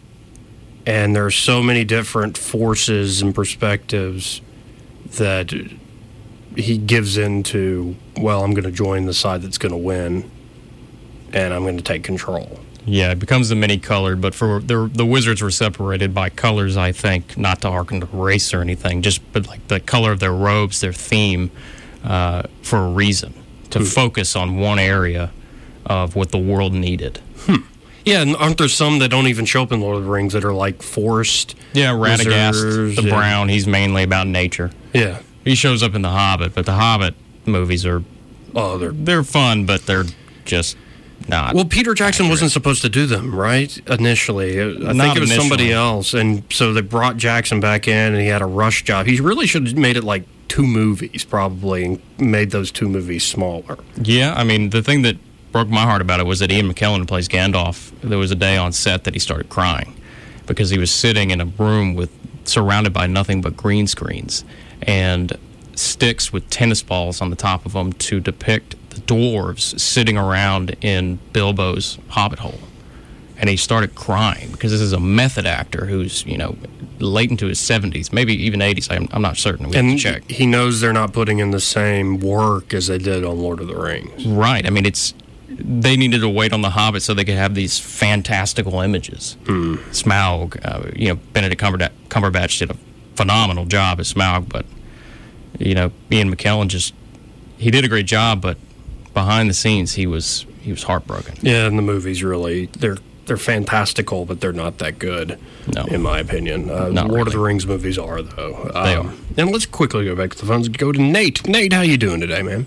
and 0.86 1.14
there 1.14 1.26
are 1.26 1.30
so 1.30 1.62
many 1.62 1.84
different 1.84 2.38
forces 2.38 3.20
and 3.22 3.34
perspectives 3.34 4.40
that 5.18 5.52
he 6.56 6.78
gives 6.78 7.16
in 7.16 7.42
to, 7.44 7.96
Well, 8.16 8.42
I'm 8.44 8.52
going 8.52 8.64
to 8.64 8.70
join 8.72 9.06
the 9.06 9.14
side 9.14 9.42
that's 9.42 9.58
going 9.58 9.72
to 9.72 9.78
win, 9.78 10.30
and 11.32 11.52
I'm 11.54 11.62
going 11.62 11.76
to 11.76 11.82
take 11.82 12.02
control. 12.04 12.60
Yeah, 12.84 13.12
it 13.12 13.20
becomes 13.20 13.48
the 13.48 13.54
many 13.54 13.78
colored, 13.78 14.20
but 14.20 14.34
for 14.34 14.58
the 14.60 14.90
the 14.92 15.06
wizards 15.06 15.40
were 15.40 15.52
separated 15.52 16.12
by 16.12 16.30
colors. 16.30 16.76
I 16.76 16.90
think 16.90 17.38
not 17.38 17.60
to 17.62 17.70
harken 17.70 18.00
to 18.00 18.06
race 18.06 18.52
or 18.52 18.60
anything, 18.60 19.02
just 19.02 19.20
but 19.32 19.46
like 19.46 19.68
the 19.68 19.78
color 19.78 20.10
of 20.10 20.18
their 20.18 20.32
robes, 20.32 20.80
their 20.80 20.92
theme, 20.92 21.52
uh, 22.02 22.42
for 22.62 22.78
a 22.80 22.90
reason 22.90 23.34
to 23.70 23.84
focus 23.84 24.34
on 24.34 24.56
one 24.56 24.80
area 24.80 25.30
of 25.86 26.16
what 26.16 26.30
the 26.32 26.38
world 26.38 26.72
needed. 26.74 27.20
Yeah, 28.04 28.20
and 28.22 28.34
aren't 28.34 28.58
there 28.58 28.66
some 28.68 28.98
that 28.98 29.10
don't 29.10 29.28
even 29.28 29.44
show 29.44 29.62
up 29.62 29.70
in 29.70 29.80
Lord 29.80 29.98
of 29.98 30.02
the 30.04 30.10
Rings 30.10 30.32
that 30.32 30.44
are 30.44 30.52
like 30.52 30.82
forced? 30.82 31.54
Yeah, 31.72 31.92
Radagast, 31.92 32.52
wizards 32.64 32.96
the 32.96 33.02
and- 33.02 33.10
brown. 33.10 33.48
He's 33.48 33.68
mainly 33.68 34.02
about 34.02 34.26
nature. 34.26 34.72
Yeah. 34.92 35.20
He 35.44 35.54
shows 35.54 35.82
up 35.82 35.94
in 35.94 36.02
the 36.02 36.10
Hobbit, 36.10 36.54
but 36.54 36.66
the 36.66 36.72
Hobbit 36.74 37.14
movies 37.46 37.84
are 37.86 38.02
Oh, 38.54 38.76
they're 38.78 38.92
they're 38.92 39.24
fun, 39.24 39.64
but 39.66 39.86
they're 39.86 40.04
just 40.44 40.76
not. 41.28 41.54
well. 41.54 41.64
Peter 41.64 41.94
Jackson 41.94 42.28
wasn't 42.28 42.50
supposed 42.50 42.82
to 42.82 42.88
do 42.88 43.06
them, 43.06 43.34
right? 43.34 43.76
Initially, 43.88 44.60
I 44.60 44.64
Not 44.92 44.96
think 44.96 45.16
it 45.16 45.20
was 45.20 45.34
somebody 45.34 45.72
else, 45.72 46.12
and 46.14 46.42
so 46.50 46.72
they 46.74 46.82
brought 46.82 47.16
Jackson 47.16 47.60
back 47.60 47.88
in, 47.88 48.12
and 48.12 48.20
he 48.20 48.26
had 48.28 48.42
a 48.42 48.46
rush 48.46 48.84
job. 48.84 49.06
He 49.06 49.20
really 49.20 49.46
should 49.46 49.66
have 49.66 49.76
made 49.76 49.96
it 49.96 50.04
like 50.04 50.24
two 50.48 50.66
movies, 50.66 51.24
probably, 51.24 51.84
and 51.84 52.00
made 52.18 52.50
those 52.50 52.70
two 52.70 52.88
movies 52.88 53.24
smaller. 53.24 53.78
Yeah, 54.02 54.34
I 54.34 54.44
mean, 54.44 54.68
the 54.70 54.82
thing 54.82 55.00
that 55.02 55.16
broke 55.50 55.68
my 55.68 55.82
heart 55.82 56.02
about 56.02 56.20
it 56.20 56.26
was 56.26 56.40
that 56.40 56.50
Ian 56.50 56.72
McKellen 56.72 57.06
plays 57.08 57.28
Gandalf. 57.28 57.90
There 58.02 58.18
was 58.18 58.30
a 58.30 58.34
day 58.36 58.56
on 58.58 58.72
set 58.72 59.04
that 59.04 59.14
he 59.14 59.20
started 59.20 59.48
crying 59.48 59.98
because 60.46 60.68
he 60.70 60.78
was 60.78 60.90
sitting 60.90 61.30
in 61.30 61.40
a 61.40 61.46
room 61.46 61.94
with 61.94 62.10
surrounded 62.48 62.92
by 62.92 63.06
nothing 63.06 63.40
but 63.40 63.56
green 63.56 63.86
screens 63.86 64.44
and 64.82 65.32
sticks 65.74 66.32
with 66.32 66.48
tennis 66.50 66.82
balls 66.82 67.20
on 67.20 67.30
the 67.30 67.36
top 67.36 67.64
of 67.66 67.72
them 67.72 67.92
to 67.94 68.20
depict 68.20 68.76
the 68.90 69.00
dwarves 69.02 69.78
sitting 69.80 70.18
around 70.18 70.76
in 70.82 71.18
Bilbo's 71.32 71.98
hobbit 72.08 72.40
hole. 72.40 72.58
And 73.38 73.48
he 73.48 73.56
started 73.56 73.94
crying 73.96 74.52
because 74.52 74.70
this 74.70 74.80
is 74.80 74.92
a 74.92 75.00
method 75.00 75.46
actor 75.46 75.86
who's, 75.86 76.24
you 76.26 76.36
know, 76.38 76.56
late 77.00 77.30
into 77.30 77.46
his 77.46 77.58
70s, 77.58 78.12
maybe 78.12 78.34
even 78.44 78.60
80s. 78.60 78.88
I'm, 78.94 79.08
I'm 79.10 79.22
not 79.22 79.36
certain. 79.36 79.68
We 79.68 79.74
have 79.76 79.84
to 79.84 79.90
And 79.90 79.98
check. 79.98 80.30
he 80.30 80.46
knows 80.46 80.80
they're 80.80 80.92
not 80.92 81.12
putting 81.12 81.38
in 81.40 81.50
the 81.50 81.58
same 81.58 82.20
work 82.20 82.72
as 82.72 82.86
they 82.86 82.98
did 82.98 83.24
on 83.24 83.38
Lord 83.40 83.58
of 83.60 83.66
the 83.66 83.74
Rings. 83.74 84.26
Right. 84.26 84.64
I 84.64 84.70
mean, 84.70 84.86
it's 84.86 85.14
they 85.58 85.96
needed 85.96 86.20
to 86.20 86.28
wait 86.28 86.52
on 86.52 86.62
the 86.62 86.70
Hobbit 86.70 87.02
so 87.02 87.14
they 87.14 87.24
could 87.24 87.36
have 87.36 87.54
these 87.54 87.78
fantastical 87.78 88.80
images. 88.80 89.36
Smaug, 89.90 90.58
uh, 90.64 90.90
you 90.96 91.08
know, 91.08 91.16
Benedict 91.32 91.60
Cumberbatch, 91.60 91.90
Cumberbatch 92.08 92.58
did 92.58 92.70
a 92.70 92.76
phenomenal 93.16 93.64
job 93.66 94.00
as 94.00 94.12
Smaug, 94.12 94.48
but 94.48 94.64
you 95.58 95.74
know, 95.74 95.92
Ian 96.10 96.34
McKellen 96.34 96.68
just 96.68 96.94
he 97.58 97.70
did 97.70 97.84
a 97.84 97.88
great 97.88 98.06
job, 98.06 98.40
but 98.40 98.56
behind 99.14 99.48
the 99.50 99.54
scenes 99.54 99.92
he 99.94 100.06
was 100.06 100.46
he 100.60 100.70
was 100.70 100.82
heartbroken. 100.84 101.34
Yeah, 101.42 101.66
and 101.66 101.76
the 101.78 101.82
movies 101.82 102.22
really 102.22 102.66
they're 102.66 102.96
they're 103.26 103.36
fantastical, 103.36 104.24
but 104.24 104.40
they're 104.40 104.52
not 104.52 104.78
that 104.78 104.98
good, 104.98 105.38
No. 105.72 105.84
in 105.84 106.02
my 106.02 106.18
opinion. 106.18 106.68
Uh, 106.68 106.88
Lord 106.88 107.28
of 107.28 107.32
the. 107.34 107.38
Rings 107.38 107.66
movies 107.66 107.96
are 107.96 108.20
though. 108.20 108.70
They 108.74 108.94
Um, 108.96 109.06
are. 109.08 109.12
And 109.36 109.52
let's 109.52 109.64
quickly 109.66 110.04
go 110.06 110.16
back 110.16 110.30
to 110.32 110.38
the 110.38 110.46
phones. 110.46 110.68
Go 110.68 110.90
to 110.90 111.00
Nate. 111.00 111.46
Nate, 111.46 111.72
how 111.72 111.82
you 111.82 111.96
doing 111.96 112.20
today, 112.20 112.42
man? 112.42 112.66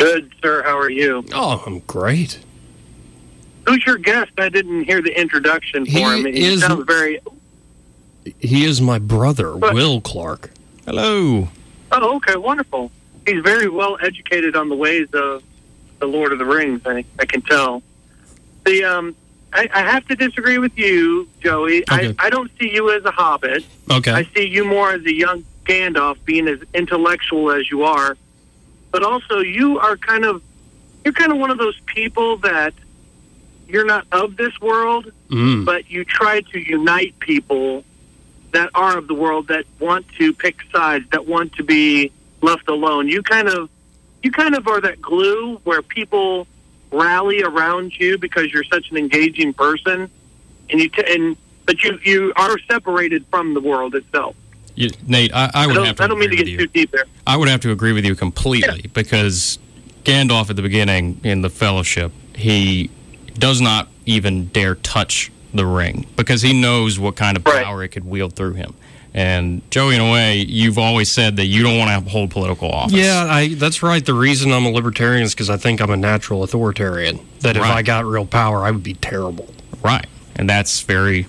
Good, 0.00 0.32
sir. 0.42 0.62
How 0.62 0.78
are 0.78 0.90
you? 0.90 1.22
Oh, 1.34 1.62
I'm 1.66 1.80
great. 1.80 2.38
Who's 3.66 3.84
your 3.84 3.98
guest? 3.98 4.32
I 4.38 4.48
didn't 4.48 4.84
hear 4.84 5.02
the 5.02 5.18
introduction 5.20 5.84
for 5.84 5.90
He 5.90 6.00
him. 6.00 6.24
He 6.24 6.44
is- 6.44 6.62
sounds 6.62 6.86
very. 6.86 7.20
He 8.38 8.64
is 8.64 8.80
my 8.80 8.98
brother, 8.98 9.54
Will 9.56 10.00
Clark. 10.00 10.50
Hello. 10.86 11.48
Oh, 11.92 12.16
okay, 12.16 12.36
wonderful. 12.36 12.90
He's 13.26 13.42
very 13.42 13.68
well 13.68 13.98
educated 14.00 14.56
on 14.56 14.68
the 14.70 14.74
ways 14.74 15.08
of 15.12 15.42
the 15.98 16.06
Lord 16.06 16.32
of 16.32 16.38
the 16.38 16.44
Rings. 16.46 16.80
I, 16.86 17.04
I 17.18 17.26
can 17.26 17.42
tell. 17.42 17.82
The 18.64 18.84
um, 18.84 19.14
I, 19.52 19.68
I 19.72 19.80
have 19.82 20.06
to 20.08 20.14
disagree 20.14 20.58
with 20.58 20.76
you, 20.78 21.28
Joey. 21.42 21.82
Okay. 21.90 22.14
I, 22.18 22.26
I 22.26 22.30
don't 22.30 22.50
see 22.58 22.72
you 22.72 22.90
as 22.90 23.04
a 23.04 23.10
hobbit. 23.10 23.64
Okay. 23.90 24.12
I 24.12 24.24
see 24.34 24.46
you 24.46 24.64
more 24.64 24.92
as 24.92 25.04
a 25.04 25.12
young 25.14 25.44
Gandalf, 25.64 26.16
being 26.24 26.48
as 26.48 26.58
intellectual 26.72 27.50
as 27.50 27.70
you 27.70 27.84
are. 27.84 28.16
But 28.90 29.02
also, 29.02 29.38
you 29.38 29.78
are 29.78 29.96
kind 29.96 30.24
of 30.24 30.42
you're 31.04 31.14
kind 31.14 31.32
of 31.32 31.38
one 31.38 31.50
of 31.50 31.58
those 31.58 31.78
people 31.86 32.36
that 32.38 32.74
you're 33.68 33.86
not 33.86 34.06
of 34.12 34.36
this 34.36 34.58
world, 34.60 35.10
Mm. 35.30 35.64
but 35.64 35.88
you 35.90 36.04
try 36.04 36.40
to 36.40 36.58
unite 36.58 37.18
people 37.20 37.84
that 38.50 38.68
are 38.74 38.98
of 38.98 39.06
the 39.06 39.14
world 39.14 39.46
that 39.46 39.64
want 39.78 40.04
to 40.18 40.32
pick 40.32 40.56
sides, 40.72 41.04
that 41.12 41.24
want 41.26 41.52
to 41.54 41.62
be 41.62 42.10
left 42.42 42.68
alone. 42.68 43.06
You 43.08 43.22
kind 43.22 43.48
of 43.48 43.70
you 44.22 44.30
kind 44.32 44.54
of 44.56 44.66
are 44.66 44.80
that 44.80 45.00
glue 45.00 45.56
where 45.64 45.82
people 45.82 46.46
rally 46.90 47.42
around 47.42 47.98
you 47.98 48.18
because 48.18 48.52
you're 48.52 48.64
such 48.64 48.90
an 48.90 48.96
engaging 48.96 49.52
person, 49.54 50.10
and 50.68 50.80
you 50.80 50.88
t- 50.88 51.04
and 51.14 51.36
but 51.64 51.82
you 51.84 51.98
you 52.02 52.32
are 52.36 52.58
separated 52.68 53.24
from 53.30 53.54
the 53.54 53.60
world 53.60 53.94
itself. 53.94 54.34
You, 54.74 54.90
Nate, 55.06 55.32
I, 55.34 55.46
I 55.46 55.50
I 55.54 55.66
would 55.66 55.74
don't, 55.74 55.86
have 55.86 55.96
to 55.96 56.02
I 56.04 56.06
don't 56.06 56.18
mean 56.18 56.30
to 56.30 56.34
agree 56.36 56.52
get 56.56 56.60
with 56.62 56.72
too 56.72 56.80
you. 56.80 56.84
deep 56.86 56.90
there. 56.92 57.04
I 57.26 57.36
would 57.36 57.48
have 57.48 57.60
to 57.60 57.70
agree 57.72 57.92
with 57.92 58.04
you 58.04 58.14
completely 58.14 58.90
because 58.94 59.58
Gandalf 60.04 60.48
at 60.50 60.56
the 60.56 60.62
beginning 60.62 61.20
in 61.24 61.42
the 61.42 61.50
Fellowship, 61.50 62.12
he 62.34 62.90
does 63.34 63.60
not 63.60 63.88
even 64.06 64.46
dare 64.46 64.74
touch 64.76 65.30
the 65.52 65.66
ring 65.66 66.06
because 66.16 66.42
he 66.42 66.58
knows 66.58 66.98
what 66.98 67.16
kind 67.16 67.36
of 67.36 67.44
power 67.44 67.82
it 67.82 67.88
could 67.88 68.04
wield 68.04 68.34
through 68.34 68.54
him. 68.54 68.74
And 69.12 69.68
Joey, 69.72 69.96
in 69.96 70.00
a 70.00 70.10
way, 70.12 70.36
you've 70.38 70.78
always 70.78 71.10
said 71.10 71.34
that 71.36 71.46
you 71.46 71.64
don't 71.64 71.76
want 71.78 72.04
to 72.04 72.10
hold 72.10 72.30
political 72.30 72.70
office. 72.70 72.92
Yeah, 72.96 73.26
I, 73.28 73.54
that's 73.54 73.82
right. 73.82 74.04
The 74.04 74.14
reason 74.14 74.52
I'm 74.52 74.64
a 74.64 74.70
libertarian 74.70 75.24
is 75.24 75.34
because 75.34 75.50
I 75.50 75.56
think 75.56 75.80
I'm 75.80 75.90
a 75.90 75.96
natural 75.96 76.44
authoritarian. 76.44 77.18
That 77.40 77.56
if 77.56 77.62
Right. 77.62 77.74
I 77.78 77.82
got 77.82 78.04
real 78.06 78.24
power, 78.24 78.62
I 78.64 78.70
would 78.70 78.84
be 78.84 78.94
terrible. 78.94 79.48
Right. 79.82 80.06
And 80.36 80.48
that's 80.48 80.82
very, 80.82 81.26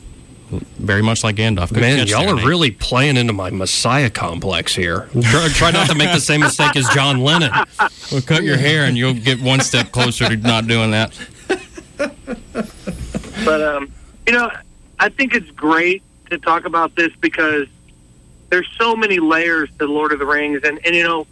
very 0.52 1.02
much 1.02 1.24
like 1.24 1.36
Gandalf. 1.36 1.74
Good 1.74 1.82
Man, 1.82 2.08
y'all 2.08 2.22
there, 2.22 2.34
are 2.34 2.36
Nate. 2.36 2.45
really 2.45 2.72
playing 2.72 3.18
into 3.18 3.34
my 3.34 3.49
messiah 3.49 4.10
complex 4.10 4.76
here. 4.76 5.10
Try, 5.22 5.47
try 5.49 5.72
not 5.72 5.89
to 5.89 5.95
make 5.95 6.12
the 6.12 6.20
same 6.20 6.41
mistake 6.41 6.76
as 6.76 6.88
John 6.89 7.22
Lennon. 7.22 7.52
Well, 8.12 8.22
cut 8.22 8.43
your 8.43 8.58
hair 8.58 8.86
and 8.86 8.97
you'll 8.97 9.14
get 9.14 9.41
one 9.41 9.62
step 9.62 9.91
closer 9.91 10.28
to 10.28 10.36
not 10.38 10.68
doing 10.68 10.91
that. 10.91 11.18
But 13.45 13.62
um, 13.62 13.91
you 14.28 14.34
know, 14.34 14.52
I 14.99 15.10
think 15.10 15.34
it's 15.34 15.49
great 15.52 16.04
to 16.30 16.38
talk 16.38 16.66
about 16.66 16.95
this 16.95 17.12
because 17.20 17.68
there's 18.49 18.68
so 18.78 18.95
many 18.95 19.20
layers 19.20 19.70
to 19.80 19.86
Lord 19.86 20.12
of 20.12 20.20
the 20.20 20.26
Rings, 20.26 20.62
and 20.64 20.80
and 20.86 20.95
you 20.95 21.04
know, 21.04 21.26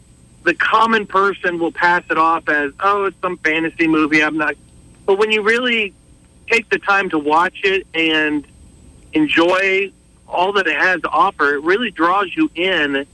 the 0.43 0.53
common 0.53 1.05
person 1.05 1.59
will 1.59 1.71
pass 1.71 2.03
it 2.09 2.17
off 2.17 2.49
as 2.49 2.71
oh, 2.79 3.05
it's 3.05 3.19
some 3.21 3.37
fantasy 3.37 3.87
movie. 3.87 4.23
I'm 4.23 4.37
not. 4.37 4.55
But 5.05 5.17
when 5.19 5.31
you 5.31 5.41
really 5.41 5.93
take 6.47 6.69
the 6.69 6.79
time 6.79 7.09
to 7.11 7.19
watch 7.19 7.61
it 7.63 7.85
and 7.93 8.45
enjoy 9.13 9.91
all 10.27 10.53
that 10.53 10.67
it 10.67 10.77
has 10.77 11.01
to 11.01 11.09
offer, 11.09 11.55
it 11.55 11.63
really 11.63 11.91
draws 11.91 12.35
you 12.35 12.49
in, 12.55 13.05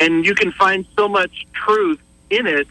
and 0.00 0.24
you 0.24 0.34
can 0.34 0.52
find 0.52 0.86
so 0.96 1.08
much 1.08 1.46
truth 1.52 2.00
in 2.30 2.46
it 2.46 2.68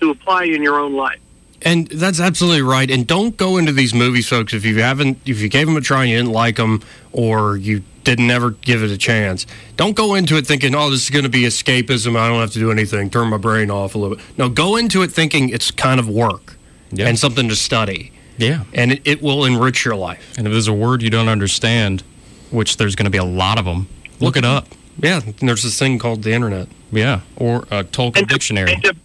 to 0.00 0.10
apply 0.10 0.44
in 0.44 0.62
your 0.62 0.78
own 0.78 0.94
life. 0.94 1.20
And 1.62 1.88
that's 1.88 2.20
absolutely 2.20 2.62
right. 2.62 2.90
And 2.90 3.06
don't 3.06 3.36
go 3.36 3.56
into 3.56 3.72
these 3.72 3.94
movies, 3.94 4.28
folks, 4.28 4.52
if 4.52 4.64
you 4.64 4.82
haven't, 4.82 5.18
if 5.24 5.40
you 5.40 5.48
gave 5.48 5.66
them 5.66 5.76
a 5.76 5.80
try 5.80 6.02
and 6.02 6.10
you 6.10 6.16
didn't 6.18 6.32
like 6.32 6.56
them, 6.56 6.82
or 7.12 7.56
you 7.56 7.82
didn't 8.02 8.30
ever 8.30 8.50
give 8.50 8.82
it 8.82 8.90
a 8.90 8.98
chance. 8.98 9.46
Don't 9.76 9.96
go 9.96 10.14
into 10.14 10.36
it 10.36 10.46
thinking, 10.46 10.74
"Oh, 10.74 10.90
this 10.90 11.04
is 11.04 11.10
going 11.10 11.22
to 11.22 11.30
be 11.30 11.42
escapism. 11.44 12.16
I 12.16 12.28
don't 12.28 12.40
have 12.40 12.52
to 12.52 12.58
do 12.58 12.70
anything. 12.70 13.08
Turn 13.08 13.28
my 13.28 13.38
brain 13.38 13.70
off 13.70 13.94
a 13.94 13.98
little 13.98 14.16
bit." 14.16 14.24
No, 14.36 14.50
go 14.50 14.76
into 14.76 15.02
it 15.02 15.10
thinking 15.10 15.48
it's 15.48 15.70
kind 15.70 15.98
of 15.98 16.06
work 16.06 16.56
and 16.98 17.18
something 17.18 17.48
to 17.48 17.56
study. 17.56 18.12
Yeah. 18.36 18.64
And 18.72 18.92
it, 18.92 19.02
it 19.04 19.22
will 19.22 19.44
enrich 19.44 19.84
your 19.84 19.96
life. 19.96 20.36
And 20.36 20.46
if 20.46 20.52
there's 20.52 20.68
a 20.68 20.72
word 20.72 21.02
you 21.02 21.10
don't 21.10 21.28
understand, 21.28 22.02
which 22.50 22.76
there's 22.76 22.96
going 22.96 23.04
to 23.04 23.10
be 23.10 23.18
a 23.18 23.24
lot 23.24 23.58
of 23.58 23.64
them, 23.64 23.88
look 24.20 24.36
it 24.36 24.44
up. 24.44 24.68
Yeah, 24.98 25.20
there's 25.40 25.62
this 25.64 25.78
thing 25.78 25.98
called 25.98 26.22
the 26.22 26.32
internet. 26.32 26.68
Yeah, 26.92 27.20
or 27.36 27.62
a 27.70 27.82
Tolkien 27.84 28.18
And 28.18 28.28
to- 28.28 28.34
dictionary. 28.34 28.72
And 28.72 28.82
to, 28.84 28.96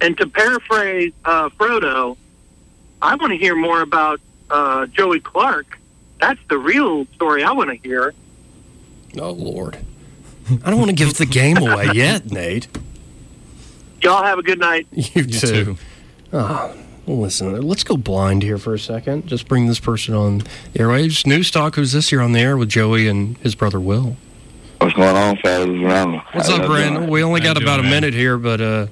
and 0.00 0.18
to 0.18 0.26
paraphrase 0.26 1.12
uh, 1.24 1.48
Frodo, 1.50 2.16
I 3.02 3.14
want 3.16 3.32
to 3.32 3.36
hear 3.38 3.54
more 3.54 3.82
about 3.82 4.20
uh, 4.50 4.86
Joey 4.86 5.20
Clark. 5.20 5.78
That's 6.20 6.40
the 6.48 6.56
real 6.58 7.06
story 7.14 7.42
I 7.44 7.52
want 7.52 7.70
to 7.70 7.76
hear. 7.76 8.14
Oh 9.18 9.30
Lord, 9.32 9.78
I 10.64 10.70
don't 10.70 10.78
want 10.78 10.88
to 10.90 10.96
give 10.96 11.14
the 11.14 11.26
game 11.26 11.56
away 11.58 11.90
yet, 11.92 12.30
Nate. 12.30 12.66
Y'all 14.02 14.22
have 14.24 14.38
a 14.38 14.42
good 14.42 14.58
night. 14.58 14.86
You, 14.92 15.24
too. 15.24 15.76
Oh, 16.32 16.74
listen, 17.06 17.60
let's 17.62 17.84
go 17.84 17.96
blind 17.96 18.42
here 18.42 18.58
for 18.58 18.74
a 18.74 18.78
second. 18.78 19.26
Just 19.26 19.48
bring 19.48 19.66
this 19.66 19.80
person 19.80 20.14
on 20.14 20.38
the 20.38 20.78
airwaves. 20.80 21.26
News 21.26 21.50
Talk, 21.50 21.76
who's 21.76 21.92
this 21.92 22.10
here 22.10 22.20
on 22.20 22.32
the 22.32 22.40
air 22.40 22.56
with 22.56 22.68
Joey 22.68 23.08
and 23.08 23.36
his 23.38 23.54
brother 23.54 23.80
Will? 23.80 24.16
What's 24.80 24.94
going 24.94 25.16
on, 25.16 25.36
fellas? 25.38 26.22
What's 26.32 26.48
up, 26.48 26.66
Brandon? 26.66 27.08
We 27.08 27.22
only 27.22 27.40
got 27.40 27.60
about 27.60 27.80
a 27.80 27.84
minute 27.84 28.12
here, 28.12 28.36
but 28.36 28.60
uh, 28.60 28.86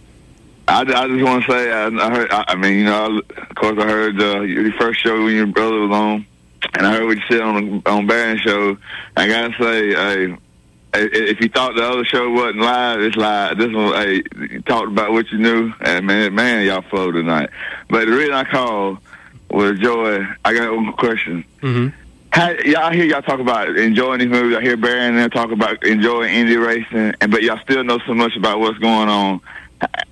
I, 0.68 0.80
I 0.80 1.08
just 1.08 1.22
want 1.22 1.44
to 1.44 1.52
say, 1.52 1.70
I, 1.70 1.86
I 1.86 2.10
heard. 2.10 2.30
I, 2.30 2.44
I 2.48 2.54
mean, 2.54 2.78
you 2.78 2.84
know, 2.84 3.18
of 3.18 3.54
course, 3.56 3.78
I 3.78 3.86
heard 3.86 4.20
uh, 4.20 4.40
your 4.40 4.72
first 4.74 5.00
show 5.00 5.22
when 5.24 5.34
your 5.34 5.46
brother 5.46 5.80
was 5.80 5.90
on, 5.90 6.26
and 6.74 6.86
I 6.86 6.92
heard 6.92 7.06
what 7.06 7.16
you 7.16 7.22
said 7.28 7.40
on 7.40 7.82
the 7.82 7.90
on 7.90 8.06
Baron 8.06 8.38
show. 8.38 8.78
I 9.16 9.28
gotta 9.28 9.52
say, 9.58 9.92
hey, 9.92 10.36
if 10.94 11.40
you 11.40 11.48
thought 11.48 11.74
the 11.74 11.82
other 11.82 12.04
show 12.04 12.30
wasn't 12.30 12.60
live, 12.60 13.00
it's 13.00 13.16
live. 13.16 13.58
This 13.58 13.72
one, 13.72 13.94
hey, 13.94 14.22
you 14.50 14.62
talked 14.62 14.88
about 14.88 15.12
what 15.12 15.30
you 15.30 15.38
knew, 15.38 15.72
and 15.80 16.06
man, 16.06 16.34
man, 16.34 16.66
y'all 16.66 16.82
flowed 16.82 17.14
tonight. 17.14 17.50
But 17.88 18.06
the 18.06 18.12
reason 18.12 18.34
I 18.34 18.44
called 18.44 18.98
was 19.50 19.78
Joy. 19.78 20.26
I 20.44 20.54
got 20.54 20.74
one 20.74 20.92
question. 20.92 21.44
Mm-hmm. 21.62 21.96
How, 22.30 22.50
y'all 22.64 22.92
hear 22.92 23.04
y'all 23.04 23.22
talk 23.22 23.40
about 23.40 23.76
enjoying 23.76 24.20
these 24.20 24.28
movies. 24.28 24.56
I 24.56 24.62
hear 24.62 24.76
Barry 24.76 25.00
and 25.00 25.18
them 25.18 25.30
talk 25.30 25.50
about 25.50 25.84
enjoying 25.84 26.34
Indy 26.34 26.56
racing, 26.56 27.14
and 27.20 27.30
but 27.30 27.42
y'all 27.42 27.60
still 27.60 27.84
know 27.84 27.98
so 28.06 28.14
much 28.14 28.36
about 28.36 28.58
what's 28.60 28.78
going 28.78 29.08
on. 29.08 29.40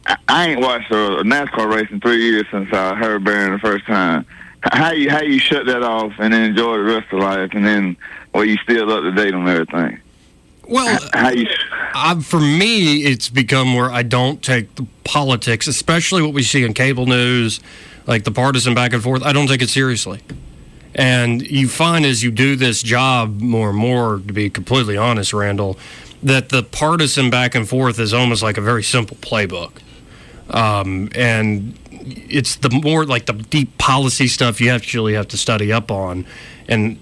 I, 0.07 0.17
I 0.29 0.49
ain't 0.51 0.61
watched 0.61 0.91
a 0.91 1.23
NASCAR 1.25 1.73
race 1.73 1.91
in 1.91 2.01
three 2.01 2.23
years 2.23 2.45
since 2.51 2.73
I 2.73 2.95
heard 2.95 3.25
Barry 3.25 3.51
the 3.51 3.59
first 3.59 3.87
time. 3.87 4.27
How 4.63 4.93
you 4.93 5.09
how 5.09 5.23
you 5.23 5.39
shut 5.39 5.65
that 5.67 5.83
off 5.83 6.13
and 6.19 6.35
then 6.35 6.51
enjoy 6.51 6.77
the 6.77 6.85
rest 6.85 7.13
of 7.13 7.21
life, 7.21 7.51
and 7.55 7.65
then 7.65 7.97
well 8.35 8.45
you 8.45 8.57
still 8.59 8.93
up 8.93 9.03
to 9.03 9.13
date 9.13 9.35
on 9.35 9.49
everything. 9.49 10.01
Well? 10.71 10.99
Uh, 11.93 12.21
for 12.21 12.41
me, 12.41 13.03
it's 13.03 13.29
become 13.29 13.75
where 13.75 13.91
I 13.91 14.03
don't 14.03 14.43
take 14.43 14.75
the 14.77 14.87
politics, 15.05 15.67
especially 15.67 16.23
what 16.23 16.33
we 16.33 16.43
see 16.43 16.65
in 16.65 16.73
cable 16.73 17.07
news, 17.07 17.61
like 18.07 18.25
the 18.25 18.31
partisan 18.31 18.75
back 18.75 18.93
and 18.93 19.03
forth. 19.03 19.23
I 19.25 19.33
don't 19.33 19.49
take 19.49 19.63
it 19.63 19.69
seriously. 19.69 20.21
And 20.95 21.43
you 21.43 21.69
find 21.69 22.05
as 22.07 22.23
you 22.23 22.31
do 22.31 22.57
this 22.57 22.83
job 22.83 23.41
more 23.41 23.71
and 23.71 23.79
more, 23.79 24.21
to 24.27 24.33
be 24.33 24.49
completely 24.51 24.97
honest, 24.97 25.33
Randall, 25.33 25.79
that 26.23 26.49
the 26.51 26.63
partisan 26.63 27.31
back 27.31 27.55
and 27.55 27.69
forth 27.69 27.99
is 27.99 28.15
almost 28.15 28.43
like 28.43 28.57
a 28.57 28.61
very 28.61 28.83
simple 28.83 29.17
playbook. 29.17 29.73
Um, 30.51 31.11
and 31.15 31.79
it's 31.91 32.57
the 32.57 32.71
more 32.71 33.05
like 33.05 33.27
the 33.27 33.35
deep 33.35 33.77
policy 33.79 34.29
stuff 34.29 34.61
you 34.61 34.71
actually 34.71 35.15
have 35.15 35.29
to 35.29 35.37
study 35.37 35.73
up 35.73 35.91
on. 35.91 36.27
And 36.69 36.99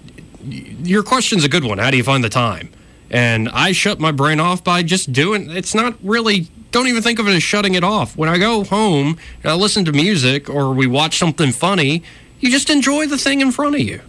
your 0.83 1.03
question's 1.03 1.43
a 1.43 1.49
good 1.49 1.63
one. 1.63 1.77
How 1.77 1.91
do 1.91 1.97
you 1.97 2.03
find 2.03 2.23
the 2.23 2.29
time? 2.29 2.69
And 3.11 3.49
I 3.49 3.71
shut 3.71 3.99
my 3.99 4.11
brain 4.11 4.39
off 4.39 4.63
by 4.63 4.83
just 4.83 5.11
doing 5.11 5.49
it's 5.49 5.73
not 5.73 5.95
really 6.03 6.47
don't 6.71 6.87
even 6.87 7.01
think 7.01 7.17
of 7.17 7.27
it 7.27 7.31
as 7.31 7.41
shutting 7.41 7.73
it 7.73 7.83
off. 7.83 8.15
When 8.15 8.29
I 8.29 8.37
go 8.37 8.63
home 8.63 9.17
and 9.43 9.51
I 9.51 9.55
listen 9.55 9.85
to 9.85 9.91
music 9.91 10.49
or 10.49 10.71
we 10.73 10.85
watch 10.85 11.17
something 11.17 11.51
funny, 11.51 12.03
you 12.39 12.51
just 12.51 12.69
enjoy 12.69 13.07
the 13.07 13.17
thing 13.17 13.41
in 13.41 13.51
front 13.51 13.75
of 13.75 13.81
you. 13.81 14.01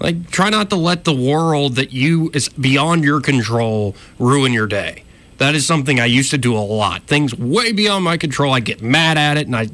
Like 0.00 0.30
try 0.30 0.48
not 0.48 0.70
to 0.70 0.76
let 0.76 1.04
the 1.04 1.14
world 1.14 1.76
that 1.76 1.92
you 1.92 2.30
is 2.32 2.48
beyond 2.48 3.04
your 3.04 3.20
control 3.20 3.94
ruin 4.18 4.52
your 4.52 4.66
day. 4.66 5.04
That 5.36 5.54
is 5.54 5.66
something 5.66 6.00
I 6.00 6.06
used 6.06 6.30
to 6.32 6.38
do 6.38 6.56
a 6.56 6.58
lot. 6.58 7.02
Things 7.02 7.32
way 7.34 7.70
beyond 7.70 8.04
my 8.04 8.16
control. 8.16 8.52
I 8.52 8.60
get 8.60 8.82
mad 8.82 9.16
at 9.18 9.36
it 9.36 9.46
and 9.46 9.54
I 9.54 9.68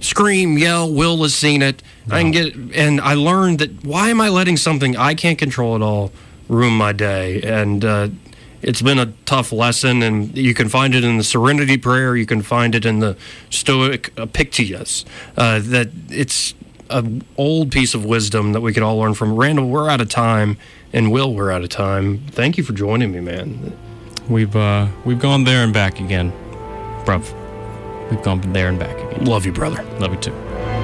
scream, 0.00 0.56
yell. 0.56 0.92
Will 0.92 1.20
has 1.22 1.34
seen 1.34 1.62
it. 1.62 1.82
I 2.10 2.22
can 2.22 2.30
get, 2.30 2.54
and 2.54 3.00
I 3.00 3.14
learned 3.14 3.58
that 3.58 3.84
why 3.84 4.10
am 4.10 4.20
I 4.20 4.28
letting 4.28 4.56
something 4.56 4.96
I 4.96 5.14
can't 5.14 5.38
control 5.38 5.74
at 5.74 5.82
all 5.82 6.12
ruin 6.54 6.72
my 6.72 6.92
day? 6.92 7.42
And 7.42 7.84
uh, 7.84 8.08
it's 8.62 8.82
been 8.82 8.98
a 8.98 9.12
tough 9.26 9.52
lesson. 9.52 10.02
And 10.02 10.36
you 10.36 10.54
can 10.54 10.68
find 10.68 10.94
it 10.94 11.04
in 11.04 11.18
the 11.18 11.24
Serenity 11.24 11.76
Prayer. 11.76 12.16
You 12.16 12.26
can 12.26 12.42
find 12.42 12.74
it 12.74 12.84
in 12.84 13.00
the 13.00 13.16
Stoic 13.50 14.12
Epictetus. 14.16 15.04
Uh, 15.36 15.60
that 15.60 15.90
it's 16.08 16.54
an 16.90 17.22
old 17.36 17.72
piece 17.72 17.94
of 17.94 18.04
wisdom 18.04 18.52
that 18.52 18.60
we 18.60 18.72
could 18.72 18.82
all 18.82 18.98
learn 18.98 19.14
from. 19.14 19.36
Randall, 19.36 19.68
we're 19.68 19.88
out 19.88 20.00
of 20.00 20.08
time, 20.08 20.56
and 20.92 21.10
Will, 21.10 21.34
we're 21.34 21.50
out 21.50 21.62
of 21.62 21.68
time. 21.70 22.18
Thank 22.28 22.56
you 22.56 22.64
for 22.64 22.72
joining 22.72 23.12
me, 23.12 23.20
man. 23.20 23.76
We've 24.28 24.54
uh, 24.54 24.88
we've 25.04 25.18
gone 25.18 25.44
there 25.44 25.64
and 25.64 25.72
back 25.72 26.00
again, 26.00 26.32
bruv. 27.04 27.32
We've 28.10 28.22
gone 28.22 28.40
there 28.52 28.68
and 28.68 28.78
back 28.78 28.96
again. 28.96 29.24
Love 29.24 29.46
you, 29.46 29.52
brother. 29.52 29.82
Love 29.98 30.12
you 30.12 30.20
too. 30.20 30.83